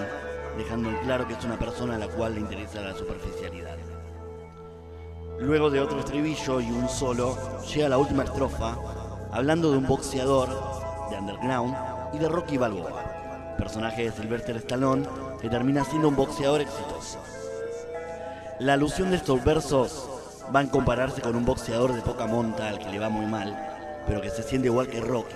dejando 0.57 0.87
en 0.87 0.95
claro 0.99 1.27
que 1.27 1.33
es 1.33 1.43
una 1.43 1.59
persona 1.59 1.95
a 1.95 1.97
la 1.97 2.07
cual 2.07 2.35
le 2.35 2.39
interesa 2.39 2.79
la 2.79 2.95
superficialidad. 2.95 3.75
Luego 5.37 5.69
de 5.69 5.81
otro 5.81 5.99
estribillo 5.99 6.61
y 6.61 6.71
un 6.71 6.87
solo, 6.87 7.37
llega 7.73 7.89
la 7.89 7.97
última 7.97 8.23
estrofa, 8.23 8.77
hablando 9.33 9.69
de 9.69 9.79
un 9.79 9.85
boxeador 9.85 10.47
de 11.09 11.17
underground 11.17 11.75
y 12.13 12.19
de 12.19 12.29
Rocky 12.29 12.55
Balboa, 12.55 13.55
personaje 13.57 14.05
de 14.05 14.11
Sylvester 14.13 14.55
Stallone 14.55 15.05
que 15.41 15.49
termina 15.49 15.83
siendo 15.83 16.07
un 16.07 16.15
boxeador 16.15 16.61
exitoso. 16.61 17.19
La 18.62 18.74
alusión 18.74 19.09
de 19.09 19.16
estos 19.16 19.43
versos 19.43 20.07
va 20.55 20.59
a 20.59 20.68
compararse 20.68 21.20
con 21.20 21.36
un 21.36 21.45
boxeador 21.45 21.95
de 21.95 22.03
poca 22.03 22.28
monta 22.28 22.70
al 22.70 22.78
que 22.78 22.89
le 22.89 22.99
va 22.99 23.09
muy 23.09 23.26
mal, 23.26 23.57
pero 24.05 24.22
que 24.22 24.30
se 24.30 24.43
siente 24.43 24.68
igual 24.68 24.88
que 24.88 25.01
Rocky. 25.01 25.34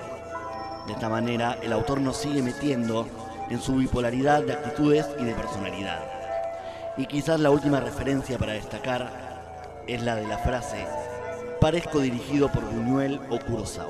De 0.86 0.94
esta 0.94 1.10
manera, 1.10 1.58
el 1.64 1.74
autor 1.74 2.02
nos 2.02 2.18
sigue 2.18 2.44
metiendo 2.44 3.08
en 3.50 3.60
su 3.60 3.78
bipolaridad 3.78 4.44
de 4.44 4.54
actitudes 4.54 5.08
y 5.20 5.24
de 5.24 5.34
personalidad. 5.34 6.04
Y 6.98 7.08
quizás 7.08 7.40
la 7.40 7.50
última 7.50 7.80
referencia 7.80 8.38
para 8.38 8.54
destacar 8.54 9.10
es 9.88 10.04
la 10.04 10.18
de 10.18 10.28
la 10.28 10.38
frase 10.38 10.86
parezco 11.60 12.02
dirigido 12.02 12.52
por 12.52 12.64
Buñuel 12.64 13.20
o 13.32 13.40
Kurosawa, 13.40 13.90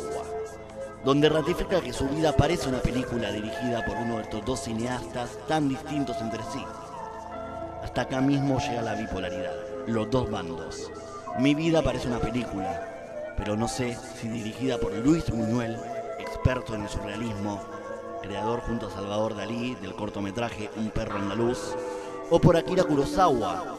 donde 1.03 1.27
ratifica 1.27 1.81
que 1.81 1.91
su 1.91 2.07
vida 2.07 2.31
parece 2.31 2.69
una 2.69 2.79
película 2.79 3.33
dirigida 3.33 3.83
por 3.85 3.97
uno 3.97 4.15
de 4.15 4.21
estos 4.21 4.45
dos 4.45 4.61
cineastas 4.61 5.31
tan 5.49 5.67
distintos 5.67 6.21
entre 6.21 6.41
sí. 6.53 6.63
Hasta 7.85 8.01
acá 8.01 8.19
mismo 8.19 8.57
llega 8.57 8.81
la 8.81 8.95
bipolaridad, 8.95 9.53
los 9.85 10.09
dos 10.09 10.31
bandos. 10.31 10.91
Mi 11.37 11.53
vida 11.53 11.83
parece 11.83 12.07
una 12.07 12.17
película, 12.17 13.35
pero 13.37 13.55
no 13.55 13.67
sé 13.67 13.95
si 14.19 14.27
dirigida 14.27 14.79
por 14.79 14.91
Luis 14.91 15.29
Buñuel, 15.29 15.77
experto 16.17 16.73
en 16.73 16.81
el 16.81 16.89
surrealismo, 16.89 17.61
creador 18.23 18.61
junto 18.61 18.87
a 18.87 18.91
Salvador 18.91 19.35
Dalí 19.35 19.75
del 19.75 19.93
cortometraje 19.93 20.71
Un 20.77 20.89
perro 20.89 21.19
andaluz, 21.19 21.75
o 22.31 22.41
por 22.41 22.57
Akira 22.57 22.83
Kurosawa, 22.85 23.77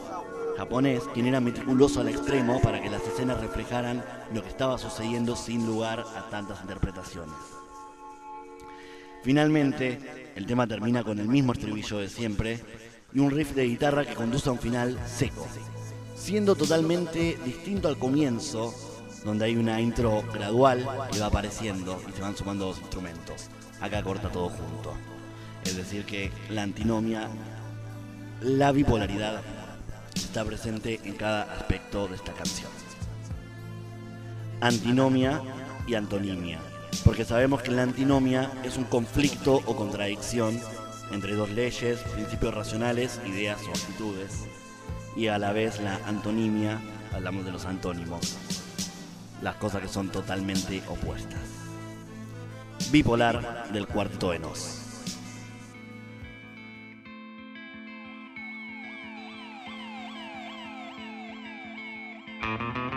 japonés, 0.57 1.03
quien 1.13 1.27
era 1.27 1.41
meticuloso 1.41 1.99
al 1.99 2.07
extremo 2.07 2.61
para 2.61 2.81
que 2.81 2.89
las 2.89 3.05
escenas 3.05 3.41
reflejaran 3.41 4.01
lo 4.33 4.41
que 4.41 4.49
estaba 4.49 4.77
sucediendo 4.77 5.35
sin 5.35 5.67
lugar 5.67 6.05
a 6.15 6.29
tantas 6.29 6.61
interpretaciones. 6.61 7.35
Finalmente, 9.21 10.31
el 10.33 10.45
tema 10.45 10.65
termina 10.65 11.03
con 11.03 11.19
el 11.19 11.27
mismo 11.27 11.51
estribillo 11.51 11.97
de 11.97 12.07
siempre, 12.07 12.61
y 13.13 13.19
un 13.19 13.31
riff 13.31 13.53
de 13.53 13.65
guitarra 13.65 14.05
que 14.05 14.15
conduce 14.15 14.49
a 14.49 14.51
un 14.51 14.59
final 14.59 14.97
seco, 15.05 15.47
siendo 16.15 16.55
totalmente 16.55 17.37
distinto 17.45 17.87
al 17.87 17.97
comienzo, 17.97 18.73
donde 19.23 19.45
hay 19.45 19.55
una 19.55 19.81
intro 19.81 20.23
gradual 20.33 20.87
que 21.11 21.19
va 21.19 21.27
apareciendo 21.27 22.01
y 22.07 22.11
se 22.11 22.21
van 22.21 22.35
sumando 22.35 22.65
dos 22.67 22.79
instrumentos. 22.79 23.49
Acá 23.81 24.03
corta 24.03 24.29
todo 24.29 24.49
junto. 24.49 24.93
Es 25.63 25.75
decir, 25.75 26.05
que 26.05 26.31
la 26.49 26.63
antinomia, 26.63 27.27
la 28.41 28.71
bipolaridad, 28.71 29.41
está 30.15 30.43
presente 30.45 30.99
en 31.03 31.15
cada 31.15 31.43
aspecto 31.53 32.07
de 32.07 32.15
esta 32.15 32.33
canción. 32.33 32.71
Antinomia 34.61 35.41
y 35.87 35.95
antonimia, 35.95 36.59
porque 37.05 37.25
sabemos 37.25 37.61
que 37.61 37.71
la 37.71 37.83
antinomia 37.83 38.51
es 38.63 38.77
un 38.77 38.85
conflicto 38.85 39.61
o 39.65 39.75
contradicción 39.75 40.59
entre 41.11 41.35
dos 41.35 41.49
leyes, 41.49 41.99
principios 42.13 42.53
racionales, 42.53 43.19
ideas 43.25 43.61
o 43.67 43.69
actitudes, 43.69 44.45
y 45.15 45.27
a 45.27 45.37
la 45.37 45.53
vez 45.53 45.79
la 45.79 45.99
antonimia, 46.05 46.79
hablamos 47.13 47.45
de 47.45 47.51
los 47.51 47.65
antónimos, 47.65 48.37
las 49.41 49.55
cosas 49.55 49.81
que 49.81 49.87
son 49.87 50.09
totalmente 50.09 50.83
opuestas. 50.87 51.41
Bipolar 52.91 53.71
del 53.71 53.87
cuarto 53.87 54.33
enos. 54.33 54.83
thank 62.47 62.96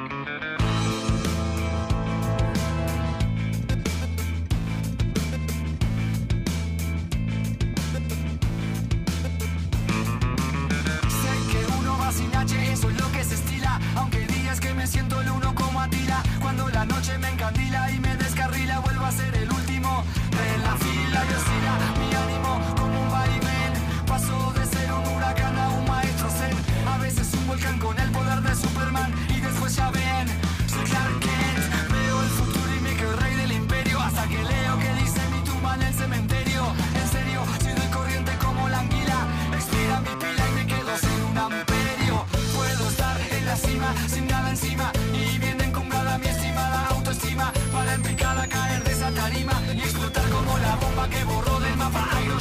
vida. 15.91 16.30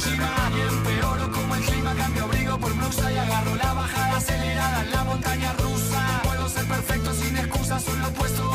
noche 0.00 0.16
va 0.18 0.48
bien 0.50 0.82
Peor 0.84 1.30
como 1.30 1.54
el 1.54 1.62
clima, 1.62 1.94
cambio 1.94 2.24
abrigo 2.24 2.58
por 2.58 2.72
blusa 2.74 3.12
Y 3.12 3.18
agarro 3.18 3.54
la 3.56 3.72
bajada 3.74 4.16
acelerada 4.16 4.82
en 4.82 4.90
la 4.92 5.04
montaña 5.04 5.52
rusa 5.54 6.20
Puedo 6.24 6.48
ser 6.48 6.64
perfecto 6.66 7.12
sin 7.14 7.36
excusas, 7.36 7.82
solo 7.82 8.08
puesto 8.10 8.49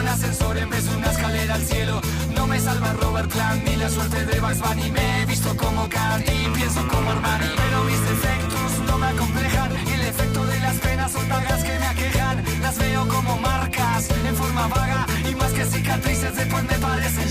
un 0.00 0.08
ascensor 0.08 0.56
en 0.56 0.70
vez 0.70 0.84
de 0.88 0.96
una 0.96 1.10
escalera 1.10 1.54
al 1.54 1.62
cielo. 1.62 2.00
No 2.34 2.46
me 2.46 2.58
salva 2.58 2.92
Robert 2.94 3.30
Clan 3.30 3.62
ni 3.64 3.76
la 3.76 3.88
suerte 3.88 4.24
de 4.24 4.40
Bugs 4.40 4.60
Bunny. 4.60 4.90
Me 4.90 5.22
he 5.22 5.26
visto 5.26 5.54
como 5.56 5.88
Candy, 5.88 6.48
pienso 6.54 6.86
como 6.88 7.10
Armani. 7.10 7.46
Pero 7.56 7.84
mis 7.84 8.00
defectos 8.00 8.70
no 8.86 8.98
me 8.98 9.06
acomplejan. 9.08 9.70
Y 9.86 9.92
el 9.92 10.00
efecto 10.02 10.46
de 10.46 10.58
las 10.60 10.76
penas 10.76 11.12
son 11.12 11.28
dagas 11.28 11.62
que 11.62 11.78
me 11.78 11.86
aquejan. 11.86 12.44
Las 12.62 12.78
veo 12.78 13.08
como 13.08 13.36
marcas 13.38 14.08
en 14.10 14.36
forma 14.36 14.68
vaga. 14.68 15.06
Y 15.30 15.34
más 15.34 15.52
que 15.52 15.64
cicatrices, 15.66 16.34
después 16.34 16.64
me 16.64 16.78
parecen 16.78 17.28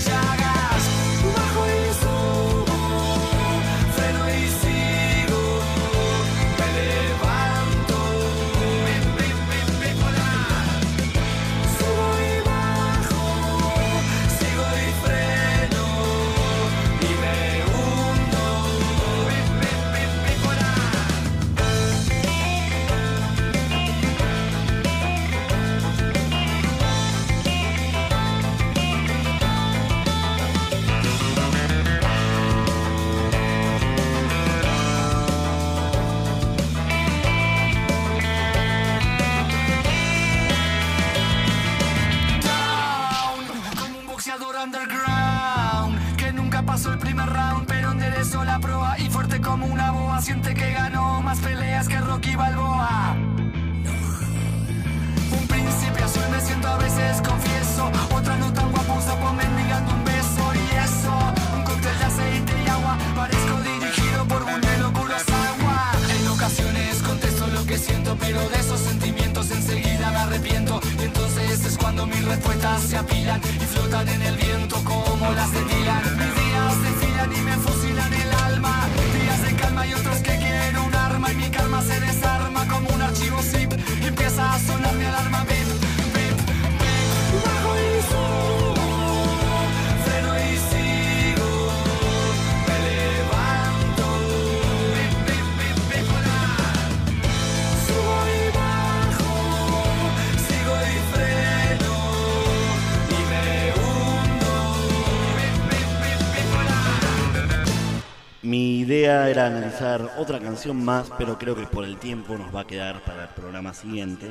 era 109.10 109.46
analizar 109.46 110.10
otra 110.18 110.38
canción 110.38 110.84
más, 110.84 111.10
pero 111.18 111.38
creo 111.38 111.56
que 111.56 111.66
por 111.66 111.84
el 111.84 111.98
tiempo 111.98 112.36
nos 112.38 112.54
va 112.54 112.60
a 112.60 112.66
quedar 112.66 113.02
para 113.02 113.24
el 113.24 113.28
programa 113.30 113.74
siguiente. 113.74 114.28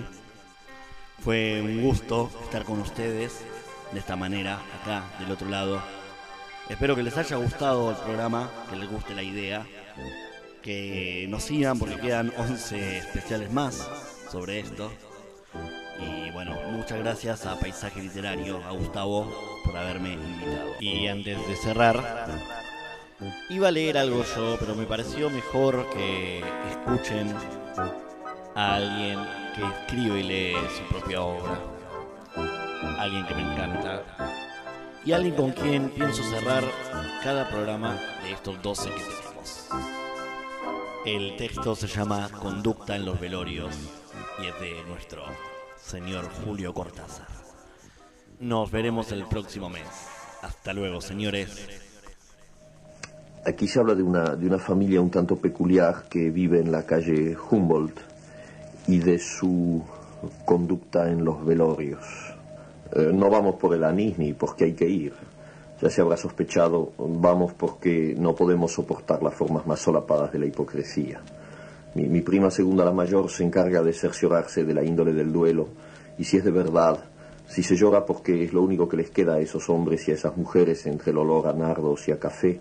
Fue 1.24 1.62
un 1.62 1.82
gusto 1.82 2.32
estar 2.44 2.64
con 2.64 2.80
ustedes 2.80 3.42
de 3.92 4.00
esta 4.00 4.16
manera, 4.16 4.60
acá 4.82 5.04
del 5.20 5.32
otro 5.32 5.50
lado. 5.50 5.82
Espero 6.70 6.96
que 6.96 7.04
les 7.04 7.18
haya 7.18 7.36
gustado 7.36 7.92
el 7.92 7.98
programa, 7.98 8.50
que 8.70 8.78
les 8.78 8.90
guste 8.90 9.14
la 9.14 9.24
idea, 9.24 9.66
que 10.62 11.26
nos 11.30 11.44
sigan 11.44 11.78
porque 11.78 11.98
quedan 11.98 12.32
11 12.38 13.00
especiales 13.00 13.52
más 13.52 13.88
sobre 14.32 14.60
esto. 14.60 14.92
Y 16.00 16.32
bueno, 16.32 16.56
muchas 16.72 17.00
gracias 17.00 17.46
a 17.46 17.60
Paisaje 17.60 18.02
Literario, 18.02 18.64
a 18.66 18.72
Gustavo, 18.72 19.62
por 19.66 19.76
haberme 19.76 20.14
invitado. 20.14 20.72
Y 20.80 21.08
antes 21.08 21.46
de 21.48 21.56
cerrar, 21.58 22.28
iba 23.50 23.68
a 23.68 23.72
leer 23.72 23.98
algo 23.98 24.24
yo, 24.36 24.58
pero 24.60 24.76
me 24.76 24.86
pareció 24.86 25.30
mejor 25.30 25.90
que 25.90 26.44
escuchen 26.70 27.34
a 28.56 28.76
alguien 28.76 29.20
que 29.56 29.64
escribe 29.64 30.20
y 30.20 30.24
lee 30.24 30.56
su 30.78 30.84
propia 30.94 31.22
obra. 31.22 31.60
Alguien 32.98 33.26
que 33.26 33.36
me 33.36 33.42
encanta. 33.42 34.04
Y 35.06 35.12
alguien 35.12 35.36
con 35.36 35.52
quien 35.52 35.90
pienso 35.90 36.24
cerrar 36.24 36.64
cada 37.24 37.50
programa 37.50 37.98
de 38.24 38.34
estos 38.34 38.62
12 38.62 38.90
que 38.90 39.02
tenemos. 39.02 39.70
El 41.06 41.38
texto 41.38 41.76
se 41.76 41.88
llama 41.88 42.30
Conducta 42.30 42.96
en 42.96 43.06
los 43.06 43.20
velorios 43.20 43.74
y 44.44 44.48
es 44.48 44.60
de 44.60 44.84
nuestro 44.84 45.24
señor 45.78 46.30
Julio 46.44 46.74
Cortázar. 46.74 47.28
Nos 48.40 48.72
veremos 48.72 49.12
el 49.12 49.26
próximo 49.26 49.70
mes. 49.70 49.88
Hasta 50.42 50.74
luego, 50.74 51.02
señores. 51.02 51.89
Aquí 53.46 53.68
se 53.68 53.80
habla 53.80 53.96
de 53.96 54.04
una, 54.04 54.36
de 54.36 54.48
una 54.48 54.60
familia 54.60 55.00
un 55.02 55.10
tanto 55.10 55.38
peculiar 55.38 56.04
que 56.10 56.30
vive 56.30 56.60
en 56.60 56.72
la 56.72 56.84
calle 56.84 57.38
Humboldt 57.50 57.98
y 58.88 59.00
de 59.00 59.18
su 59.18 59.82
conducta 60.44 61.10
en 61.10 61.24
los 61.24 61.46
velorios. 61.46 62.04
Eh, 62.94 63.12
no 63.14 63.30
vamos 63.30 63.56
por 63.56 63.74
el 63.74 63.84
anís 63.86 64.18
ni 64.18 64.34
porque 64.34 64.66
hay 64.66 64.74
que 64.74 64.90
ir. 64.90 65.14
Ya 65.82 65.90
se 65.90 66.02
habrá 66.02 66.18
sospechado, 66.18 66.92
vamos 66.98 67.54
porque 67.54 68.14
no 68.18 68.36
podemos 68.36 68.74
soportar 68.74 69.24
las 69.24 69.34
formas 69.34 69.66
más 69.66 69.80
solapadas 69.80 70.34
de 70.34 70.40
la 70.40 70.46
hipocresía. 70.46 71.22
Mi, 71.96 72.04
mi 72.08 72.22
prima 72.22 72.52
segunda, 72.52 72.84
la 72.84 72.92
mayor, 72.92 73.30
se 73.30 73.46
encarga 73.46 73.82
de 73.82 73.94
cerciorarse 73.94 74.66
de 74.66 74.74
la 74.74 74.84
índole 74.84 75.14
del 75.14 75.32
duelo 75.32 75.70
y 76.18 76.26
si 76.26 76.36
es 76.36 76.44
de 76.44 76.52
verdad, 76.52 77.06
si 77.48 77.64
se 77.64 77.78
llora 77.78 78.06
porque 78.06 78.44
es 78.44 78.52
lo 78.52 78.62
único 78.62 78.90
que 78.90 78.98
les 78.98 79.10
queda 79.10 79.36
a 79.36 79.40
esos 79.40 79.70
hombres 79.70 80.06
y 80.08 80.12
a 80.12 80.16
esas 80.16 80.36
mujeres 80.36 80.86
entre 80.86 81.12
el 81.12 81.18
olor 81.18 81.48
a 81.48 81.54
nardos 81.54 82.06
y 82.10 82.12
a 82.12 82.20
café, 82.20 82.60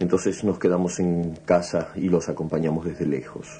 entonces 0.00 0.42
nos 0.44 0.58
quedamos 0.58 0.98
en 0.98 1.36
casa 1.44 1.90
y 1.94 2.08
los 2.08 2.30
acompañamos 2.30 2.86
desde 2.86 3.04
lejos. 3.04 3.58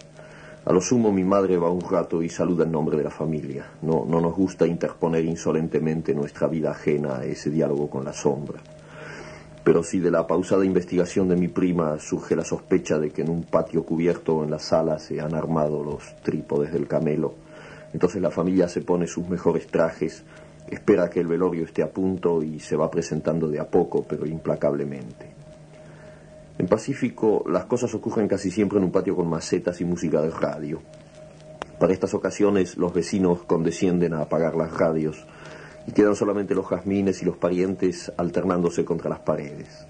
A 0.65 0.73
lo 0.73 0.81
sumo 0.81 1.13
mi 1.13 1.23
madre 1.23 1.59
va 1.59 1.71
un 1.71 1.83
rato 1.83 2.23
y 2.23 2.31
saluda 2.31 2.65
en 2.65 2.73
nombre 2.73 2.97
de 2.97 3.05
la 3.05 3.11
familia. 3.11 3.67
No, 3.83 4.07
no 4.09 4.23
nos 4.23 4.35
gusta 4.35 4.67
interponer 4.67 5.25
insolentemente 5.27 6.15
nuestra 6.15 6.49
vida 6.49 6.71
ajena 6.71 7.19
a 7.19 7.25
ese 7.27 7.51
diálogo 7.51 7.91
con 7.91 8.07
la 8.07 8.15
sombra. 8.15 8.59
Pero 9.63 9.83
si 9.83 10.01
de 10.01 10.11
la 10.11 10.27
pausada 10.27 10.65
investigación 10.65 11.29
de 11.29 11.37
mi 11.37 11.49
prima 11.49 11.99
surge 11.99 12.35
la 12.35 12.45
sospecha 12.45 12.99
de 12.99 13.11
que 13.11 13.21
en 13.21 13.29
un 13.29 13.45
patio 13.45 13.85
cubierto 13.85 14.43
en 14.43 14.51
la 14.51 14.59
sala 14.59 14.99
se 14.99 15.21
han 15.21 15.35
armado 15.35 15.85
los 15.85 16.17
trípodes 16.23 16.73
del 16.73 16.89
camelo, 16.89 17.35
entonces 17.93 18.23
la 18.23 18.31
familia 18.31 18.67
se 18.67 18.81
pone 18.81 19.07
sus 19.07 19.29
mejores 19.29 19.67
trajes, 19.67 20.25
espera 20.69 21.11
que 21.11 21.21
el 21.21 21.27
velorio 21.27 21.65
esté 21.65 21.83
a 21.83 21.91
punto 21.91 22.43
y 22.43 22.61
se 22.61 22.77
va 22.77 22.91
presentando 22.91 23.47
de 23.49 23.61
a 23.61 23.69
poco, 23.69 24.07
pero 24.09 24.25
implacablemente. 24.25 25.40
En 26.61 26.67
Pacífico 26.67 27.43
las 27.49 27.65
cosas 27.65 27.95
ocurren 27.95 28.29
casi 28.29 28.51
siempre 28.51 28.77
en 28.77 28.85
un 28.85 28.93
patio 28.93 29.17
con 29.17 29.27
macetas 29.27 29.81
y 29.81 29.87
música 29.87 30.21
de 30.21 30.29
radio. 30.29 30.83
Para 31.79 31.95
estas 31.95 32.13
ocasiones 32.13 32.77
los 32.77 32.93
vecinos 32.93 33.45
condescienden 33.45 34.13
a 34.13 34.21
apagar 34.21 34.55
las 34.55 34.71
radios 34.77 35.27
y 35.87 35.93
quedan 35.93 36.17
solamente 36.17 36.55
los 36.55 36.67
jazmines 36.67 37.23
y 37.23 37.25
los 37.25 37.39
parientes 37.39 38.13
alternándose 38.19 38.85
contra 38.85 39.09
las 39.09 39.21
paredes. 39.21 39.87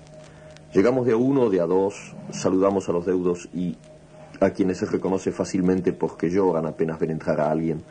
Llegamos 0.73 1.07
de 1.07 1.15
a 1.15 1.17
uno, 1.17 1.51
de 1.51 1.61
a 1.61 1.67
dos, 1.67 2.15
saludamos 2.31 2.89
a 2.89 2.93
los 2.93 3.05
deudos 3.05 3.49
y 3.53 3.77
a 4.39 4.51
quienes 4.51 4.79
se 4.79 4.87
reconoce 4.87 5.33
fácilmente 5.33 5.93
porque 5.93 6.31
lloran 6.31 6.67
apenas 6.67 7.01
ven 7.01 7.11
entrar 7.11 7.41
a 7.41 7.51
alguien, 7.51 7.83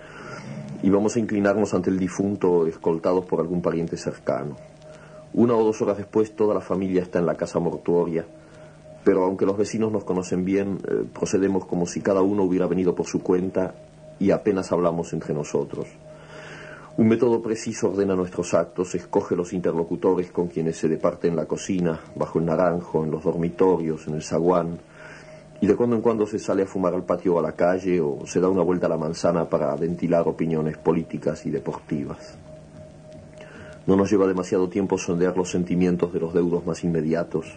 y 0.82 0.90
vamos 0.90 1.18
a 1.18 1.20
inclinarnos 1.20 1.74
ante 1.74 1.90
el 1.90 2.00
difunto 2.00 2.66
escoltados 2.66 3.26
por 3.26 3.42
algún 3.42 3.62
pariente 3.62 3.98
cercano. 3.98 4.56
Una 5.34 5.54
o 5.54 5.66
dos 5.66 5.82
horas 5.82 5.98
después 5.98 6.34
toda 6.34 6.54
la 6.56 6.62
familia 6.62 7.02
está 7.02 7.20
en 7.20 7.26
la 7.26 7.36
casa 7.36 7.60
mortuoria, 7.60 8.26
pero 9.04 9.24
aunque 9.24 9.46
los 9.46 9.58
vecinos 9.58 9.92
nos 9.92 10.04
conocen 10.04 10.46
bien, 10.46 10.80
eh, 10.88 11.06
procedemos 11.14 11.66
como 11.66 11.86
si 11.86 12.02
cada 12.02 12.22
uno 12.22 12.44
hubiera 12.44 12.68
venido 12.68 12.96
por 12.96 13.06
su 13.06 13.22
cuenta 13.22 13.74
y 14.20 14.32
apenas 14.32 14.72
hablamos 14.72 15.14
entre 15.14 15.34
nosotros. 15.34 15.88
Un 16.98 17.08
método 17.08 17.42
preciso 17.42 17.90
ordena 17.90 18.14
nuestros 18.14 18.54
actos, 18.54 18.94
escoge 18.94 19.36
los 19.36 19.54
interlocutores 19.54 20.32
con 20.32 20.48
quienes 20.48 20.76
se 20.76 20.90
departe 20.90 21.30
en 21.30 21.38
la 21.38 21.46
cocina, 21.46 21.98
bajo 22.16 22.40
el 22.40 22.46
naranjo, 22.46 23.06
en 23.06 23.12
los 23.12 23.24
dormitorios, 23.24 24.06
en 24.08 24.16
el 24.16 24.22
zaguán, 24.22 24.80
y 25.62 25.68
de 25.68 25.76
cuando 25.76 25.96
en 25.96 26.02
cuando 26.02 26.26
se 26.26 26.40
sale 26.40 26.64
a 26.64 26.66
fumar 26.66 26.94
al 26.94 27.04
patio 27.04 27.36
o 27.36 27.40
a 27.40 27.42
la 27.42 27.54
calle 27.54 28.02
o 28.02 28.26
se 28.26 28.40
da 28.40 28.50
una 28.50 28.64
vuelta 28.64 28.88
a 28.88 28.90
la 28.90 28.98
manzana 28.98 29.48
para 29.48 29.74
ventilar 29.76 30.28
opiniones 30.28 30.78
políticas 30.78 31.46
y 31.46 31.52
deportivas. 31.52 32.38
No 33.86 33.96
nos 33.96 34.10
lleva 34.12 34.28
demasiado 34.28 34.70
tiempo 34.70 34.98
sondear 34.98 35.36
los 35.36 35.50
sentimientos 35.50 36.14
de 36.14 36.20
los 36.20 36.34
deudos 36.34 36.66
más 36.66 36.84
inmediatos. 36.84 37.48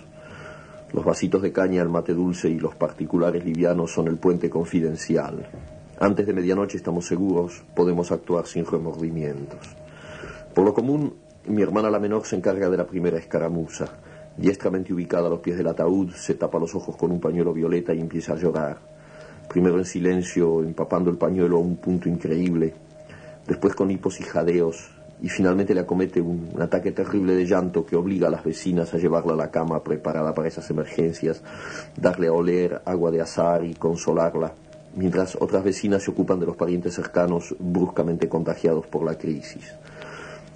Los 0.93 1.05
vasitos 1.05 1.43
de 1.43 1.53
caña, 1.53 1.83
el 1.83 1.89
mate 1.89 2.15
dulce 2.15 2.49
y 2.49 2.59
los 2.59 2.75
particulares 2.75 3.45
livianos 3.45 3.93
son 3.93 4.09
el 4.09 4.19
puente 4.19 4.51
confidencial. 4.51 5.49
Antes 5.99 6.27
de 6.27 6.33
medianoche 6.33 6.77
estamos 6.77 7.07
seguros, 7.07 7.63
podemos 7.75 8.13
actuar 8.13 8.47
sin 8.47 8.67
remordimientos. 8.67 9.61
Por 10.55 10.65
lo 10.65 10.75
común, 10.75 11.15
mi 11.47 11.63
hermana 11.63 11.91
la 11.91 11.99
menor 11.99 12.27
se 12.27 12.37
encarga 12.37 12.69
de 12.69 12.77
la 12.77 12.87
primera 12.87 13.19
escaramuza 13.19 13.87
Diestramente 14.37 14.95
ubicada 14.95 15.27
a 15.27 15.31
los 15.31 15.41
pies 15.41 15.59
del 15.59 15.67
ataúd, 15.67 16.11
se 16.13 16.35
tapa 16.35 16.59
los 16.59 16.75
ojos 16.75 16.97
con 16.97 17.11
un 17.13 17.21
pañuelo 17.21 17.53
violeta 17.53 17.93
y 17.93 18.01
empieza 18.01 18.33
a 18.33 18.37
llorar. 18.37 18.79
Primero 19.49 19.79
en 19.79 19.85
silencio, 19.85 20.63
empapando 20.63 21.11
el 21.11 21.19
pañuelo 21.19 21.59
a 21.59 21.61
un 21.61 21.77
punto 21.77 22.09
increíble, 22.09 22.73
después 23.47 23.75
con 23.75 23.91
hipos 23.91 24.21
y 24.21 24.25
jadeos, 24.25 24.91
y 25.23 25.29
finalmente 25.29 25.73
le 25.73 25.81
acomete 25.81 26.21
un, 26.21 26.51
ataque 26.61 26.91
terrible 26.91 27.35
de 27.35 27.47
llanto 27.47 27.87
que 27.87 27.95
obliga 27.95 28.27
a 28.27 28.31
las 28.31 28.45
vecinas 28.45 28.93
a 28.93 28.99
llevarla 28.99 29.35
a 29.35 29.37
la 29.37 29.51
cama 29.51 29.83
preparada 29.83 30.35
para 30.35 30.49
esas 30.49 30.69
emergencias, 30.71 31.43
darle 31.97 32.27
a 32.27 32.33
oler 32.33 32.83
agua 32.85 33.13
de 33.13 33.21
azar 33.21 33.65
y 33.65 33.75
consolarla, 33.75 34.53
mientras 34.97 35.37
otras 35.41 35.63
vecinas 35.63 36.03
se 36.03 36.11
ocupan 36.11 36.41
de 36.41 36.47
los 36.47 36.57
parientes 36.57 36.95
cercanos 36.95 37.55
bruscamente 37.59 38.29
contagiados 38.29 38.87
por 38.89 39.05
la 39.05 39.17
crisis. 39.17 39.73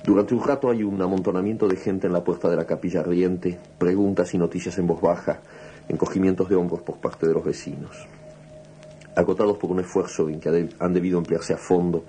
Durante 0.04 0.34
un 0.34 0.42
rato 0.42 0.68
hay 0.68 0.82
un 0.82 1.00
amontonamiento 1.00 1.68
de 1.68 1.76
gente 1.76 2.08
en 2.08 2.12
la 2.12 2.24
puerta 2.24 2.48
de 2.48 2.56
la 2.56 2.66
capilla 2.66 3.00
ardiente, 3.00 3.58
preguntas 3.78 4.34
y 4.34 4.38
noticias 4.38 4.76
en 4.78 4.88
voz 4.88 5.00
baja, 5.00 5.40
encogimientos 5.88 6.48
de 6.48 6.56
hombros 6.56 6.82
por 6.82 6.96
parte 6.96 7.26
de 7.26 7.34
los 7.34 7.44
vecinos. 7.44 8.06
Agotados 9.14 9.58
por 9.58 9.70
un 9.70 9.80
esfuerzo 9.80 10.28
en 10.28 10.40
que 10.40 10.68
han 10.78 10.92
debido 10.92 11.18
emplearse 11.18 11.54
a 11.54 11.56
fondo, 11.56 12.04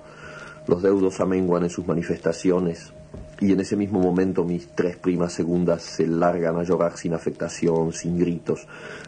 los 0.68 0.82
deudos 0.82 1.18
amenguan 1.20 1.64
en 1.64 1.70
sus 1.70 1.86
manifestaciones 1.86 2.92
y 3.40 3.52
en 3.52 3.60
ese 3.60 3.74
mismo 3.74 4.00
momento 4.00 4.44
mis 4.44 4.68
tres 4.74 4.96
primas 4.96 5.32
segundas 5.32 5.82
se 5.82 6.06
largan 6.06 6.56
a 6.56 6.62
llorar 6.62 6.98
sin 6.98 7.14
afectación, 7.14 7.92
sin 7.92 8.18
gritos, 8.18 8.66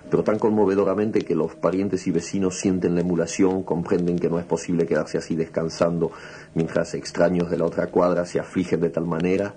pero 0.09 0.23
tan 0.23 0.39
conmovedoramente 0.39 1.21
que 1.21 1.35
los 1.35 1.55
parientes 1.57 2.07
y 2.07 2.13
vecinos 2.13 2.59
sienten 2.59 2.95
la 2.95 3.03
emulación, 3.03 3.63
comprenden 3.63 4.19
que 4.19 4.31
no 4.31 4.39
es 4.39 4.47
posible 4.47 4.87
quedarse 4.87 5.19
así 5.19 5.37
descansando 5.37 6.13
mientras 6.55 6.95
extraños 6.95 7.51
de 7.51 7.59
la 7.59 7.67
otra 7.67 7.89
cuadra 7.89 8.25
se 8.25 8.41
afligen 8.41 8.81
de 8.81 8.91
tal 8.91 9.05
manera 9.05 9.55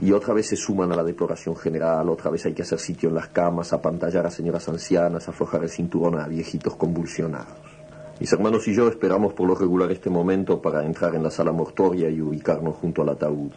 y 0.00 0.10
otra 0.10 0.34
vez 0.34 0.48
se 0.48 0.56
suman 0.56 0.90
a 0.90 0.96
la 0.96 1.04
deploración 1.04 1.54
general, 1.54 2.08
otra 2.08 2.32
vez 2.32 2.44
hay 2.46 2.52
que 2.52 2.62
hacer 2.62 2.80
sitio 2.80 3.10
en 3.10 3.14
las 3.14 3.28
camas, 3.28 3.72
apantallar 3.72 4.26
a 4.26 4.30
señoras 4.30 4.68
ancianas, 4.68 5.28
aflojar 5.28 5.62
el 5.62 5.70
cinturón 5.70 6.18
a 6.18 6.26
viejitos 6.26 6.74
convulsionados. 6.74 7.73
Mis 8.20 8.32
hermanos 8.32 8.68
y 8.68 8.74
yo 8.74 8.86
esperamos 8.86 9.32
por 9.32 9.48
lo 9.48 9.56
regular 9.56 9.90
este 9.90 10.08
momento 10.08 10.62
para 10.62 10.86
entrar 10.86 11.16
en 11.16 11.24
la 11.24 11.32
sala 11.32 11.50
mortuoria 11.50 12.08
y 12.08 12.20
ubicarnos 12.20 12.76
junto 12.76 13.02
al 13.02 13.08
ataúd. 13.08 13.50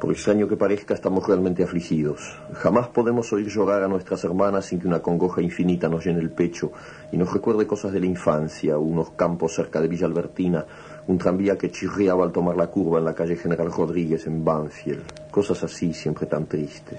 Por 0.00 0.10
extraño 0.10 0.48
que 0.48 0.56
parezca, 0.56 0.92
estamos 0.94 1.24
realmente 1.28 1.62
afligidos. 1.62 2.36
Jamás 2.54 2.88
podemos 2.88 3.32
oír 3.32 3.46
llorar 3.46 3.84
a 3.84 3.88
nuestras 3.88 4.24
hermanas 4.24 4.64
sin 4.64 4.80
que 4.80 4.88
una 4.88 5.00
congoja 5.00 5.40
infinita 5.40 5.88
nos 5.88 6.04
llene 6.04 6.18
el 6.18 6.30
pecho 6.30 6.72
y 7.12 7.16
nos 7.16 7.32
recuerde 7.32 7.66
cosas 7.66 7.92
de 7.92 8.00
la 8.00 8.06
infancia, 8.06 8.76
unos 8.76 9.10
campos 9.10 9.54
cerca 9.54 9.80
de 9.80 9.86
Villa 9.86 10.06
Albertina, 10.06 10.66
un 11.06 11.18
tranvía 11.18 11.56
que 11.56 11.70
chirriaba 11.70 12.24
al 12.24 12.32
tomar 12.32 12.56
la 12.56 12.66
curva 12.66 12.98
en 12.98 13.04
la 13.04 13.14
calle 13.14 13.36
General 13.36 13.70
Rodríguez 13.70 14.26
en 14.26 14.44
Banfield. 14.44 15.30
Cosas 15.30 15.62
así, 15.62 15.94
siempre 15.94 16.26
tan 16.26 16.46
tristes. 16.46 16.98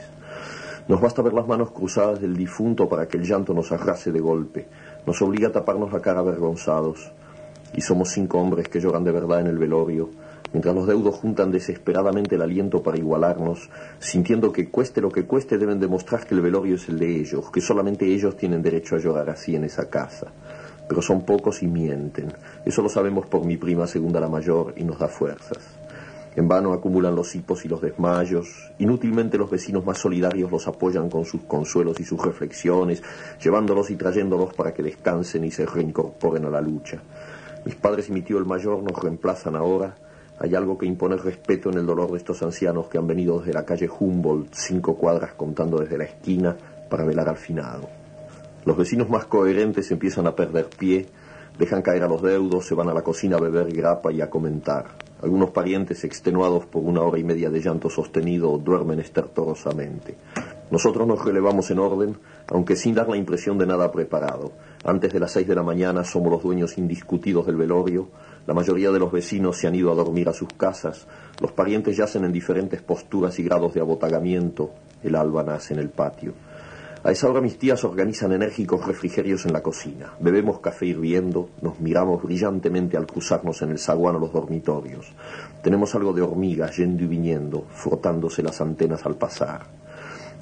Nos 0.87 0.99
basta 0.99 1.21
ver 1.21 1.33
las 1.33 1.47
manos 1.47 1.71
cruzadas 1.71 2.19
del 2.19 2.35
difunto 2.35 2.89
para 2.89 3.07
que 3.07 3.17
el 3.17 3.23
llanto 3.23 3.53
nos 3.53 3.71
arrase 3.71 4.11
de 4.11 4.19
golpe. 4.19 4.67
Nos 5.05 5.21
obliga 5.21 5.49
a 5.49 5.51
taparnos 5.51 5.91
la 5.91 6.01
cara 6.01 6.19
avergonzados. 6.19 7.11
Y 7.73 7.81
somos 7.81 8.09
cinco 8.09 8.39
hombres 8.39 8.67
que 8.67 8.79
lloran 8.79 9.03
de 9.03 9.11
verdad 9.11 9.39
en 9.39 9.47
el 9.47 9.57
velorio 9.57 10.09
mientras 10.53 10.75
los 10.75 10.87
deudos 10.87 11.15
juntan 11.15 11.51
desesperadamente 11.51 12.35
el 12.35 12.41
aliento 12.41 12.83
para 12.83 12.97
igualarnos, 12.97 13.69
sintiendo 13.99 14.51
que 14.51 14.69
cueste 14.69 15.01
lo 15.01 15.09
que 15.09 15.25
cueste 15.25 15.57
deben 15.57 15.79
demostrar 15.79 16.25
que 16.25 16.35
el 16.35 16.41
velorio 16.41 16.75
es 16.75 16.89
el 16.89 16.99
de 16.99 17.21
ellos, 17.21 17.49
que 17.51 17.61
solamente 17.61 18.05
ellos 18.05 18.35
tienen 18.35 18.61
derecho 18.61 18.95
a 18.95 18.99
llorar 18.99 19.29
así 19.29 19.55
en 19.55 19.63
esa 19.63 19.89
casa. 19.89 20.27
Pero 20.87 21.01
son 21.01 21.25
pocos 21.25 21.63
y 21.63 21.67
mienten. 21.67 22.33
Eso 22.65 22.81
lo 22.81 22.89
sabemos 22.89 23.25
por 23.27 23.45
mi 23.45 23.55
prima 23.55 23.87
segunda 23.87 24.19
la 24.19 24.27
mayor 24.27 24.73
y 24.75 24.83
nos 24.83 24.99
da 24.99 25.07
fuerzas. 25.07 25.80
En 26.33 26.47
vano 26.47 26.71
acumulan 26.71 27.13
los 27.13 27.35
hipos 27.35 27.65
y 27.65 27.67
los 27.67 27.81
desmayos. 27.81 28.71
Inútilmente 28.79 29.37
los 29.37 29.51
vecinos 29.51 29.85
más 29.85 29.97
solidarios 29.97 30.49
los 30.49 30.65
apoyan 30.67 31.09
con 31.09 31.25
sus 31.25 31.41
consuelos 31.41 31.99
y 31.99 32.05
sus 32.05 32.23
reflexiones, 32.23 33.03
llevándolos 33.43 33.89
y 33.91 33.97
trayéndolos 33.97 34.53
para 34.53 34.73
que 34.73 34.81
descansen 34.81 35.43
y 35.43 35.51
se 35.51 35.65
reincorporen 35.65 36.45
a 36.45 36.49
la 36.49 36.61
lucha. 36.61 37.01
Mis 37.65 37.75
padres 37.75 38.07
y 38.07 38.13
mi 38.13 38.21
tío 38.21 38.37
el 38.37 38.45
mayor 38.45 38.81
nos 38.81 38.97
reemplazan 38.97 39.57
ahora. 39.57 39.95
Hay 40.39 40.55
algo 40.55 40.77
que 40.77 40.85
impone 40.85 41.17
respeto 41.17 41.69
en 41.69 41.77
el 41.77 41.85
dolor 41.85 42.11
de 42.11 42.17
estos 42.17 42.41
ancianos 42.41 42.87
que 42.87 42.97
han 42.97 43.07
venido 43.07 43.39
desde 43.39 43.53
la 43.53 43.65
calle 43.65 43.89
Humboldt, 43.89 44.53
cinco 44.53 44.95
cuadras 44.95 45.33
contando 45.33 45.79
desde 45.79 45.97
la 45.97 46.05
esquina, 46.05 46.55
para 46.89 47.03
velar 47.03 47.29
al 47.29 47.37
finado. 47.37 47.89
Los 48.65 48.77
vecinos 48.77 49.09
más 49.09 49.25
coherentes 49.25 49.91
empiezan 49.91 50.27
a 50.27 50.35
perder 50.35 50.67
pie, 50.69 51.07
dejan 51.61 51.83
caer 51.83 52.01
a 52.01 52.07
los 52.07 52.23
deudos, 52.23 52.65
se 52.65 52.73
van 52.73 52.89
a 52.89 52.93
la 52.93 53.03
cocina 53.03 53.37
a 53.37 53.39
beber 53.39 53.71
grapa 53.71 54.11
y 54.11 54.19
a 54.19 54.31
comentar. 54.31 54.85
Algunos 55.21 55.51
parientes, 55.51 56.03
extenuados 56.03 56.65
por 56.65 56.81
una 56.81 57.01
hora 57.01 57.19
y 57.19 57.23
media 57.23 57.51
de 57.51 57.61
llanto 57.61 57.87
sostenido, 57.87 58.57
duermen 58.57 58.99
estertorosamente. 58.99 60.17
Nosotros 60.71 61.07
nos 61.07 61.23
relevamos 61.23 61.69
en 61.69 61.77
orden, 61.77 62.17
aunque 62.47 62.75
sin 62.75 62.95
dar 62.95 63.07
la 63.09 63.15
impresión 63.15 63.59
de 63.59 63.67
nada 63.67 63.91
preparado. 63.91 64.53
Antes 64.83 65.13
de 65.13 65.19
las 65.19 65.33
seis 65.33 65.47
de 65.47 65.53
la 65.53 65.61
mañana 65.61 66.03
somos 66.03 66.31
los 66.31 66.41
dueños 66.41 66.79
indiscutidos 66.79 67.45
del 67.45 67.57
velorio, 67.57 68.07
la 68.47 68.55
mayoría 68.55 68.89
de 68.89 68.97
los 68.97 69.11
vecinos 69.11 69.57
se 69.57 69.67
han 69.67 69.75
ido 69.75 69.91
a 69.91 69.95
dormir 69.95 70.29
a 70.29 70.33
sus 70.33 70.49
casas, 70.57 71.05
los 71.39 71.51
parientes 71.51 71.95
yacen 71.95 72.25
en 72.25 72.31
diferentes 72.31 72.81
posturas 72.81 73.37
y 73.37 73.43
grados 73.43 73.75
de 73.75 73.81
abotagamiento, 73.81 74.71
el 75.03 75.15
alba 75.15 75.43
nace 75.43 75.75
en 75.75 75.79
el 75.79 75.89
patio. 75.89 76.33
A 77.03 77.09
esa 77.09 77.27
hora 77.27 77.41
mis 77.41 77.57
tías 77.57 77.83
organizan 77.83 78.31
enérgicos 78.31 78.85
refrigerios 78.85 79.47
en 79.47 79.53
la 79.53 79.63
cocina. 79.63 80.13
Bebemos 80.19 80.59
café 80.59 80.85
hirviendo, 80.85 81.49
nos 81.63 81.79
miramos 81.79 82.21
brillantemente 82.21 82.95
al 82.95 83.07
cruzarnos 83.07 83.59
en 83.63 83.71
el 83.71 83.79
zaguán 83.79 84.17
a 84.17 84.19
los 84.19 84.31
dormitorios. 84.31 85.11
Tenemos 85.63 85.95
algo 85.95 86.13
de 86.13 86.21
hormigas 86.21 86.77
yendo 86.77 87.03
y 87.03 87.07
viniendo, 87.07 87.65
frotándose 87.73 88.43
las 88.43 88.61
antenas 88.61 89.03
al 89.03 89.15
pasar. 89.15 89.65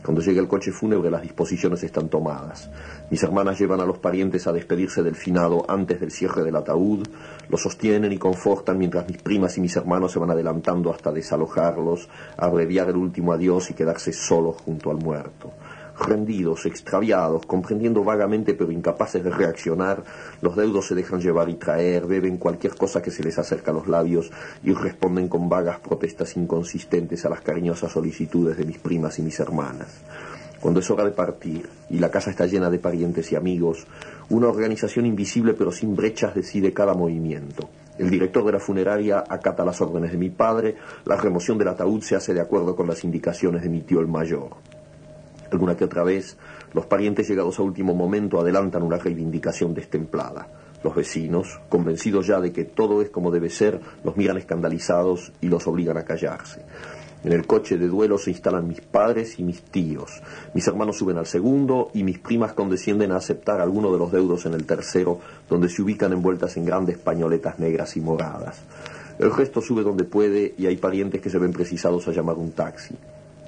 Cuando 0.03 0.21
llega 0.21 0.41
el 0.41 0.49
coche 0.49 0.73
fúnebre 0.73 1.09
las 1.09 1.21
disposiciones 1.21 1.81
están 1.83 2.09
tomadas. 2.09 2.69
Mis 3.09 3.23
hermanas 3.23 3.57
llevan 3.57 3.79
a 3.79 3.85
los 3.85 3.99
parientes 3.99 4.45
a 4.45 4.51
despedirse 4.51 5.01
del 5.01 5.15
finado 5.15 5.65
antes 5.65 6.01
del 6.01 6.11
cierre 6.11 6.43
del 6.43 6.57
ataúd, 6.57 7.07
los 7.47 7.61
sostienen 7.61 8.11
y 8.11 8.17
confortan 8.17 8.77
mientras 8.77 9.07
mis 9.07 9.21
primas 9.21 9.57
y 9.57 9.61
mis 9.61 9.77
hermanos 9.77 10.11
se 10.11 10.19
van 10.19 10.31
adelantando 10.31 10.91
hasta 10.91 11.13
desalojarlos, 11.13 12.09
abreviar 12.35 12.89
el 12.89 12.97
último 12.97 13.31
adiós 13.31 13.71
y 13.71 13.75
quedarse 13.75 14.11
solos 14.11 14.57
junto 14.57 14.91
al 14.91 14.97
muerto 14.97 15.53
rendidos, 15.99 16.65
extraviados, 16.65 17.45
comprendiendo 17.45 18.03
vagamente 18.03 18.53
pero 18.53 18.71
incapaces 18.71 19.23
de 19.23 19.29
reaccionar, 19.29 20.03
los 20.41 20.55
deudos 20.55 20.87
se 20.87 20.95
dejan 20.95 21.19
llevar 21.19 21.49
y 21.49 21.55
traer, 21.55 22.05
beben 22.05 22.37
cualquier 22.37 22.75
cosa 22.75 23.01
que 23.01 23.11
se 23.11 23.23
les 23.23 23.37
acerca 23.37 23.71
a 23.71 23.73
los 23.73 23.87
labios 23.87 24.31
y 24.63 24.73
responden 24.73 25.27
con 25.27 25.49
vagas 25.49 25.79
protestas 25.79 26.35
inconsistentes 26.37 27.25
a 27.25 27.29
las 27.29 27.41
cariñosas 27.41 27.91
solicitudes 27.91 28.57
de 28.57 28.65
mis 28.65 28.77
primas 28.77 29.19
y 29.19 29.21
mis 29.21 29.39
hermanas. 29.39 30.01
Cuando 30.59 30.81
es 30.81 30.91
hora 30.91 31.05
de 31.05 31.11
partir 31.11 31.69
y 31.89 31.99
la 31.99 32.11
casa 32.11 32.31
está 32.31 32.45
llena 32.45 32.69
de 32.69 32.79
parientes 32.79 33.31
y 33.31 33.35
amigos, 33.35 33.87
una 34.29 34.49
organización 34.49 35.05
invisible 35.05 35.53
pero 35.53 35.71
sin 35.71 35.95
brechas 35.95 36.35
decide 36.35 36.73
cada 36.73 36.93
movimiento. 36.93 37.69
El 37.97 38.09
director 38.09 38.45
de 38.45 38.53
la 38.53 38.59
funeraria 38.59 39.23
acata 39.27 39.65
las 39.65 39.79
órdenes 39.81 40.11
de 40.11 40.17
mi 40.17 40.29
padre, 40.29 40.75
la 41.05 41.15
remoción 41.17 41.57
del 41.57 41.69
ataúd 41.69 42.01
se 42.01 42.15
hace 42.15 42.33
de 42.33 42.41
acuerdo 42.41 42.75
con 42.75 42.87
las 42.87 43.03
indicaciones 43.03 43.61
de 43.61 43.69
mi 43.69 43.81
tío 43.81 43.99
el 43.99 44.07
mayor. 44.07 44.55
Alguna 45.51 45.75
que 45.75 45.85
otra 45.85 46.03
vez, 46.03 46.37
los 46.73 46.85
parientes 46.85 47.27
llegados 47.27 47.59
a 47.59 47.63
último 47.63 47.93
momento 47.95 48.39
adelantan 48.39 48.83
una 48.83 48.97
reivindicación 48.97 49.73
destemplada. 49.73 50.47
Los 50.83 50.95
vecinos, 50.95 51.59
convencidos 51.67 52.27
ya 52.27 52.39
de 52.39 52.53
que 52.53 52.63
todo 52.63 53.01
es 53.01 53.09
como 53.09 53.31
debe 53.31 53.49
ser, 53.49 53.81
los 54.03 54.15
miran 54.15 54.37
escandalizados 54.37 55.33
y 55.41 55.47
los 55.47 55.67
obligan 55.67 55.97
a 55.97 56.05
callarse. 56.05 56.61
En 57.21 57.33
el 57.33 57.45
coche 57.45 57.77
de 57.77 57.89
duelo 57.89 58.17
se 58.17 58.31
instalan 58.31 58.65
mis 58.65 58.79
padres 58.79 59.39
y 59.39 59.43
mis 59.43 59.61
tíos. 59.61 60.21
Mis 60.53 60.65
hermanos 60.67 60.97
suben 60.97 61.17
al 61.17 61.25
segundo 61.25 61.91
y 61.93 62.03
mis 62.03 62.17
primas 62.19 62.53
condescienden 62.53 63.11
a 63.11 63.17
aceptar 63.17 63.59
alguno 63.59 63.91
de 63.91 63.97
los 63.97 64.11
deudos 64.11 64.45
en 64.45 64.53
el 64.53 64.65
tercero, 64.65 65.19
donde 65.49 65.67
se 65.67 65.81
ubican 65.81 66.13
envueltas 66.13 66.55
en 66.55 66.63
grandes 66.63 66.97
pañoletas 66.97 67.59
negras 67.59 67.97
y 67.97 67.99
moradas. 67.99 68.61
El 69.19 69.35
resto 69.35 69.59
sube 69.59 69.83
donde 69.83 70.05
puede 70.05 70.53
y 70.57 70.67
hay 70.67 70.77
parientes 70.77 71.19
que 71.19 71.29
se 71.29 71.39
ven 71.39 71.51
precisados 71.51 72.07
a 72.07 72.13
llamar 72.13 72.37
un 72.37 72.53
taxi. 72.53 72.95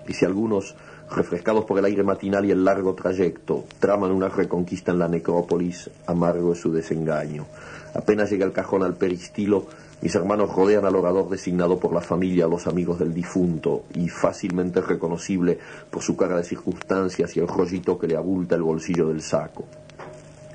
Y 0.06 0.14
si 0.14 0.26
algunos 0.26 0.76
refrescados 1.16 1.66
por 1.66 1.78
el 1.78 1.86
aire 1.86 2.04
matinal 2.04 2.46
y 2.46 2.52
el 2.52 2.64
largo 2.64 2.94
trayecto, 2.94 3.66
traman 3.80 4.12
una 4.12 4.30
reconquista 4.30 4.92
en 4.92 5.00
la 5.00 5.08
necrópolis, 5.08 5.90
amargo 6.08 6.54
es 6.54 6.60
su 6.60 6.72
desengaño. 6.72 7.46
Apenas 7.94 8.30
llega 8.30 8.46
el 8.46 8.54
cajón 8.54 8.84
al 8.84 8.96
peristilo, 8.96 9.66
mis 10.02 10.16
hermanos 10.16 10.56
rodean 10.56 10.86
al 10.86 10.96
orador 10.96 11.30
designado 11.30 11.80
por 11.80 11.94
la 11.94 12.02
familia, 12.02 12.48
los 12.48 12.66
amigos 12.66 13.00
del 13.00 13.14
difunto, 13.14 13.84
y 13.94 14.08
fácilmente 14.08 14.82
reconocible 14.82 15.60
por 15.90 16.02
su 16.02 16.16
cara 16.16 16.38
de 16.38 16.44
circunstancias 16.44 17.36
y 17.36 17.40
el 17.40 17.48
rollito 17.48 18.00
que 18.00 18.08
le 18.08 18.16
abulta 18.16 18.56
el 18.56 18.64
bolsillo 18.64 19.08
del 19.10 19.22
saco. 19.22 19.66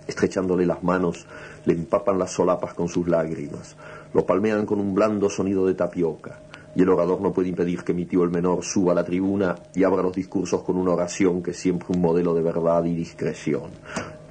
Estrechándole 0.07 0.64
las 0.64 0.82
manos, 0.82 1.26
le 1.66 1.74
empapan 1.74 2.18
las 2.18 2.32
solapas 2.32 2.74
con 2.74 2.88
sus 2.88 3.07
lágrimas, 3.09 3.76
lo 4.14 4.24
palmean 4.24 4.64
con 4.64 4.80
un 4.80 4.94
blando 4.94 5.28
sonido 5.28 5.66
de 5.66 5.74
tapioca 5.74 6.45
y 6.77 6.83
el 6.83 6.91
orador 6.91 7.22
no 7.22 7.33
puede 7.33 7.49
impedir 7.49 7.83
que 7.83 7.95
mi 7.95 8.05
tío 8.05 8.22
el 8.22 8.31
menor 8.31 8.62
suba 8.62 8.93
a 8.93 8.95
la 8.95 9.05
tribuna 9.05 9.55
y 9.74 9.83
abra 9.83 10.03
los 10.03 10.14
discursos 10.14 10.62
con 10.62 10.77
una 10.77 10.93
oración 10.93 11.43
que 11.43 11.53
es 11.53 11.57
siempre 11.57 11.89
un 11.91 12.03
modelo 12.03 12.35
de 12.35 12.43
verdad 12.43 12.85
y 12.85 12.95
discreción. 12.95 13.70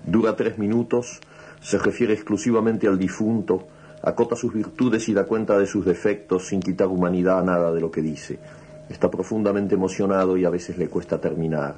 Dura 0.06 0.36
tres 0.36 0.60
minutos, 0.60 1.20
se 1.60 1.80
refiere 1.80 2.14
exclusivamente 2.14 2.88
al 2.88 3.00
difunto, 3.00 3.64
acota 4.04 4.36
sus 4.36 4.54
virtudes 4.54 5.10
y 5.10 5.16
da 5.16 5.26
cuenta 5.26 5.58
de 5.58 5.66
sus 5.66 5.84
defectos 5.84 6.46
sin 6.46 6.60
quitar 6.60 6.88
humanidad 6.88 7.40
a 7.40 7.44
nada 7.44 7.74
de 7.74 7.82
lo 7.82 7.90
que 7.90 8.04
dice. 8.04 8.38
Está 8.90 9.10
profundamente 9.10 9.74
emocionado 9.74 10.38
y 10.38 10.46
a 10.46 10.52
veces 10.52 10.78
le 10.78 10.88
cuesta 10.88 11.20
terminar. 11.20 11.74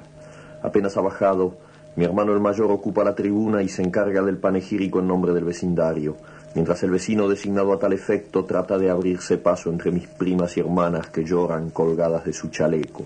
Apenas 0.62 0.98
ha 0.98 1.00
bajado, 1.00 1.56
mi 1.96 2.04
hermano 2.04 2.34
el 2.34 2.40
mayor 2.40 2.70
ocupa 2.70 3.04
la 3.04 3.14
tribuna 3.14 3.62
y 3.62 3.70
se 3.70 3.82
encarga 3.82 4.20
del 4.20 4.36
panegírico 4.36 5.00
en 5.00 5.08
nombre 5.08 5.32
del 5.32 5.44
vecindario 5.44 6.16
mientras 6.54 6.82
el 6.82 6.90
vecino 6.90 7.28
designado 7.28 7.72
a 7.72 7.78
tal 7.78 7.92
efecto 7.92 8.44
trata 8.44 8.78
de 8.78 8.90
abrirse 8.90 9.38
paso 9.38 9.70
entre 9.70 9.90
mis 9.90 10.06
primas 10.06 10.56
y 10.56 10.60
hermanas 10.60 11.10
que 11.10 11.24
lloran 11.24 11.70
colgadas 11.70 12.24
de 12.24 12.32
su 12.32 12.48
chaleco. 12.48 13.04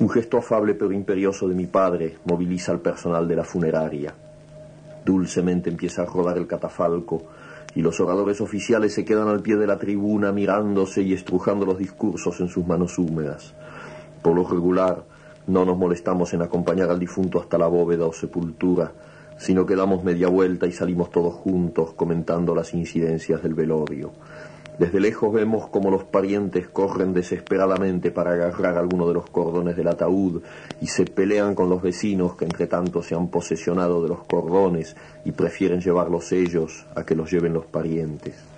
Un 0.00 0.10
gesto 0.10 0.38
afable 0.38 0.74
pero 0.74 0.92
imperioso 0.92 1.48
de 1.48 1.54
mi 1.54 1.66
padre 1.66 2.18
moviliza 2.24 2.72
al 2.72 2.80
personal 2.80 3.28
de 3.28 3.36
la 3.36 3.44
funeraria. 3.44 4.12
Dulcemente 5.04 5.70
empieza 5.70 6.02
a 6.02 6.06
rodar 6.06 6.36
el 6.36 6.46
catafalco 6.46 7.22
y 7.74 7.82
los 7.82 8.00
oradores 8.00 8.40
oficiales 8.40 8.94
se 8.94 9.04
quedan 9.04 9.28
al 9.28 9.40
pie 9.40 9.56
de 9.56 9.66
la 9.66 9.78
tribuna 9.78 10.32
mirándose 10.32 11.02
y 11.02 11.12
estrujando 11.12 11.66
los 11.66 11.78
discursos 11.78 12.40
en 12.40 12.48
sus 12.48 12.66
manos 12.66 12.98
húmedas. 12.98 13.54
Por 14.22 14.34
lo 14.34 14.46
regular, 14.48 15.04
no 15.46 15.64
nos 15.64 15.76
molestamos 15.76 16.32
en 16.34 16.42
acompañar 16.42 16.90
al 16.90 16.98
difunto 16.98 17.40
hasta 17.40 17.58
la 17.58 17.66
bóveda 17.66 18.06
o 18.06 18.12
sepultura, 18.12 18.92
sino 19.36 19.66
que 19.66 19.76
damos 19.76 20.04
media 20.04 20.28
vuelta 20.28 20.66
y 20.66 20.72
salimos 20.72 21.10
todos 21.10 21.34
juntos 21.34 21.92
comentando 21.94 22.54
las 22.54 22.74
incidencias 22.74 23.42
del 23.42 23.54
velorio. 23.54 24.12
Desde 24.78 24.98
lejos 24.98 25.32
vemos 25.32 25.68
como 25.68 25.88
los 25.88 26.02
parientes 26.02 26.66
corren 26.66 27.12
desesperadamente 27.12 28.10
para 28.10 28.32
agarrar 28.32 28.76
alguno 28.76 29.06
de 29.06 29.14
los 29.14 29.30
cordones 29.30 29.76
del 29.76 29.86
ataúd 29.86 30.42
y 30.80 30.88
se 30.88 31.04
pelean 31.04 31.54
con 31.54 31.70
los 31.70 31.80
vecinos 31.80 32.34
que 32.34 32.44
entre 32.44 32.66
tanto 32.66 33.00
se 33.00 33.14
han 33.14 33.28
posesionado 33.28 34.02
de 34.02 34.08
los 34.08 34.24
cordones 34.24 34.96
y 35.24 35.30
prefieren 35.30 35.80
llevarlos 35.80 36.32
ellos 36.32 36.86
a 36.96 37.04
que 37.04 37.14
los 37.14 37.30
lleven 37.30 37.52
los 37.52 37.66
parientes. 37.66 38.53